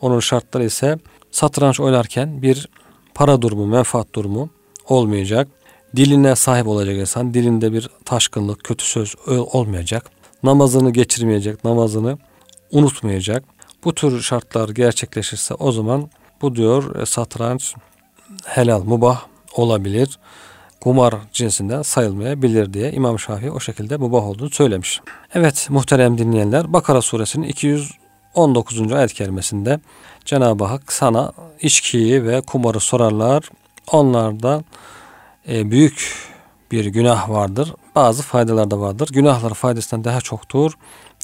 Onun 0.00 0.20
şartları 0.20 0.64
ise 0.64 0.98
satranç 1.34 1.80
oynarken 1.80 2.42
bir 2.42 2.68
para 3.14 3.42
durumu, 3.42 3.66
menfaat 3.66 4.14
durumu 4.14 4.48
olmayacak. 4.88 5.48
Diline 5.96 6.36
sahip 6.36 6.66
olacak 6.66 6.96
insan. 6.96 7.34
Dilinde 7.34 7.72
bir 7.72 7.90
taşkınlık, 8.04 8.64
kötü 8.64 8.84
söz 8.84 9.14
olmayacak. 9.28 10.10
Namazını 10.42 10.90
geçirmeyecek, 10.90 11.64
namazını 11.64 12.18
unutmayacak. 12.70 13.44
Bu 13.84 13.94
tür 13.94 14.20
şartlar 14.20 14.68
gerçekleşirse 14.68 15.54
o 15.54 15.72
zaman 15.72 16.10
bu 16.42 16.56
diyor 16.56 16.96
e, 16.96 17.06
satranç 17.06 17.74
helal, 18.44 18.82
mubah 18.84 19.22
olabilir. 19.56 20.18
Kumar 20.80 21.14
cinsinden 21.32 21.82
sayılmayabilir 21.82 22.72
diye 22.72 22.92
İmam 22.92 23.18
Şafii 23.18 23.50
o 23.50 23.60
şekilde 23.60 23.96
mubah 23.96 24.22
olduğunu 24.22 24.50
söylemiş. 24.50 25.00
Evet 25.34 25.66
muhterem 25.70 26.18
dinleyenler 26.18 26.72
Bakara 26.72 27.02
suresinin 27.02 27.48
219. 27.48 28.92
ayet 28.92 29.12
kerimesinde 29.12 29.80
Cenab-ı 30.24 30.64
Hak 30.64 30.92
sana 30.92 31.32
içkiyi 31.60 32.24
ve 32.24 32.40
kumarı 32.40 32.80
sorarlar. 32.80 33.50
Onlarda 33.92 34.62
e, 35.48 35.70
büyük 35.70 36.14
bir 36.72 36.86
günah 36.86 37.30
vardır. 37.30 37.74
Bazı 37.94 38.22
faydalar 38.22 38.70
da 38.70 38.80
vardır. 38.80 39.08
Günahlar 39.12 39.54
faydasından 39.54 40.04
daha 40.04 40.20
çoktur 40.20 40.72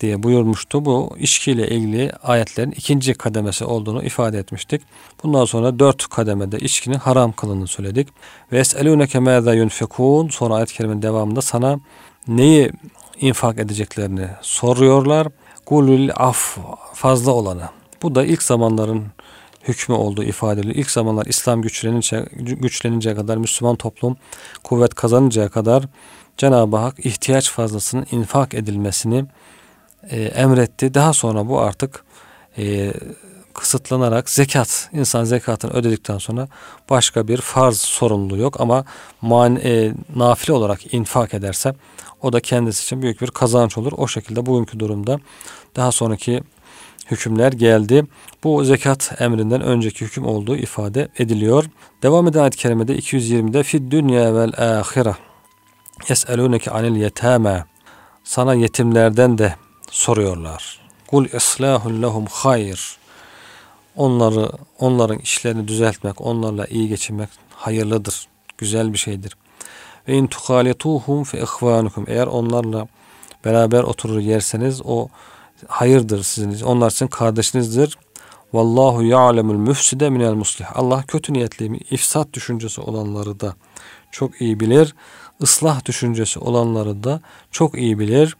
diye 0.00 0.22
buyurmuştu. 0.22 0.84
Bu 0.84 1.16
içkiyle 1.18 1.68
ilgili 1.68 2.12
ayetlerin 2.22 2.70
ikinci 2.70 3.14
kademesi 3.14 3.64
olduğunu 3.64 4.02
ifade 4.02 4.38
etmiştik. 4.38 4.82
Bundan 5.22 5.44
sonra 5.44 5.78
dört 5.78 6.06
kademede 6.08 6.58
içkinin 6.58 6.98
haram 6.98 7.32
kılını 7.32 7.66
söyledik. 7.66 8.08
Ve 8.52 8.58
eselûneke 8.58 9.18
mâzâ 9.18 9.54
yunfekûn 9.54 10.28
sonra 10.28 10.54
ayet 10.54 10.72
kerimenin 10.72 11.02
devamında 11.02 11.42
sana 11.42 11.78
neyi 12.28 12.70
infak 13.20 13.58
edeceklerini 13.58 14.26
soruyorlar. 14.42 15.28
Kulül 15.66 16.10
af 16.16 16.58
fazla 16.94 17.32
olanı. 17.32 17.79
Bu 18.02 18.14
da 18.14 18.24
ilk 18.24 18.42
zamanların 18.42 19.06
hükmü 19.68 19.94
olduğu 19.94 20.24
ifade 20.24 20.60
ediliyor. 20.60 20.76
İlk 20.76 20.90
zamanlar 20.90 21.26
İslam 21.26 21.62
güçlenince, 21.62 22.26
güçleninceye 22.36 23.14
kadar, 23.14 23.36
Müslüman 23.36 23.76
toplum 23.76 24.16
kuvvet 24.64 24.94
kazanıncaya 24.94 25.48
kadar 25.48 25.84
Cenab-ı 26.36 26.76
Hak 26.76 27.06
ihtiyaç 27.06 27.50
fazlasının 27.50 28.06
infak 28.10 28.54
edilmesini 28.54 29.24
e, 30.10 30.22
emretti. 30.22 30.94
Daha 30.94 31.12
sonra 31.12 31.48
bu 31.48 31.60
artık 31.60 32.04
e, 32.58 32.92
kısıtlanarak 33.54 34.30
zekat, 34.30 34.88
insan 34.92 35.24
zekatını 35.24 35.70
ödedikten 35.72 36.18
sonra 36.18 36.48
başka 36.90 37.28
bir 37.28 37.36
farz 37.36 37.76
sorumluluğu 37.76 38.36
yok 38.36 38.60
ama 38.60 38.84
man, 39.22 39.56
e, 39.56 39.94
nafile 40.16 40.52
olarak 40.52 40.94
infak 40.94 41.34
ederse 41.34 41.74
o 42.22 42.32
da 42.32 42.40
kendisi 42.40 42.82
için 42.82 43.02
büyük 43.02 43.20
bir 43.20 43.30
kazanç 43.30 43.78
olur. 43.78 43.92
O 43.96 44.08
şekilde 44.08 44.46
bugünkü 44.46 44.80
durumda 44.80 45.20
daha 45.76 45.92
sonraki 45.92 46.42
hükümler 47.10 47.52
geldi. 47.52 48.06
Bu 48.44 48.64
zekat 48.64 49.20
emrinden 49.20 49.60
önceki 49.60 50.04
hüküm 50.04 50.26
olduğu 50.26 50.56
ifade 50.56 51.08
ediliyor. 51.18 51.64
Devam 52.02 52.28
eden 52.28 52.40
ayet-i 52.40 52.56
kerimede 52.56 52.96
220'de 52.96 53.62
fid 53.62 53.92
dünya 53.92 54.34
vel 54.34 54.52
ahire 54.58 55.14
yeseluneke 56.08 56.70
anil 56.70 56.96
yetame 56.96 57.64
sana 58.24 58.54
yetimlerden 58.54 59.38
de 59.38 59.54
soruyorlar. 59.90 60.80
Kul 61.06 61.26
islahun 61.26 62.02
lehum 62.02 62.26
hayr. 62.26 62.96
Onları 63.96 64.50
onların 64.78 65.18
işlerini 65.18 65.68
düzeltmek, 65.68 66.20
onlarla 66.20 66.66
iyi 66.66 66.88
geçinmek 66.88 67.28
hayırlıdır. 67.54 68.26
Güzel 68.58 68.92
bir 68.92 68.98
şeydir. 68.98 69.36
Ve 70.08 70.14
in 70.14 70.26
tuhalituhum 70.26 71.24
fe 71.24 71.40
ihvanukum. 71.40 72.04
Eğer 72.08 72.26
onlarla 72.26 72.86
beraber 73.44 73.82
oturur 73.82 74.20
yerseniz 74.20 74.80
o 74.84 75.08
hayırdır 75.68 76.22
sizin. 76.22 76.64
Onlar 76.64 76.90
sizin 76.90 77.06
kardeşinizdir. 77.06 77.98
Vallahu 78.52 79.02
ya'lemul 79.02 79.54
müfside 79.54 80.10
minel 80.10 80.34
muslih. 80.34 80.66
Allah 80.78 81.04
kötü 81.08 81.32
niyetli, 81.32 81.76
ifsat 81.90 82.32
düşüncesi 82.32 82.80
olanları 82.80 83.40
da 83.40 83.54
çok 84.12 84.40
iyi 84.40 84.60
bilir. 84.60 84.94
Islah 85.40 85.84
düşüncesi 85.84 86.38
olanları 86.38 87.04
da 87.04 87.20
çok 87.50 87.78
iyi 87.78 87.98
bilir. 87.98 88.36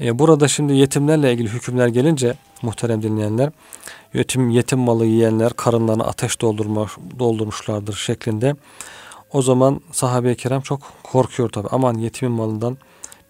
E, 0.00 0.18
burada 0.18 0.48
şimdi 0.48 0.72
yetimlerle 0.72 1.32
ilgili 1.32 1.48
hükümler 1.48 1.88
gelince 1.88 2.34
muhterem 2.62 3.02
dinleyenler 3.02 3.50
yetim, 4.14 4.50
yetim 4.50 4.78
malı 4.78 5.06
yiyenler 5.06 5.52
karınlarını 5.52 6.06
ateş 6.06 6.40
doldurmuş, 6.40 6.96
doldurmuşlardır 7.18 7.94
şeklinde. 7.94 8.56
O 9.32 9.42
zaman 9.42 9.80
sahabe-i 9.92 10.36
kiram 10.36 10.60
çok 10.60 10.80
korkuyor 11.02 11.48
tabi. 11.48 11.68
Aman 11.70 11.94
yetimin 11.94 12.32
malından 12.32 12.78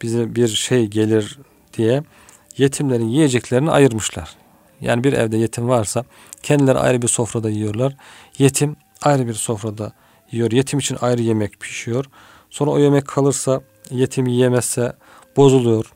bize 0.02 0.34
bir 0.34 0.48
şey 0.48 0.86
gelir 0.86 1.38
diye 1.76 2.02
yetimlerin 2.58 3.08
yiyeceklerini 3.08 3.70
ayırmışlar. 3.70 4.36
Yani 4.80 5.04
bir 5.04 5.12
evde 5.12 5.36
yetim 5.36 5.68
varsa 5.68 6.04
kendileri 6.42 6.78
ayrı 6.78 7.02
bir 7.02 7.08
sofrada 7.08 7.50
yiyorlar. 7.50 7.96
Yetim 8.38 8.76
ayrı 9.02 9.26
bir 9.26 9.34
sofrada 9.34 9.92
yiyor. 10.32 10.52
Yetim 10.52 10.78
için 10.78 10.98
ayrı 11.00 11.22
yemek 11.22 11.60
pişiyor. 11.60 12.04
Sonra 12.50 12.70
o 12.70 12.78
yemek 12.78 13.06
kalırsa 13.06 13.60
yetim 13.90 14.26
yiyemezse 14.26 14.92
bozuluyor. 15.36 15.92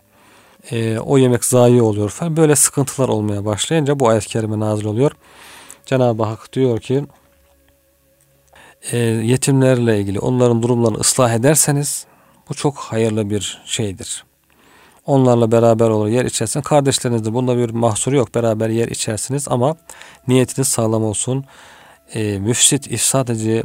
E, 0.70 0.98
o 0.98 1.18
yemek 1.18 1.44
zayi 1.44 1.82
oluyor 1.82 2.08
falan. 2.08 2.36
Böyle 2.36 2.56
sıkıntılar 2.56 3.08
olmaya 3.08 3.44
başlayınca 3.44 4.00
bu 4.00 4.08
ayet-i 4.08 4.28
kerime 4.28 4.60
nazil 4.60 4.84
oluyor. 4.84 5.12
Cenab-ı 5.86 6.22
Hak 6.22 6.52
diyor 6.52 6.80
ki 6.80 7.04
e, 8.92 8.98
yetimlerle 8.98 10.00
ilgili 10.00 10.18
onların 10.20 10.62
durumlarını 10.62 10.98
ıslah 10.98 11.34
ederseniz 11.34 12.06
bu 12.48 12.54
çok 12.54 12.76
hayırlı 12.78 13.30
bir 13.30 13.62
şeydir. 13.66 14.24
Onlarla 15.06 15.52
beraber 15.52 15.88
olur 15.88 16.08
yer 16.08 16.24
içersiniz. 16.24 16.64
Kardeşlerinizde 16.64 17.34
bunda 17.34 17.56
bir 17.56 17.70
mahsuru 17.70 18.16
yok. 18.16 18.34
Beraber 18.34 18.68
yer 18.68 18.88
içersiniz 18.88 19.48
ama 19.48 19.76
niyetiniz 20.28 20.68
sağlam 20.68 21.04
olsun. 21.04 21.44
E, 22.14 22.38
müfsit, 22.38 22.86
ifsad 22.86 23.28
edici, 23.28 23.64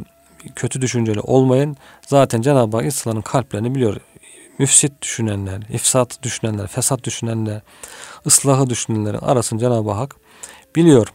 kötü 0.54 0.82
düşünceli 0.82 1.20
olmayın. 1.20 1.76
Zaten 2.06 2.42
Cenab-ı 2.42 2.76
Hak 2.76 2.86
insanların 2.86 3.22
kalplerini 3.22 3.74
biliyor. 3.74 3.96
Müfsit 4.58 5.02
düşünenler, 5.02 5.62
ifsat 5.70 6.22
düşünenler, 6.22 6.66
fesat 6.66 7.04
düşünenler, 7.04 7.60
ıslahı 8.26 8.70
düşünenlerin 8.70 9.18
arasını 9.18 9.60
Cenab-ı 9.60 9.90
Hak 9.90 10.16
biliyor. 10.76 11.12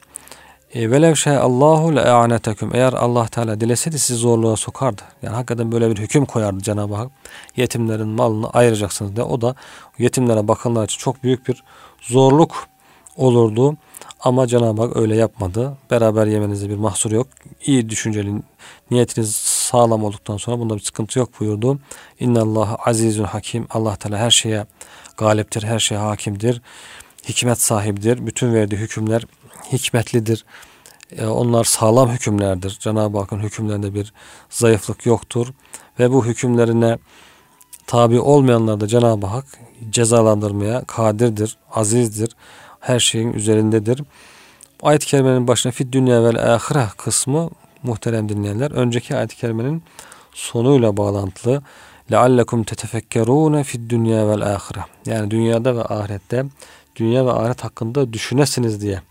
E, 0.74 0.92
velev 0.92 1.16
şey 1.16 1.38
Allahu 1.38 1.96
le 1.96 2.02
a'neteküm. 2.02 2.76
Eğer 2.76 2.94
Allah 2.94 3.28
Teala 3.28 3.62
dileseydi 3.62 4.00
sizi 4.00 4.20
zorluğa 4.20 4.56
sokardı. 4.56 5.02
Yani 5.22 5.36
hakikaten 5.36 5.72
böyle 5.72 5.92
bir 5.92 5.98
hüküm 5.98 6.26
koyardı 6.26 6.64
Cenab-ı 6.64 6.96
Hak. 6.96 7.12
Yetimlerin 7.58 8.08
malını 8.08 8.50
ayıracaksınız 8.50 9.16
diye. 9.16 9.26
O 9.26 9.42
da 9.42 9.56
yetimlere 10.00 10.48
bakanlar 10.48 10.86
için 10.86 10.98
çok 10.98 11.24
büyük 11.24 11.48
bir 11.48 11.64
zorluk 12.02 12.68
olurdu. 13.18 13.78
Ama 14.20 14.48
Cenab-ı 14.48 14.82
Hak 14.82 14.98
öyle 14.98 15.16
yapmadı. 15.16 15.78
Beraber 15.92 16.28
yemenizde 16.28 16.70
bir 16.70 16.76
mahsur 16.76 17.12
yok. 17.12 17.28
İyi 17.66 17.90
düşünceli 17.90 18.34
niyetiniz 18.92 19.36
sağlam 19.36 20.04
olduktan 20.04 20.38
sonra 20.38 20.60
bunda 20.60 20.76
bir 20.76 20.82
sıkıntı 20.82 21.20
yok 21.20 21.30
buyurdu. 21.40 21.80
İnna 22.20 22.42
Allah 22.42 22.76
azizun 22.86 23.24
hakim. 23.24 23.68
Allah 23.70 23.96
Teala 23.96 24.18
her 24.18 24.32
şeye 24.32 24.66
galiptir, 25.18 25.64
her 25.64 25.80
şeye 25.80 26.00
hakimdir. 26.00 26.62
Hikmet 27.30 27.62
sahibidir. 27.62 28.28
Bütün 28.28 28.54
verdiği 28.54 28.76
hükümler 28.76 29.26
hikmetlidir. 29.72 30.46
E, 31.18 31.26
onlar 31.26 31.64
sağlam 31.64 32.10
hükümlerdir. 32.10 32.78
Cenab-ı 32.80 33.18
Hakk'ın 33.18 33.40
hükümlerinde 33.40 33.94
bir 33.94 34.14
zayıflık 34.50 35.06
yoktur. 35.06 35.48
Ve 36.00 36.12
bu 36.12 36.26
hükümlerine 36.26 36.98
tabi 37.88 38.20
olmayanlar 38.20 38.80
da 38.80 38.88
Cenab-ı 38.88 39.28
Hak 39.28 39.46
cezalandırmaya 39.90 40.84
kadirdir, 40.84 41.58
azizdir. 41.72 42.36
Her 42.80 43.00
şeyin 43.00 43.34
üzerindedir. 43.34 44.04
Ayet-i 44.82 45.06
kerimenin 45.06 45.48
başına 45.48 45.72
fid 45.72 45.94
dünya 45.94 46.24
vel 46.24 46.54
ahire 46.54 46.88
kısmı 46.98 47.50
muhterem 47.84 48.30
dinleyenler 48.30 48.72
önceki 48.72 49.16
ayet-i 49.16 49.36
kerimenin 49.36 49.84
sonuyla 50.34 50.98
bağlantılı. 50.98 51.62
Tetefekkerune 52.68 53.64
fid 53.64 53.90
dünya 53.90 54.28
vel 54.28 54.42
ahire. 54.42 54.86
Yani 55.06 55.32
dünyada 55.32 55.76
ve 55.76 55.84
ahirette 55.84 56.46
dünya 56.96 57.26
ve 57.26 57.32
ahiret 57.32 57.64
hakkında 57.64 58.14
düşünesiniz 58.14 58.82
diye 58.82 59.02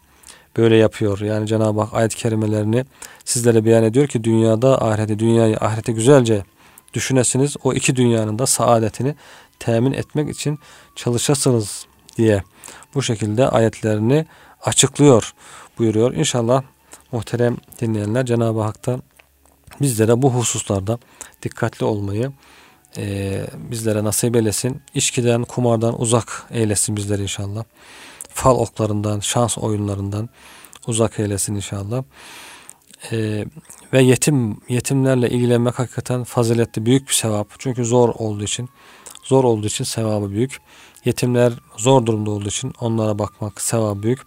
böyle 0.56 0.76
yapıyor. 0.76 1.20
Yani 1.20 1.46
Cenab-ı 1.46 1.80
Hak 1.80 1.94
ayet-i 1.94 2.16
kerimelerini 2.16 2.84
sizlere 3.24 3.64
beyan 3.64 3.84
ediyor 3.84 4.06
ki 4.06 4.24
dünyada 4.24 4.82
ahirete, 4.82 5.18
dünyayı 5.18 5.56
ahirete 5.56 5.92
güzelce 5.92 6.44
düşünesiniz. 6.94 7.56
O 7.64 7.72
iki 7.72 7.96
dünyanın 7.96 8.38
da 8.38 8.46
saadetini 8.46 9.14
temin 9.58 9.92
etmek 9.92 10.30
için 10.30 10.58
çalışasınız 10.96 11.86
diye 12.16 12.42
bu 12.94 13.02
şekilde 13.02 13.48
ayetlerini 13.48 14.26
açıklıyor 14.62 15.34
buyuruyor. 15.78 16.14
İnşallah 16.14 16.62
muhterem 17.12 17.56
dinleyenler 17.80 18.26
Cenab-ı 18.26 18.60
Hak'tan 18.60 19.02
bizlere 19.80 20.22
bu 20.22 20.34
hususlarda 20.34 20.98
dikkatli 21.42 21.86
olmayı 21.86 22.32
e, 22.96 23.40
bizlere 23.54 24.04
nasip 24.04 24.36
eylesin. 24.36 24.82
İçkiden, 24.94 25.44
kumardan 25.44 26.00
uzak 26.00 26.46
eylesin 26.50 26.96
bizleri 26.96 27.22
inşallah 27.22 27.64
fal 28.34 28.58
oklarından, 28.58 29.20
şans 29.20 29.58
oyunlarından 29.58 30.28
uzak 30.86 31.18
eylesin 31.18 31.54
inşallah. 31.54 32.02
Ee, 33.12 33.44
ve 33.92 34.02
yetim 34.02 34.56
yetimlerle 34.68 35.30
ilgilenmek 35.30 35.78
hakikaten 35.78 36.24
faziletli 36.24 36.86
büyük 36.86 37.08
bir 37.08 37.14
sevap. 37.14 37.48
Çünkü 37.58 37.84
zor 37.84 38.08
olduğu 38.08 38.44
için 38.44 38.68
zor 39.24 39.44
olduğu 39.44 39.66
için 39.66 39.84
sevabı 39.84 40.30
büyük. 40.30 40.60
Yetimler 41.04 41.52
zor 41.76 42.06
durumda 42.06 42.30
olduğu 42.30 42.48
için 42.48 42.72
onlara 42.80 43.18
bakmak 43.18 43.60
sevabı 43.60 44.02
büyük. 44.02 44.20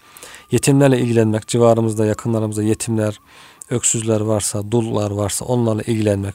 Yetimlerle 0.52 1.00
ilgilenmek, 1.00 1.48
civarımızda, 1.48 2.06
yakınlarımızda 2.06 2.64
yetimler, 2.64 3.20
öksüzler 3.70 4.22
varsa, 4.22 4.72
dullar 4.72 5.12
varsa 5.12 5.46
onlarla 5.46 5.82
ilgilenmek, 5.82 6.34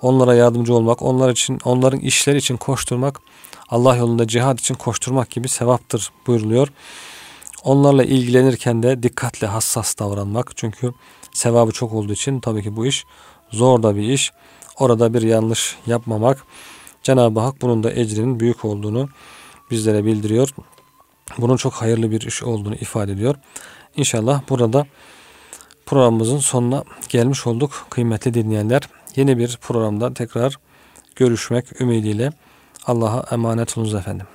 onlara 0.00 0.34
yardımcı 0.34 0.74
olmak, 0.74 1.02
onlar 1.02 1.30
için, 1.30 1.60
onların 1.64 2.00
işleri 2.00 2.38
için 2.38 2.56
koşturmak 2.56 3.20
Allah 3.70 3.96
yolunda 3.96 4.28
cihad 4.28 4.58
için 4.58 4.74
koşturmak 4.74 5.30
gibi 5.30 5.48
sevaptır 5.48 6.10
buyuruluyor. 6.26 6.68
Onlarla 7.64 8.04
ilgilenirken 8.04 8.82
de 8.82 9.02
dikkatli, 9.02 9.46
hassas 9.46 9.98
davranmak. 9.98 10.56
Çünkü 10.56 10.92
sevabı 11.32 11.72
çok 11.72 11.92
olduğu 11.92 12.12
için 12.12 12.40
tabii 12.40 12.62
ki 12.62 12.76
bu 12.76 12.86
iş 12.86 13.04
zor 13.50 13.82
da 13.82 13.96
bir 13.96 14.02
iş. 14.02 14.32
Orada 14.78 15.14
bir 15.14 15.22
yanlış 15.22 15.76
yapmamak. 15.86 16.44
Cenab-ı 17.02 17.40
Hak 17.40 17.62
bunun 17.62 17.82
da 17.82 17.90
ecrinin 17.90 18.40
büyük 18.40 18.64
olduğunu 18.64 19.08
bizlere 19.70 20.04
bildiriyor. 20.04 20.54
Bunun 21.38 21.56
çok 21.56 21.72
hayırlı 21.72 22.10
bir 22.10 22.20
iş 22.20 22.42
olduğunu 22.42 22.74
ifade 22.74 23.12
ediyor. 23.12 23.34
İnşallah 23.96 24.42
burada 24.48 24.86
programımızın 25.86 26.38
sonuna 26.38 26.84
gelmiş 27.08 27.46
olduk 27.46 27.86
kıymetli 27.90 28.34
dinleyenler. 28.34 28.82
Yeni 29.16 29.38
bir 29.38 29.58
programda 29.62 30.14
tekrar 30.14 30.58
görüşmek 31.16 31.80
ümidiyle 31.80 32.32
Allah'a 32.90 33.34
emanet 33.34 33.78
olunuz 33.78 33.94
efendim. 33.94 34.26